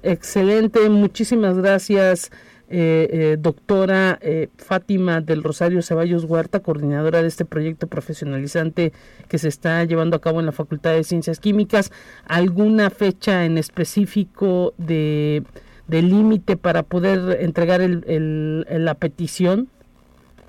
Excelente, 0.04 0.90
muchísimas 0.90 1.58
gracias. 1.58 2.32
Eh, 2.74 3.10
eh, 3.12 3.38
doctora 3.38 4.18
eh, 4.22 4.48
Fátima 4.56 5.20
del 5.20 5.44
Rosario 5.44 5.82
Ceballos 5.82 6.24
Huerta, 6.24 6.62
coordinadora 6.62 7.22
de 7.22 7.28
este 7.28 7.44
proyecto 7.44 7.88
profesionalizante 7.88 8.94
que 9.28 9.38
se 9.38 9.50
está 9.50 9.84
llevando 9.84 10.16
a 10.16 10.22
cabo 10.22 10.40
en 10.40 10.46
la 10.46 10.54
Facultad 10.54 10.94
de 10.94 11.04
Ciencias 11.04 11.42
Químicas. 11.42 11.92
¿Alguna 12.26 12.90
fecha 12.90 13.44
en 13.44 13.58
específico 13.58 14.74
de, 14.78 15.44
límite 15.90 16.56
para 16.56 16.84
poder 16.84 17.42
entregar 17.42 17.82
el, 17.82 18.66
la 18.70 18.94
petición? 18.94 19.68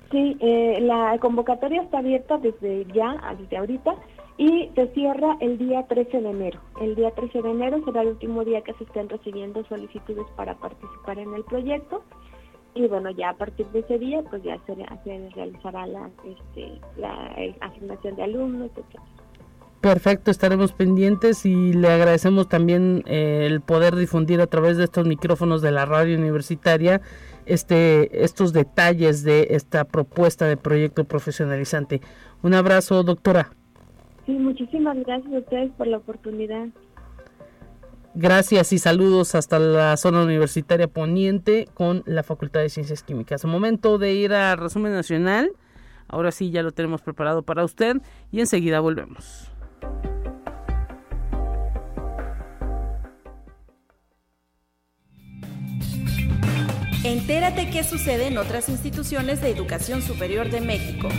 Sí, 0.09 0.37
la 0.79 1.17
convocatoria 1.19 1.81
está 1.81 1.97
abierta 1.97 2.37
desde 2.37 2.85
ya, 2.93 3.17
desde 3.37 3.57
ahorita 3.57 3.95
y 4.37 4.71
se 4.75 4.87
cierra 4.93 5.37
el 5.39 5.57
día 5.57 5.85
13 5.87 6.21
de 6.21 6.29
enero. 6.29 6.59
El 6.81 6.95
día 6.95 7.11
13 7.11 7.41
de 7.41 7.51
enero 7.51 7.81
será 7.85 8.01
el 8.01 8.09
último 8.09 8.43
día 8.43 8.61
que 8.61 8.73
se 8.73 8.83
estén 8.83 9.09
recibiendo 9.09 9.63
solicitudes 9.65 10.25
para 10.35 10.55
participar 10.55 11.19
en 11.19 11.33
el 11.33 11.43
proyecto 11.43 12.03
y 12.75 12.87
bueno, 12.87 13.11
ya 13.11 13.29
a 13.29 13.37
partir 13.37 13.67
de 13.67 13.79
ese 13.79 13.99
día 13.99 14.23
pues 14.29 14.41
ya 14.43 14.57
se, 14.65 14.75
realizará 15.35 15.85
la, 15.85 16.09
este, 16.25 16.79
la 16.97 17.35
asignación 17.61 18.15
de 18.15 18.23
alumnos, 18.23 18.71
etc. 18.75 18.99
Perfecto, 19.81 20.31
estaremos 20.31 20.71
pendientes 20.71 21.45
y 21.45 21.73
le 21.73 21.89
agradecemos 21.89 22.47
también 22.47 23.03
eh, 23.05 23.45
el 23.45 23.59
poder 23.61 23.95
difundir 23.95 24.39
a 24.39 24.47
través 24.47 24.77
de 24.77 24.85
estos 24.85 25.05
micrófonos 25.05 25.61
de 25.61 25.71
la 25.71 25.85
radio 25.85 26.17
universitaria 26.17 27.01
este, 27.45 28.23
estos 28.23 28.53
detalles 28.53 29.23
de 29.23 29.47
esta 29.51 29.83
propuesta 29.83 30.45
de 30.45 30.55
proyecto 30.55 31.03
profesionalizante. 31.03 32.01
Un 32.41 32.53
abrazo, 32.53 33.03
doctora. 33.03 33.51
Sí, 34.25 34.31
muchísimas 34.31 34.97
gracias 35.05 35.33
a 35.33 35.37
ustedes 35.39 35.71
por 35.73 35.87
la 35.87 35.97
oportunidad. 35.97 36.67
Gracias 38.15 38.71
y 38.73 38.77
saludos 38.77 39.33
hasta 39.33 39.57
la 39.57 39.97
zona 39.97 40.23
universitaria 40.23 40.87
poniente 40.87 41.67
con 41.73 42.03
la 42.05 42.21
Facultad 42.23 42.61
de 42.61 42.69
Ciencias 42.69 43.01
Químicas. 43.01 43.43
Momento 43.45 43.97
de 43.97 44.13
ir 44.13 44.33
a 44.33 44.55
resumen 44.55 44.93
nacional. 44.93 45.51
Ahora 46.07 46.31
sí 46.31 46.51
ya 46.51 46.61
lo 46.61 46.71
tenemos 46.71 47.01
preparado 47.01 47.41
para 47.41 47.65
usted 47.65 47.97
y 48.31 48.39
enseguida 48.39 48.79
volvemos. 48.79 49.49
Entérate 57.03 57.69
qué 57.69 57.83
sucede 57.83 58.27
en 58.27 58.37
otras 58.37 58.69
instituciones 58.69 59.41
de 59.41 59.49
educación 59.49 60.01
superior 60.01 60.49
de 60.49 60.61
México 60.61 61.09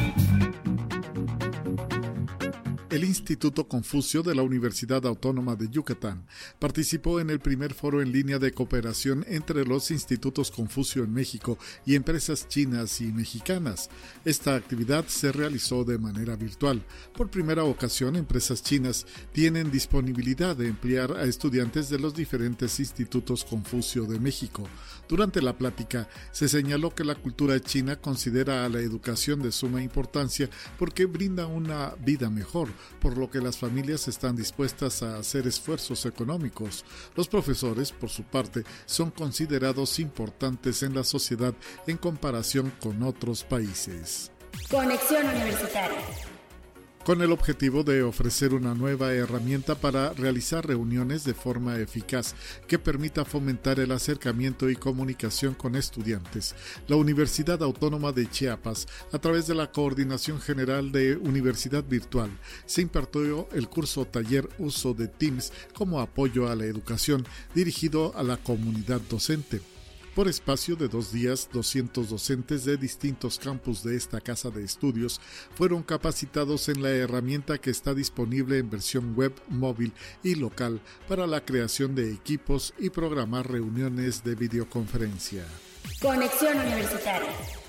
el 2.94 3.02
Instituto 3.02 3.66
Confucio 3.66 4.22
de 4.22 4.36
la 4.36 4.42
Universidad 4.42 5.04
Autónoma 5.04 5.56
de 5.56 5.68
Yucatán 5.68 6.24
participó 6.60 7.18
en 7.18 7.28
el 7.28 7.40
primer 7.40 7.74
foro 7.74 8.00
en 8.00 8.12
línea 8.12 8.38
de 8.38 8.52
cooperación 8.52 9.24
entre 9.26 9.64
los 9.64 9.90
institutos 9.90 10.52
Confucio 10.52 11.02
en 11.02 11.12
México 11.12 11.58
y 11.84 11.96
empresas 11.96 12.46
chinas 12.46 13.00
y 13.00 13.06
mexicanas. 13.06 13.90
Esta 14.24 14.54
actividad 14.54 15.08
se 15.08 15.32
realizó 15.32 15.82
de 15.82 15.98
manera 15.98 16.36
virtual. 16.36 16.84
Por 17.16 17.30
primera 17.30 17.64
ocasión, 17.64 18.14
empresas 18.14 18.62
chinas 18.62 19.06
tienen 19.32 19.72
disponibilidad 19.72 20.54
de 20.54 20.68
emplear 20.68 21.16
a 21.16 21.24
estudiantes 21.24 21.88
de 21.88 21.98
los 21.98 22.14
diferentes 22.14 22.78
institutos 22.78 23.44
Confucio 23.44 24.04
de 24.04 24.20
México. 24.20 24.68
Durante 25.08 25.42
la 25.42 25.56
plática 25.56 26.08
se 26.32 26.48
señaló 26.48 26.94
que 26.94 27.04
la 27.04 27.14
cultura 27.14 27.60
china 27.60 27.96
considera 27.96 28.64
a 28.64 28.68
la 28.68 28.80
educación 28.80 29.42
de 29.42 29.52
suma 29.52 29.82
importancia 29.82 30.48
porque 30.78 31.06
brinda 31.06 31.46
una 31.46 31.94
vida 32.00 32.30
mejor, 32.30 32.68
por 33.00 33.18
lo 33.18 33.30
que 33.30 33.40
las 33.40 33.58
familias 33.58 34.08
están 34.08 34.36
dispuestas 34.36 35.02
a 35.02 35.18
hacer 35.18 35.46
esfuerzos 35.46 36.06
económicos. 36.06 36.84
Los 37.16 37.28
profesores, 37.28 37.92
por 37.92 38.10
su 38.10 38.22
parte, 38.24 38.64
son 38.86 39.10
considerados 39.10 39.98
importantes 39.98 40.82
en 40.82 40.94
la 40.94 41.04
sociedad 41.04 41.54
en 41.86 41.96
comparación 41.96 42.72
con 42.80 43.02
otros 43.02 43.44
países. 43.44 44.30
Conexión 44.70 45.26
Universitaria 45.26 46.33
con 47.04 47.20
el 47.20 47.32
objetivo 47.32 47.84
de 47.84 48.02
ofrecer 48.02 48.54
una 48.54 48.74
nueva 48.74 49.12
herramienta 49.12 49.74
para 49.74 50.14
realizar 50.14 50.66
reuniones 50.66 51.24
de 51.24 51.34
forma 51.34 51.78
eficaz 51.78 52.34
que 52.66 52.78
permita 52.78 53.26
fomentar 53.26 53.78
el 53.78 53.92
acercamiento 53.92 54.70
y 54.70 54.76
comunicación 54.76 55.54
con 55.54 55.76
estudiantes. 55.76 56.54
La 56.88 56.96
Universidad 56.96 57.62
Autónoma 57.62 58.12
de 58.12 58.28
Chiapas, 58.30 58.86
a 59.12 59.18
través 59.18 59.46
de 59.46 59.54
la 59.54 59.70
Coordinación 59.70 60.40
General 60.40 60.92
de 60.92 61.16
Universidad 61.16 61.84
Virtual, 61.84 62.30
se 62.64 62.80
impartió 62.80 63.48
el 63.52 63.68
curso 63.68 64.06
taller 64.06 64.48
Uso 64.58 64.94
de 64.94 65.08
Teams 65.08 65.52
como 65.74 66.00
apoyo 66.00 66.48
a 66.48 66.56
la 66.56 66.64
educación 66.64 67.26
dirigido 67.54 68.16
a 68.16 68.22
la 68.22 68.38
comunidad 68.38 69.02
docente. 69.02 69.73
Por 70.14 70.28
espacio 70.28 70.76
de 70.76 70.86
dos 70.86 71.10
días, 71.10 71.48
200 71.52 72.08
docentes 72.08 72.64
de 72.64 72.76
distintos 72.76 73.36
campus 73.36 73.82
de 73.82 73.96
esta 73.96 74.20
casa 74.20 74.48
de 74.48 74.62
estudios 74.62 75.20
fueron 75.56 75.82
capacitados 75.82 76.68
en 76.68 76.82
la 76.82 76.90
herramienta 76.90 77.58
que 77.58 77.70
está 77.70 77.94
disponible 77.94 78.58
en 78.58 78.70
versión 78.70 79.16
web, 79.16 79.32
móvil 79.48 79.92
y 80.22 80.36
local 80.36 80.80
para 81.08 81.26
la 81.26 81.44
creación 81.44 81.96
de 81.96 82.12
equipos 82.12 82.74
y 82.78 82.90
programar 82.90 83.50
reuniones 83.50 84.22
de 84.22 84.36
videoconferencia. 84.36 85.44
Conexión 86.00 86.58
Universitaria 86.58 87.63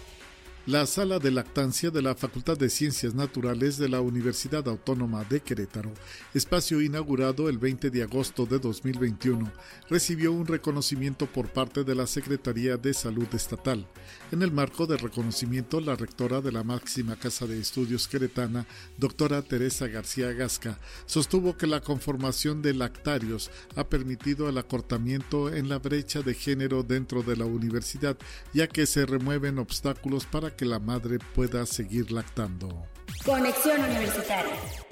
la 0.67 0.87
sala 0.87 1.19
de 1.19 1.29
lactancia 1.29 1.91
de 1.91 2.01
la 2.01 2.15
Facultad 2.15 2.57
de 2.57 2.71
Ciencias 2.71 3.13
Naturales 3.13 3.77
de 3.77 3.87
la 3.87 4.01
Universidad 4.01 4.67
Autónoma 4.67 5.23
de 5.23 5.39
Querétaro, 5.39 5.91
espacio 6.33 6.81
inaugurado 6.81 7.49
el 7.49 7.59
20 7.59 7.91
de 7.91 8.01
agosto 8.01 8.47
de 8.47 8.57
2021, 8.57 9.51
recibió 9.91 10.31
un 10.31 10.47
reconocimiento 10.47 11.27
por 11.27 11.49
parte 11.49 11.83
de 11.83 11.93
la 11.93 12.07
Secretaría 12.07 12.77
de 12.77 12.95
Salud 12.95 13.27
Estatal. 13.33 13.85
En 14.31 14.41
el 14.41 14.51
marco 14.51 14.87
del 14.87 14.97
reconocimiento, 14.97 15.79
la 15.79 15.95
rectora 15.95 16.41
de 16.41 16.51
la 16.51 16.63
máxima 16.63 17.15
casa 17.15 17.45
de 17.45 17.59
estudios 17.59 18.07
queretana, 18.07 18.65
doctora 18.97 19.43
Teresa 19.43 19.87
García 19.87 20.31
Gasca, 20.31 20.79
sostuvo 21.05 21.55
que 21.57 21.67
la 21.67 21.81
conformación 21.81 22.63
de 22.63 22.73
lactarios 22.73 23.51
ha 23.75 23.87
permitido 23.87 24.49
el 24.49 24.57
acortamiento 24.57 25.53
en 25.53 25.69
la 25.69 25.77
brecha 25.77 26.23
de 26.23 26.33
género 26.33 26.81
dentro 26.81 27.21
de 27.21 27.37
la 27.37 27.45
universidad, 27.45 28.17
ya 28.51 28.65
que 28.65 28.87
se 28.87 29.05
remueven 29.05 29.59
obstáculos 29.59 30.25
para 30.25 30.54
que 30.55 30.65
la 30.65 30.79
madre 30.79 31.17
pueda 31.33 31.65
seguir 31.65 32.11
lactando. 32.11 32.87
Conexión 33.25 33.81
Universitaria. 33.81 34.84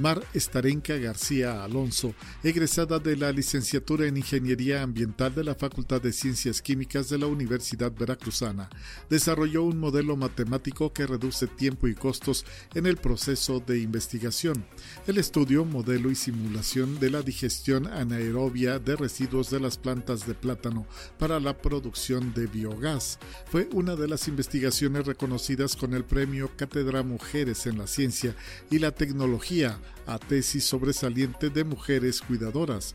Mar 0.00 0.24
Estarenca 0.32 0.96
García 0.96 1.62
Alonso, 1.62 2.14
egresada 2.42 2.98
de 2.98 3.16
la 3.18 3.32
licenciatura 3.32 4.06
en 4.06 4.16
Ingeniería 4.16 4.82
Ambiental 4.82 5.34
de 5.34 5.44
la 5.44 5.54
Facultad 5.54 6.00
de 6.00 6.14
Ciencias 6.14 6.62
Químicas 6.62 7.10
de 7.10 7.18
la 7.18 7.26
Universidad 7.26 7.92
Veracruzana, 7.92 8.70
desarrolló 9.10 9.62
un 9.62 9.78
modelo 9.78 10.16
matemático 10.16 10.90
que 10.94 11.06
reduce 11.06 11.46
tiempo 11.48 11.86
y 11.86 11.94
costos 11.94 12.46
en 12.74 12.86
el 12.86 12.96
proceso 12.96 13.60
de 13.60 13.80
investigación. 13.80 14.64
El 15.06 15.18
estudio, 15.18 15.66
modelo 15.66 16.10
y 16.10 16.14
simulación 16.14 16.98
de 16.98 17.10
la 17.10 17.20
digestión 17.20 17.86
anaerobia 17.86 18.78
de 18.78 18.96
residuos 18.96 19.50
de 19.50 19.60
las 19.60 19.76
plantas 19.76 20.26
de 20.26 20.32
plátano 20.32 20.86
para 21.18 21.38
la 21.40 21.58
producción 21.58 22.32
de 22.32 22.46
biogás. 22.46 23.18
Fue 23.50 23.68
una 23.74 23.96
de 23.96 24.08
las 24.08 24.28
investigaciones 24.28 25.04
reconocidas 25.04 25.76
con 25.76 25.92
el 25.92 26.04
premio 26.04 26.50
Cátedra 26.56 27.02
Mujeres 27.02 27.66
en 27.66 27.76
la 27.76 27.86
Ciencia 27.86 28.34
y 28.70 28.78
la 28.78 28.92
Tecnología 28.92 29.78
a 30.06 30.18
tesis 30.18 30.64
sobresaliente 30.64 31.50
de 31.50 31.64
mujeres 31.64 32.20
cuidadoras. 32.20 32.94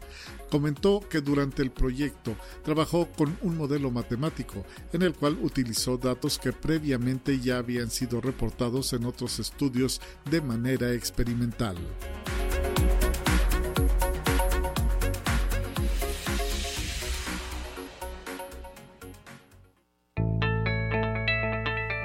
Comentó 0.49 1.01
que 1.09 1.21
durante 1.21 1.61
el 1.61 1.71
proyecto 1.71 2.35
trabajó 2.63 3.07
con 3.11 3.37
un 3.41 3.57
modelo 3.57 3.91
matemático 3.91 4.65
en 4.93 5.01
el 5.01 5.13
cual 5.13 5.37
utilizó 5.41 5.97
datos 5.97 6.37
que 6.37 6.51
previamente 6.51 7.39
ya 7.39 7.57
habían 7.57 7.89
sido 7.89 8.21
reportados 8.21 8.93
en 8.93 9.05
otros 9.05 9.39
estudios 9.39 10.01
de 10.29 10.41
manera 10.41 10.93
experimental. 10.93 11.75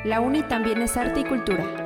La 0.05 0.21
UNI 0.21 0.43
también 0.45 0.81
es 0.83 0.97
arte 0.97 1.21
y 1.21 1.25
cultura. 1.25 1.80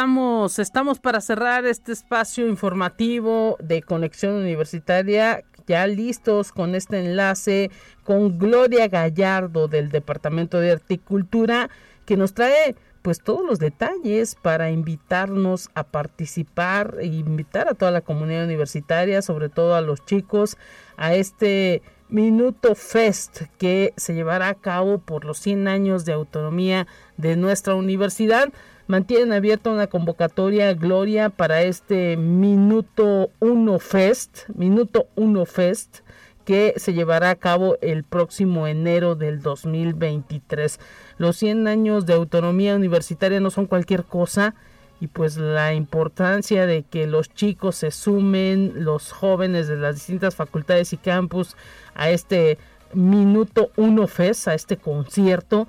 Estamos, 0.00 0.58
estamos 0.58 0.98
para 0.98 1.20
cerrar 1.20 1.66
este 1.66 1.92
espacio 1.92 2.48
informativo 2.48 3.58
de 3.60 3.82
conexión 3.82 4.32
universitaria, 4.32 5.44
ya 5.66 5.86
listos 5.86 6.52
con 6.52 6.74
este 6.74 7.00
enlace 7.00 7.70
con 8.02 8.38
Gloria 8.38 8.88
Gallardo 8.88 9.68
del 9.68 9.90
Departamento 9.90 10.58
de 10.58 10.72
Articultura, 10.72 11.68
que 12.06 12.16
nos 12.16 12.32
trae 12.32 12.76
pues 13.02 13.20
todos 13.20 13.44
los 13.44 13.58
detalles 13.58 14.36
para 14.36 14.70
invitarnos 14.70 15.68
a 15.74 15.84
participar 15.84 16.96
e 17.00 17.04
invitar 17.04 17.68
a 17.68 17.74
toda 17.74 17.90
la 17.90 18.00
comunidad 18.00 18.46
universitaria, 18.46 19.20
sobre 19.20 19.50
todo 19.50 19.74
a 19.74 19.82
los 19.82 20.02
chicos, 20.06 20.56
a 20.96 21.12
este 21.14 21.82
Minuto 22.10 22.74
Fest 22.74 23.42
que 23.56 23.92
se 23.96 24.14
llevará 24.14 24.48
a 24.48 24.54
cabo 24.54 24.98
por 24.98 25.24
los 25.24 25.38
100 25.38 25.68
años 25.68 26.04
de 26.04 26.12
autonomía 26.12 26.86
de 27.18 27.36
nuestra 27.36 27.74
universidad. 27.74 28.52
Mantienen 28.90 29.32
abierta 29.32 29.70
una 29.70 29.86
convocatoria 29.86 30.74
Gloria 30.74 31.30
para 31.30 31.62
este 31.62 32.16
Minuto 32.16 33.30
1 33.38 33.78
Fest, 33.78 34.48
Minuto 34.48 35.06
1 35.14 35.46
Fest 35.46 36.00
que 36.44 36.74
se 36.76 36.92
llevará 36.92 37.30
a 37.30 37.36
cabo 37.36 37.76
el 37.82 38.02
próximo 38.02 38.66
enero 38.66 39.14
del 39.14 39.42
2023. 39.42 40.80
Los 41.18 41.36
100 41.36 41.68
años 41.68 42.04
de 42.04 42.14
autonomía 42.14 42.74
universitaria 42.74 43.38
no 43.38 43.52
son 43.52 43.66
cualquier 43.66 44.02
cosa 44.02 44.56
y 45.00 45.06
pues 45.06 45.36
la 45.36 45.72
importancia 45.72 46.66
de 46.66 46.82
que 46.82 47.06
los 47.06 47.32
chicos 47.32 47.76
se 47.76 47.92
sumen, 47.92 48.82
los 48.82 49.12
jóvenes 49.12 49.68
de 49.68 49.76
las 49.76 49.94
distintas 49.94 50.34
facultades 50.34 50.92
y 50.92 50.96
campus 50.96 51.56
a 51.94 52.10
este 52.10 52.58
Minuto 52.92 53.70
Uno 53.76 54.08
Fest, 54.08 54.48
a 54.48 54.54
este 54.54 54.78
concierto, 54.78 55.68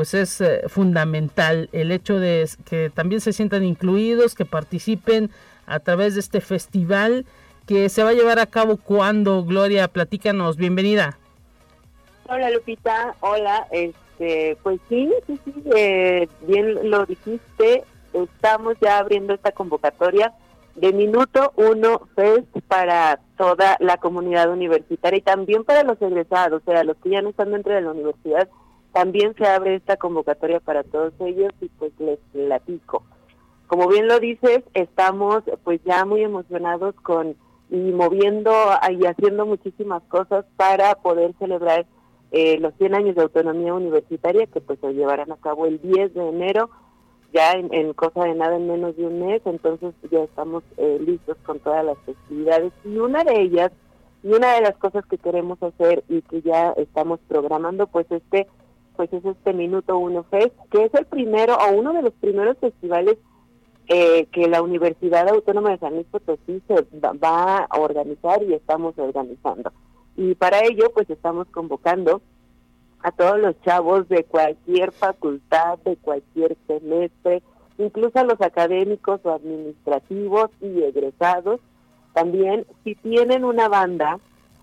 pues 0.00 0.14
es 0.14 0.40
eh, 0.40 0.62
fundamental 0.66 1.68
el 1.72 1.92
hecho 1.92 2.18
de 2.18 2.48
que 2.64 2.88
también 2.88 3.20
se 3.20 3.34
sientan 3.34 3.64
incluidos, 3.64 4.34
que 4.34 4.46
participen 4.46 5.28
a 5.66 5.78
través 5.80 6.14
de 6.14 6.20
este 6.20 6.40
festival 6.40 7.26
que 7.66 7.90
se 7.90 8.02
va 8.02 8.08
a 8.08 8.14
llevar 8.14 8.38
a 8.38 8.46
cabo 8.46 8.78
cuando, 8.78 9.44
Gloria, 9.44 9.88
platícanos, 9.88 10.56
bienvenida. 10.56 11.18
Hola 12.30 12.48
Lupita, 12.48 13.14
hola, 13.20 13.66
este, 13.72 14.56
pues 14.62 14.80
sí, 14.88 15.12
sí, 15.26 15.38
sí, 15.44 15.52
eh, 15.76 16.26
bien 16.46 16.88
lo 16.88 17.04
dijiste, 17.04 17.84
estamos 18.14 18.78
ya 18.80 19.00
abriendo 19.00 19.34
esta 19.34 19.52
convocatoria 19.52 20.32
de 20.76 20.94
Minuto 20.94 21.52
Uno 21.56 22.08
Fest 22.16 22.48
para 22.68 23.20
toda 23.36 23.76
la 23.80 23.98
comunidad 23.98 24.50
universitaria 24.50 25.18
y 25.18 25.20
también 25.20 25.62
para 25.62 25.82
los 25.82 26.00
egresados, 26.00 26.62
o 26.62 26.64
sea, 26.64 26.84
los 26.84 26.96
que 26.96 27.10
ya 27.10 27.20
no 27.20 27.28
están 27.28 27.50
dentro 27.50 27.74
de 27.74 27.82
la 27.82 27.90
universidad, 27.90 28.48
también 28.92 29.34
se 29.36 29.46
abre 29.46 29.76
esta 29.76 29.96
convocatoria 29.96 30.60
para 30.60 30.82
todos 30.82 31.12
ellos 31.20 31.52
y 31.60 31.68
pues 31.68 31.92
les 31.98 32.18
platico. 32.32 33.04
Como 33.66 33.88
bien 33.88 34.08
lo 34.08 34.18
dices, 34.18 34.62
estamos 34.74 35.42
pues 35.64 35.80
ya 35.84 36.04
muy 36.04 36.22
emocionados 36.22 36.94
con 37.02 37.36
y 37.70 37.76
moviendo 37.76 38.52
y 38.90 39.06
haciendo 39.06 39.46
muchísimas 39.46 40.02
cosas 40.04 40.44
para 40.56 40.96
poder 40.96 41.34
celebrar 41.38 41.86
eh, 42.32 42.58
los 42.58 42.74
100 42.78 42.94
años 42.96 43.14
de 43.14 43.22
autonomía 43.22 43.74
universitaria 43.74 44.46
que 44.46 44.60
pues 44.60 44.80
se 44.80 44.92
llevarán 44.92 45.30
a 45.30 45.36
cabo 45.36 45.66
el 45.66 45.80
10 45.80 46.14
de 46.14 46.28
enero 46.28 46.70
ya 47.32 47.52
en, 47.52 47.92
cosa 47.94 48.24
de 48.24 48.34
nada 48.34 48.56
en 48.56 48.66
menos 48.66 48.96
de 48.96 49.06
un 49.06 49.24
mes, 49.26 49.40
entonces 49.44 49.94
ya 50.10 50.20
estamos 50.20 50.64
eh, 50.76 50.98
listos 51.00 51.36
con 51.46 51.60
todas 51.60 51.84
las 51.84 51.96
festividades 51.98 52.72
y 52.84 52.98
una 52.98 53.22
de 53.22 53.40
ellas 53.40 53.70
y 54.22 54.32
una 54.32 54.54
de 54.54 54.62
las 54.62 54.76
cosas 54.76 55.06
que 55.06 55.16
queremos 55.16 55.62
hacer 55.62 56.02
y 56.08 56.22
que 56.22 56.42
ya 56.42 56.70
estamos 56.72 57.20
programando 57.28 57.86
pues 57.86 58.06
este 58.10 58.48
pues 59.00 59.14
es 59.14 59.24
este 59.24 59.54
Minuto 59.54 59.96
Uno 59.96 60.24
Fest, 60.24 60.54
que 60.70 60.84
es 60.84 60.92
el 60.92 61.06
primero 61.06 61.54
o 61.56 61.72
uno 61.72 61.94
de 61.94 62.02
los 62.02 62.12
primeros 62.12 62.58
festivales 62.58 63.16
eh, 63.88 64.26
que 64.26 64.46
la 64.46 64.60
Universidad 64.60 65.26
Autónoma 65.26 65.70
de 65.70 65.78
San 65.78 65.94
Luis 65.94 66.06
Potosí 66.10 66.60
se 66.68 66.86
va 67.02 67.60
a 67.60 67.80
organizar 67.80 68.42
y 68.42 68.52
estamos 68.52 68.92
organizando. 68.98 69.72
Y 70.18 70.34
para 70.34 70.66
ello 70.66 70.90
pues 70.92 71.08
estamos 71.08 71.46
convocando 71.46 72.20
a 73.02 73.10
todos 73.10 73.40
los 73.40 73.58
chavos 73.62 74.06
de 74.10 74.24
cualquier 74.24 74.92
facultad, 74.92 75.78
de 75.78 75.96
cualquier 75.96 76.58
semestre, 76.66 77.42
incluso 77.78 78.18
a 78.18 78.24
los 78.24 78.38
académicos 78.42 79.20
o 79.24 79.32
administrativos 79.32 80.50
y 80.60 80.82
egresados. 80.82 81.58
También, 82.12 82.66
si 82.84 82.96
tienen 82.96 83.46
una 83.46 83.66
banda, 83.70 84.20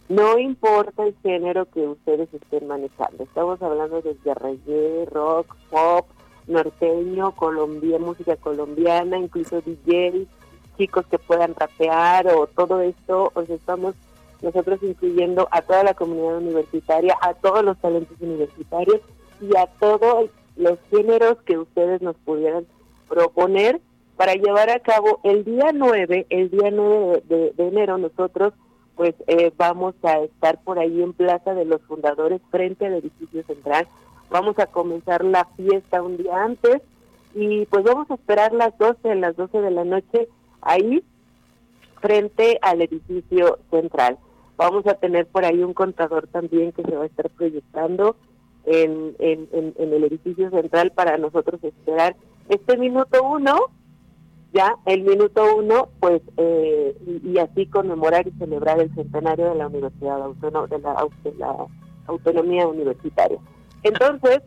no 0.09 0.37
importa 0.37 1.03
el 1.03 1.15
género 1.21 1.65
que 1.65 1.81
ustedes 1.81 2.33
estén 2.33 2.67
manejando. 2.67 3.23
Estamos 3.23 3.61
hablando 3.61 4.01
desde 4.01 4.33
reggae, 4.33 5.05
rock, 5.11 5.55
pop, 5.69 6.07
norteño, 6.47 7.31
colombia, 7.31 7.99
música 7.99 8.35
colombiana, 8.37 9.17
incluso 9.17 9.61
DJs, 9.61 10.27
chicos 10.77 11.05
que 11.07 11.19
puedan 11.19 11.55
rapear 11.55 12.27
o 12.27 12.47
todo 12.47 12.81
esto. 12.81 13.31
Os 13.33 13.49
estamos 13.49 13.95
nosotros 14.41 14.79
incluyendo 14.81 15.47
a 15.51 15.61
toda 15.61 15.83
la 15.83 15.93
comunidad 15.93 16.37
universitaria, 16.37 17.17
a 17.21 17.33
todos 17.33 17.63
los 17.63 17.77
talentos 17.79 18.15
universitarios 18.19 19.01
y 19.41 19.55
a 19.57 19.67
todos 19.79 20.29
los 20.55 20.77
géneros 20.89 21.37
que 21.43 21.57
ustedes 21.57 22.01
nos 22.01 22.15
pudieran 22.17 22.65
proponer 23.07 23.81
para 24.15 24.33
llevar 24.33 24.69
a 24.69 24.79
cabo 24.79 25.19
el 25.23 25.43
día 25.43 25.71
9, 25.73 26.25
el 26.29 26.49
día 26.49 26.71
9 26.71 27.23
de, 27.27 27.53
enero 27.57 27.97
nosotros 27.97 28.53
pues 28.97 29.13
eh, 29.27 29.51
vamos 29.55 29.93
a 30.03 30.19
estar 30.19 30.59
por 30.63 30.79
ahí 30.79 31.01
en 31.01 31.13
Plaza 31.13 31.53
de 31.53 31.65
los 31.65 31.81
Fundadores 31.83 32.41
frente 32.49 32.87
al 32.87 32.95
edificio 32.95 33.43
central. 33.43 33.87
Vamos 34.29 34.57
a 34.59 34.65
comenzar 34.65 35.23
la 35.23 35.45
fiesta 35.55 36.01
un 36.01 36.17
día 36.17 36.43
antes 36.43 36.81
y 37.35 37.65
pues 37.67 37.83
vamos 37.83 38.09
a 38.09 38.15
esperar 38.15 38.51
las 38.53 38.77
12, 38.79 39.15
las 39.15 39.35
12 39.35 39.61
de 39.61 39.71
la 39.71 39.85
noche 39.85 40.27
ahí 40.61 41.03
frente 42.01 42.57
al 42.61 42.81
edificio 42.81 43.59
central. 43.69 44.17
Vamos 44.57 44.87
a 44.87 44.95
tener 44.95 45.27
por 45.27 45.45
ahí 45.45 45.61
un 45.61 45.75
contador 45.75 46.27
también 46.27 46.71
que 46.71 46.81
se 46.81 46.95
va 46.95 47.03
a 47.03 47.07
estar 47.07 47.29
proyectando 47.29 48.15
en, 48.65 49.15
en, 49.19 49.47
en, 49.51 49.93
el 49.93 50.03
edificio 50.03 50.49
central 50.49 50.91
para 50.91 51.17
nosotros 51.17 51.63
esperar 51.63 52.15
este 52.49 52.75
minuto 52.77 53.23
uno, 53.23 53.55
ya 54.53 54.75
el 54.85 55.03
minuto 55.03 55.57
uno, 55.57 55.89
pues, 55.99 56.21
eh, 56.37 56.95
y, 57.23 57.37
así 57.37 57.65
conmemorar 57.67 58.27
y 58.27 58.31
celebrar 58.39 58.79
el 58.79 58.93
centenario 58.95 59.49
de 59.49 59.55
la 59.55 59.67
Universidad 59.67 60.21
Autónoma, 60.21 60.67
de 60.67 60.79
la, 60.79 61.67
Autonomía 62.07 62.65
Universitaria. 62.65 63.37
Entonces, 63.83 64.39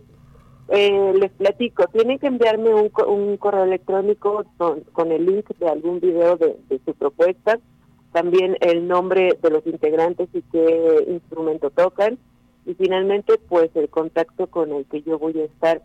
eh, 0.69 1.13
les 1.15 1.31
platico, 1.33 1.87
tienen 1.89 2.19
que 2.19 2.29
enviarme 2.29 2.73
un, 2.73 2.91
un 3.07 3.37
correo 3.37 3.65
electrónico 3.65 4.45
con, 4.57 4.81
con, 4.93 5.13
el 5.13 5.27
link 5.27 5.47
de 5.59 5.69
algún 5.69 6.01
video 6.01 6.37
de, 6.37 6.57
de 6.71 6.81
su 6.87 6.95
propuesta 6.95 7.61
también 8.13 8.57
el 8.61 8.89
nombre 8.89 9.39
de 9.41 9.51
los 9.51 9.67
integrantes 9.67 10.29
y 10.33 10.43
qué 10.43 11.05
instrumento 11.09 11.71
tocan 11.71 12.19
y 12.67 12.75
finalmente 12.75 13.39
pues 13.49 13.71
el 13.75 13.89
contacto 13.89 14.49
con 14.49 14.73
el 14.73 14.85
que 14.87 15.03
yo 15.03 15.19
voy 15.19 15.41
a 15.41 15.45
estar 15.45 15.83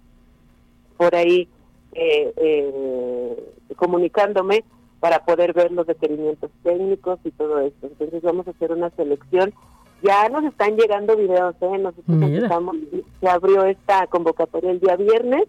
por 0.98 1.16
ahí 1.16 1.48
eh, 1.96 2.34
eh, 2.38 3.54
comunicándome 3.76 4.64
para 5.00 5.26
poder 5.26 5.54
ver 5.54 5.72
los 5.72 5.88
requerimientos 5.88 6.52
técnicos 6.64 7.20
y 7.24 7.32
todo 7.32 7.60
esto. 7.60 7.88
Entonces 7.88 8.22
vamos 8.22 8.48
a 8.48 8.52
hacer 8.52 8.72
una 8.72 8.90
selección. 8.92 9.54
Ya 10.04 10.30
nos 10.30 10.44
están 10.44 10.76
llegando 10.76 11.18
videos, 11.18 11.56
¿eh? 11.62 11.78
Nosotros 11.80 12.22
estamos, 12.32 12.76
se 13.20 13.28
abrió 13.28 13.66
esta 13.66 14.08
convocatoria 14.08 14.72
el 14.72 14.80
día 14.80 14.96
viernes 14.96 15.48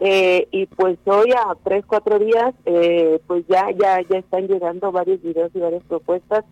eh, 0.00 0.46
y 0.52 0.66
pues 0.66 0.96
hoy 1.06 1.32
a 1.32 1.56
tres, 1.64 1.84
cuatro 1.86 2.18
días, 2.18 2.54
eh, 2.66 3.20
pues 3.26 3.44
ya, 3.48 3.70
ya, 3.72 4.00
ya 4.08 4.18
están 4.18 4.46
llegando 4.46 4.92
varios 4.92 5.20
videos 5.22 5.50
y 5.54 5.58
varias 5.58 5.82
propuestas. 5.84 6.44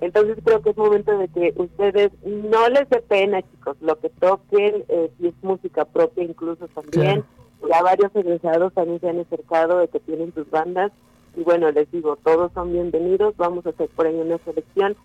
Entonces 0.00 0.38
creo 0.44 0.62
que 0.62 0.70
es 0.70 0.76
momento 0.76 1.18
de 1.18 1.26
que 1.26 1.52
ustedes 1.56 2.12
no 2.24 2.68
les 2.68 2.88
dé 2.88 3.00
pena, 3.00 3.42
chicos, 3.42 3.76
lo 3.80 3.98
que 3.98 4.10
toquen, 4.10 4.84
eh, 4.88 5.10
si 5.18 5.26
es 5.26 5.34
música 5.42 5.84
propia 5.86 6.22
incluso 6.22 6.68
también. 6.68 7.24
Ya 7.68 7.82
varios 7.82 8.14
egresados 8.14 8.72
también 8.72 9.00
se 9.00 9.08
han 9.08 9.20
acercado 9.20 9.78
de 9.78 9.88
que 9.88 10.00
tienen 10.00 10.32
sus 10.34 10.48
bandas. 10.50 10.92
Y 11.36 11.42
bueno, 11.42 11.70
les 11.70 11.90
digo, 11.90 12.16
todos 12.16 12.52
son 12.52 12.72
bienvenidos. 12.72 13.36
Vamos 13.36 13.66
a 13.66 13.70
hacer 13.70 13.88
por 13.88 14.06
ahí 14.06 14.14
una 14.14 14.38
selección 14.38 14.96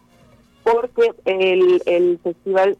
porque 0.63 1.11
el, 1.25 1.81
el 1.85 2.19
festival 2.23 2.77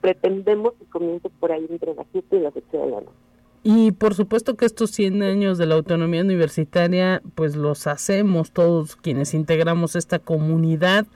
pretendemos 0.00 0.74
que 0.74 0.84
comience 0.86 1.30
por 1.40 1.52
ahí 1.52 1.66
entre 1.68 1.94
las 1.94 2.06
7 2.12 2.36
y 2.36 2.40
las 2.40 2.54
8 2.54 2.64
de 2.72 2.90
la 2.90 3.00
noche. 3.00 3.12
Y 3.64 3.92
por 3.92 4.14
supuesto 4.14 4.56
que 4.56 4.66
estos 4.66 4.90
100 4.92 5.22
años 5.22 5.58
de 5.58 5.66
la 5.66 5.74
autonomía 5.74 6.22
universitaria, 6.22 7.22
pues 7.34 7.56
los 7.56 7.86
hacemos 7.86 8.52
todos 8.52 8.96
quienes 8.96 9.34
integramos 9.34 9.96
esta 9.96 10.18
comunidad 10.18 11.06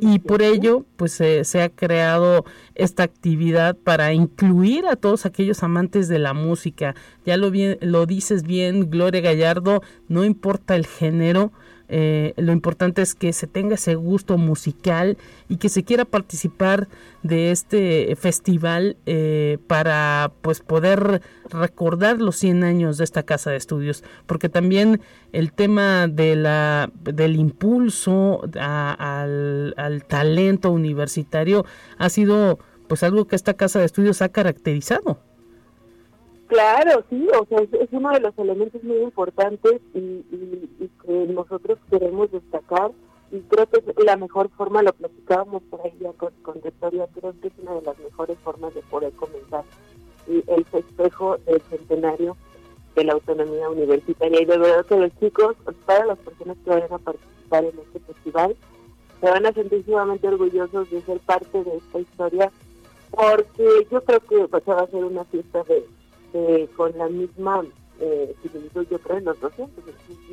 y 0.00 0.18
por 0.18 0.42
ello 0.42 0.84
pues 0.96 1.12
se 1.12 1.62
ha 1.62 1.68
creado 1.68 2.44
esta 2.74 3.02
actividad 3.02 3.76
para 3.76 4.12
incluir 4.12 4.86
a 4.86 4.96
todos 4.96 5.26
aquellos 5.26 5.62
amantes 5.62 6.08
de 6.08 6.18
la 6.18 6.34
música. 6.34 6.94
Ya 7.24 7.36
lo, 7.36 7.50
bien, 7.50 7.78
lo 7.80 8.06
dices 8.06 8.42
bien, 8.42 8.90
Gloria 8.90 9.20
Gallardo, 9.20 9.82
no 10.08 10.24
importa 10.24 10.76
el 10.76 10.86
género, 10.86 11.52
eh, 11.88 12.34
lo 12.36 12.52
importante 12.52 13.02
es 13.02 13.14
que 13.14 13.32
se 13.32 13.46
tenga 13.46 13.74
ese 13.74 13.94
gusto 13.94 14.38
musical 14.38 15.16
y 15.48 15.56
que 15.56 15.68
se 15.68 15.84
quiera 15.84 16.04
participar 16.04 16.88
de 17.22 17.50
este 17.50 18.16
festival 18.16 18.96
eh, 19.06 19.58
para 19.66 20.32
pues 20.42 20.60
poder 20.60 21.22
recordar 21.50 22.20
los 22.20 22.36
100 22.36 22.64
años 22.64 22.98
de 22.98 23.04
esta 23.04 23.22
casa 23.22 23.50
de 23.50 23.56
estudios. 23.56 24.04
Porque 24.26 24.48
también 24.48 25.00
el 25.32 25.52
tema 25.52 26.08
de 26.08 26.36
la 26.36 26.90
del 27.02 27.36
impulso 27.36 28.42
al, 28.58 29.74
al 29.76 30.04
talento 30.04 30.70
universitario 30.70 31.64
ha 31.98 32.08
sido 32.08 32.58
pues 32.88 33.02
algo 33.02 33.26
que 33.26 33.36
esta 33.36 33.54
casa 33.54 33.78
de 33.78 33.86
estudios 33.86 34.22
ha 34.22 34.28
caracterizado 34.28 35.20
Claro, 36.46 37.04
sí, 37.10 37.28
o 37.40 37.44
sea, 37.46 37.58
es, 37.60 37.88
uno 37.90 38.12
de 38.12 38.20
los 38.20 38.38
elementos 38.38 38.82
muy 38.84 38.98
importantes 38.98 39.80
y, 39.94 40.22
que 41.04 41.26
nosotros 41.28 41.78
queremos 41.90 42.30
destacar 42.30 42.92
y 43.32 43.40
creo 43.40 43.66
que 43.66 43.78
es 43.78 44.04
la 44.04 44.16
mejor 44.16 44.48
forma, 44.50 44.82
lo 44.82 44.92
platicábamos 44.92 45.62
por 45.64 45.80
ahí 45.80 45.92
ya 46.00 46.12
con, 46.12 46.32
con 46.42 46.60
creo 46.60 47.34
que 47.40 47.48
es 47.48 47.52
una 47.62 47.74
de 47.74 47.82
las 47.82 47.98
mejores 47.98 48.38
formas 48.38 48.74
de 48.74 48.82
poder 48.82 49.12
comenzar 49.12 49.64
y 50.28 50.42
el 50.48 50.64
festejo 50.64 51.36
del 51.46 51.60
centenario 51.62 52.36
de 52.94 53.04
la 53.04 53.12
autonomía 53.14 53.68
universitaria. 53.68 54.42
Y 54.42 54.44
de 54.44 54.58
verdad 54.58 54.86
que 54.86 54.96
los 54.96 55.10
chicos, 55.20 55.56
para 55.84 56.06
las 56.06 56.18
personas 56.18 56.56
que 56.64 56.70
vayan 56.70 56.92
a 56.92 56.98
participar 56.98 57.64
en 57.64 57.78
este 57.78 58.00
festival, 58.00 58.56
se 59.20 59.30
van 59.30 59.46
a 59.46 59.52
sentir 59.52 59.84
sumamente 59.84 60.28
orgullosos 60.28 60.90
de 60.90 61.02
ser 61.02 61.18
parte 61.20 61.64
de 61.64 61.76
esta 61.76 61.98
historia, 61.98 62.52
porque 63.10 63.86
yo 63.90 64.02
creo 64.04 64.20
que 64.20 64.46
va 64.46 64.80
a 64.80 64.86
ser 64.86 65.04
una 65.04 65.24
fiesta 65.24 65.62
de, 65.64 65.86
con 66.76 66.96
la 66.98 67.08
misma 67.08 67.62
eh, 68.00 68.34
yo 68.90 68.98
creo, 68.98 69.18
en 69.18 69.24
los 69.24 69.40
200, 69.40 69.84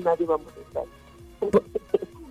nadie 0.03 0.25
vamos 0.25 0.47
a 0.57 0.61
estar 0.61 0.83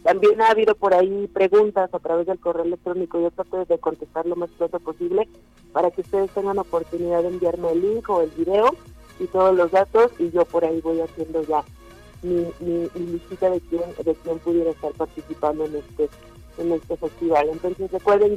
También 0.02 0.40
ha 0.40 0.48
habido 0.50 0.74
por 0.74 0.94
ahí 0.94 1.28
preguntas 1.28 1.92
a 1.92 1.98
través 1.98 2.26
del 2.26 2.40
correo 2.40 2.64
electrónico. 2.64 3.20
Yo 3.20 3.30
trato 3.30 3.64
de 3.64 3.78
contestar 3.78 4.26
lo 4.26 4.34
más 4.34 4.50
pronto 4.50 4.80
posible 4.80 5.28
para 5.72 5.90
que 5.90 6.00
ustedes 6.00 6.30
tengan 6.30 6.58
oportunidad 6.58 7.22
de 7.22 7.28
enviarme 7.28 7.72
el 7.72 7.82
link 7.82 8.08
o 8.08 8.22
el 8.22 8.30
video 8.30 8.74
y 9.18 9.26
todos 9.26 9.54
los 9.54 9.70
datos 9.70 10.10
y 10.18 10.30
yo 10.30 10.44
por 10.46 10.64
ahí 10.64 10.80
voy 10.80 11.00
haciendo 11.00 11.42
ya 11.42 11.62
mi, 12.22 12.46
mi, 12.60 12.88
de 12.94 13.62
quién, 13.68 13.82
de 14.04 14.14
quién 14.14 14.38
pudiera 14.38 14.70
estar 14.70 14.92
participando 14.92 15.66
en 15.66 15.76
este 15.76 16.08
en 16.58 16.72
este 16.72 16.96
festival. 16.96 17.48
Entonces 17.50 17.90
recuerden 17.90 18.36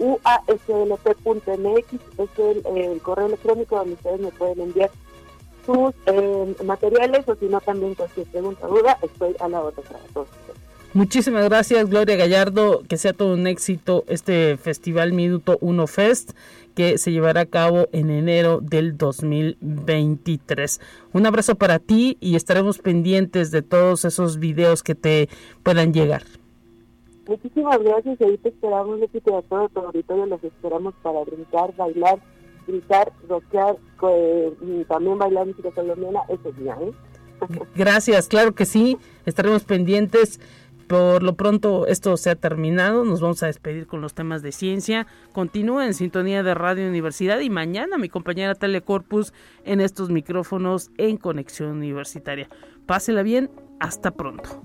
gloria.gallardo.uaslp.mx 0.00 1.92
es 2.18 2.30
el, 2.38 3.00
correo 3.02 3.26
electrónico 3.26 3.76
donde 3.76 3.94
ustedes 3.94 4.20
me 4.20 4.30
pueden 4.32 4.60
enviar 4.60 4.90
sus 5.66 5.94
eh, 6.06 6.54
materiales 6.64 7.28
o 7.28 7.36
si 7.36 7.46
no 7.46 7.60
también 7.60 7.94
cualquier 7.94 8.26
pregunta 8.26 8.66
duda, 8.66 8.98
estoy 9.02 9.36
a 9.38 9.48
la 9.48 9.60
otra 9.60 9.82
para 9.84 10.00
todos. 10.14 10.28
Muchísimas 10.92 11.44
gracias 11.44 11.88
Gloria 11.88 12.16
Gallardo, 12.16 12.82
que 12.88 12.96
sea 12.96 13.12
todo 13.12 13.34
un 13.34 13.46
éxito 13.46 14.04
este 14.08 14.56
Festival 14.56 15.12
Minuto 15.12 15.56
Uno 15.60 15.86
Fest 15.86 16.32
que 16.74 16.98
se 16.98 17.12
llevará 17.12 17.42
a 17.42 17.46
cabo 17.46 17.88
en 17.92 18.10
enero 18.10 18.60
del 18.60 18.96
2023. 18.96 20.80
Un 21.12 21.26
abrazo 21.26 21.56
para 21.56 21.78
ti 21.78 22.16
y 22.20 22.36
estaremos 22.36 22.78
pendientes 22.78 23.50
de 23.50 23.62
todos 23.62 24.04
esos 24.04 24.38
videos 24.38 24.82
que 24.82 24.94
te 24.94 25.28
puedan 25.62 25.92
llegar. 25.92 26.22
Muchísimas 27.26 27.78
gracias, 27.78 28.20
ahí 28.20 28.38
te 28.38 28.48
esperamos, 28.48 28.98
Lupita, 28.98 29.38
a 29.38 29.42
todo 29.42 29.68
tu 29.68 29.80
auditorio 29.80 30.26
los 30.26 30.42
esperamos 30.42 30.94
para 31.02 31.20
brincar, 31.24 31.74
bailar 31.76 32.20
gritar, 32.66 33.12
rockear, 33.28 33.76
también 34.88 35.18
bailar 35.18 35.46
música 35.46 35.70
colombiana 35.70 36.20
ese 36.28 36.52
día. 36.52 36.76
¿eh? 36.80 36.92
Gracias, 37.74 38.28
claro 38.28 38.54
que 38.54 38.66
sí, 38.66 38.98
estaremos 39.26 39.64
pendientes. 39.64 40.40
Por 40.86 41.22
lo 41.22 41.36
pronto 41.36 41.86
esto 41.86 42.16
se 42.16 42.30
ha 42.30 42.34
terminado, 42.34 43.04
nos 43.04 43.20
vamos 43.20 43.44
a 43.44 43.46
despedir 43.46 43.86
con 43.86 44.00
los 44.00 44.12
temas 44.12 44.42
de 44.42 44.50
ciencia. 44.50 45.06
Continúa 45.32 45.86
en 45.86 45.94
sintonía 45.94 46.42
de 46.42 46.52
Radio 46.52 46.88
Universidad 46.88 47.38
y 47.38 47.48
mañana 47.48 47.96
mi 47.96 48.08
compañera 48.08 48.56
Telecorpus 48.56 49.32
en 49.64 49.80
estos 49.80 50.10
micrófonos 50.10 50.90
en 50.98 51.16
Conexión 51.16 51.70
Universitaria. 51.70 52.48
Pásela 52.86 53.22
bien, 53.22 53.52
hasta 53.78 54.10
pronto. 54.10 54.64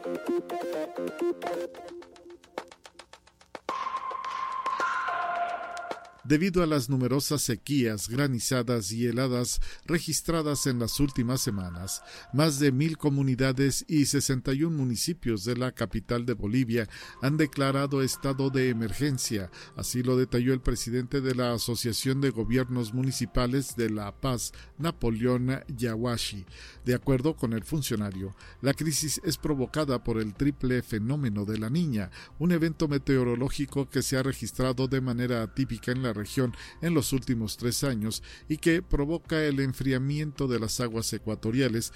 Debido 6.31 6.63
a 6.63 6.65
las 6.65 6.89
numerosas 6.89 7.41
sequías, 7.41 8.07
granizadas 8.07 8.93
y 8.93 9.05
heladas 9.05 9.59
registradas 9.85 10.65
en 10.65 10.79
las 10.79 11.01
últimas 11.01 11.41
semanas. 11.41 12.03
Más 12.31 12.57
de 12.57 12.71
mil 12.71 12.97
comunidades 12.97 13.83
y 13.89 14.05
61 14.05 14.73
municipios 14.73 15.43
de 15.43 15.57
la 15.57 15.73
capital 15.73 16.25
de 16.25 16.31
Bolivia 16.31 16.87
han 17.21 17.35
declarado 17.35 18.01
estado 18.01 18.49
de 18.49 18.69
emergencia, 18.69 19.51
así 19.75 20.03
lo 20.03 20.15
detalló 20.15 20.53
el 20.53 20.61
presidente 20.61 21.19
de 21.19 21.35
la 21.35 21.51
Asociación 21.51 22.21
de 22.21 22.29
Gobiernos 22.29 22.93
Municipales 22.93 23.75
de 23.75 23.89
La 23.89 24.13
Paz, 24.13 24.53
Napoleón 24.77 25.61
Yawashi. 25.67 26.45
De 26.85 26.95
acuerdo 26.95 27.35
con 27.35 27.51
el 27.51 27.65
funcionario, 27.65 28.37
la 28.61 28.73
crisis 28.73 29.19
es 29.25 29.35
provocada 29.35 30.01
por 30.05 30.17
el 30.17 30.33
triple 30.33 30.81
fenómeno 30.81 31.43
de 31.43 31.57
la 31.57 31.69
niña, 31.69 32.09
un 32.39 32.53
evento 32.53 32.87
meteorológico 32.87 33.89
que 33.89 34.01
se 34.01 34.15
ha 34.15 34.23
registrado 34.23 34.87
de 34.87 35.01
manera 35.01 35.43
atípica 35.43 35.91
en 35.91 36.03
la 36.03 36.20
región 36.21 36.55
en 36.81 36.93
los 36.93 37.13
últimos 37.13 37.57
tres 37.57 37.83
años 37.83 38.23
y 38.47 38.57
que 38.57 38.81
provoca 38.81 39.43
el 39.43 39.59
enfriamiento 39.59 40.47
de 40.47 40.59
las 40.59 40.79
aguas 40.79 41.11
ecuatoriales, 41.13 41.93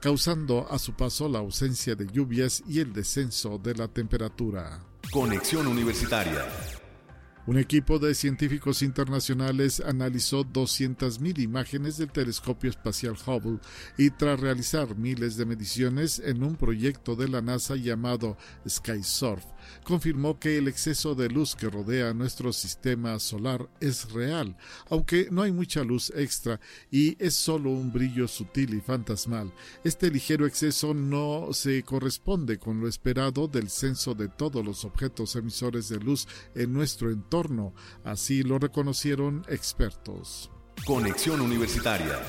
causando 0.00 0.66
a 0.70 0.78
su 0.78 0.94
paso 0.94 1.28
la 1.28 1.38
ausencia 1.38 1.94
de 1.94 2.06
lluvias 2.06 2.62
y 2.68 2.80
el 2.80 2.92
descenso 2.92 3.58
de 3.58 3.74
la 3.74 3.88
temperatura. 3.88 4.80
Conexión 5.10 5.66
Universitaria 5.66 6.44
un 7.46 7.58
equipo 7.58 8.00
de 8.00 8.16
científicos 8.16 8.82
internacionales 8.82 9.80
analizó 9.80 10.44
200.000 10.44 11.38
imágenes 11.38 11.96
del 11.96 12.10
telescopio 12.10 12.70
espacial 12.70 13.14
Hubble 13.24 13.60
y 13.96 14.10
tras 14.10 14.40
realizar 14.40 14.96
miles 14.96 15.36
de 15.36 15.46
mediciones 15.46 16.18
en 16.18 16.42
un 16.42 16.56
proyecto 16.56 17.14
de 17.14 17.28
la 17.28 17.42
NASA 17.42 17.76
llamado 17.76 18.36
SkySurf, 18.68 19.44
confirmó 19.84 20.38
que 20.38 20.58
el 20.58 20.68
exceso 20.68 21.14
de 21.14 21.28
luz 21.28 21.54
que 21.54 21.70
rodea 21.70 22.12
nuestro 22.14 22.52
sistema 22.52 23.18
solar 23.18 23.68
es 23.80 24.10
real, 24.12 24.56
aunque 24.88 25.28
no 25.30 25.42
hay 25.42 25.52
mucha 25.52 25.84
luz 25.84 26.12
extra 26.14 26.60
y 26.90 27.16
es 27.22 27.34
solo 27.34 27.70
un 27.70 27.92
brillo 27.92 28.28
sutil 28.28 28.74
y 28.74 28.80
fantasmal. 28.80 29.52
Este 29.84 30.10
ligero 30.10 30.46
exceso 30.46 30.94
no 30.94 31.52
se 31.52 31.82
corresponde 31.82 32.58
con 32.58 32.80
lo 32.80 32.88
esperado 32.88 33.48
del 33.48 33.70
censo 33.70 34.14
de 34.14 34.28
todos 34.28 34.64
los 34.64 34.84
objetos 34.84 35.36
emisores 35.36 35.88
de 35.88 35.98
luz 35.98 36.26
en 36.54 36.72
nuestro 36.72 37.10
entorno, 37.10 37.74
así 38.04 38.42
lo 38.42 38.58
reconocieron 38.58 39.44
expertos. 39.48 40.50
Conexión 40.84 41.40
Universitaria 41.40 42.20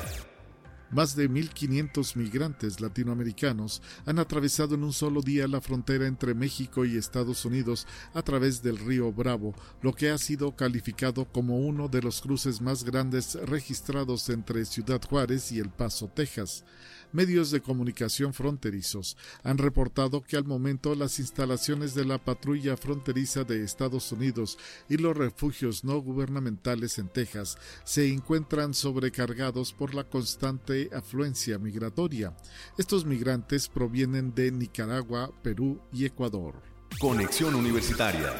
más 0.92 1.16
de 1.16 1.30
1.500 1.30 2.16
migrantes 2.16 2.80
latinoamericanos 2.80 3.82
han 4.06 4.20
atravesado 4.20 4.76
en 4.76 4.84
un 4.84 4.94
solo 4.94 5.22
día 5.22 5.48
la 5.48 5.62
frontera 5.62 6.08
entre 6.08 6.34
México 6.34 6.86
y 6.86 6.98
Estados 6.98 7.46
Unidos 7.46 7.88
a 8.14 8.22
través 8.22 8.62
del 8.62 8.78
río 8.78 9.12
Bravo, 9.12 9.54
lo 9.82 9.94
que 9.94 10.10
ha 10.10 10.18
sido 10.18 10.56
calificado 10.56 11.26
como 11.26 11.58
uno 11.58 11.88
de 11.88 12.02
los 12.02 12.22
cruces 12.22 12.62
más 12.62 12.84
grandes 12.84 13.36
registrados 13.46 14.30
entre 14.30 14.66
Ciudad 14.66 15.02
Juárez 15.02 15.52
y 15.52 15.60
El 15.60 15.70
Paso, 15.70 16.08
Texas. 16.14 16.64
Medios 17.12 17.52
de 17.52 17.62
comunicación 17.62 18.34
fronterizos 18.34 19.18
han 19.44 19.58
reportado 19.58 20.22
que 20.22 20.38
al 20.38 20.44
momento 20.44 20.94
las 20.96 21.20
instalaciones 21.20 21.96
de 21.96 22.06
la 22.06 22.18
patrulla 22.18 22.78
fronteriza 22.78 23.44
de 23.44 23.64
Estados 23.64 24.12
Unidos 24.12 24.58
y 24.90 24.98
los 24.98 25.16
refugios 25.16 25.84
no 25.84 26.00
gubernamentales 26.02 26.98
en 27.00 27.10
Texas 27.10 27.58
se 27.84 28.10
encuentran 28.10 28.74
sobrecargados 28.74 29.74
por 29.74 29.96
la 29.96 30.04
constante 30.04 30.90
afluencia 30.94 31.58
migratoria. 31.58 32.36
Estos 32.78 33.06
migrantes 33.06 33.68
provienen 33.68 34.34
de 34.34 34.52
Nicaragua, 34.52 35.32
Perú 35.42 35.82
y 35.92 36.06
Ecuador. 36.06 36.56
Conexión 37.00 37.56
Universitaria. 37.56 38.34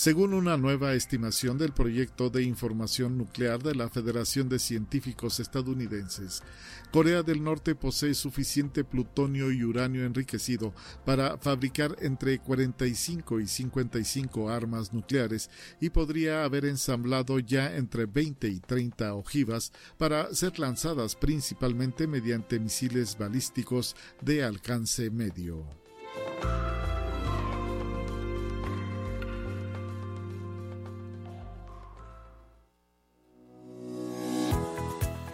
Según 0.00 0.32
una 0.32 0.56
nueva 0.56 0.94
estimación 0.94 1.58
del 1.58 1.74
proyecto 1.74 2.30
de 2.30 2.42
información 2.42 3.18
nuclear 3.18 3.62
de 3.62 3.74
la 3.74 3.90
Federación 3.90 4.48
de 4.48 4.58
Científicos 4.58 5.40
Estadounidenses, 5.40 6.42
Corea 6.90 7.22
del 7.22 7.44
Norte 7.44 7.74
posee 7.74 8.14
suficiente 8.14 8.82
plutonio 8.82 9.52
y 9.52 9.62
uranio 9.62 10.06
enriquecido 10.06 10.72
para 11.04 11.36
fabricar 11.36 11.96
entre 12.00 12.38
45 12.38 13.40
y 13.40 13.46
55 13.46 14.48
armas 14.48 14.94
nucleares 14.94 15.50
y 15.82 15.90
podría 15.90 16.44
haber 16.44 16.64
ensamblado 16.64 17.38
ya 17.38 17.76
entre 17.76 18.06
20 18.06 18.48
y 18.48 18.58
30 18.58 19.12
ojivas 19.12 19.70
para 19.98 20.32
ser 20.34 20.58
lanzadas 20.58 21.14
principalmente 21.14 22.06
mediante 22.06 22.58
misiles 22.58 23.18
balísticos 23.18 23.94
de 24.22 24.44
alcance 24.44 25.10
medio. 25.10 25.66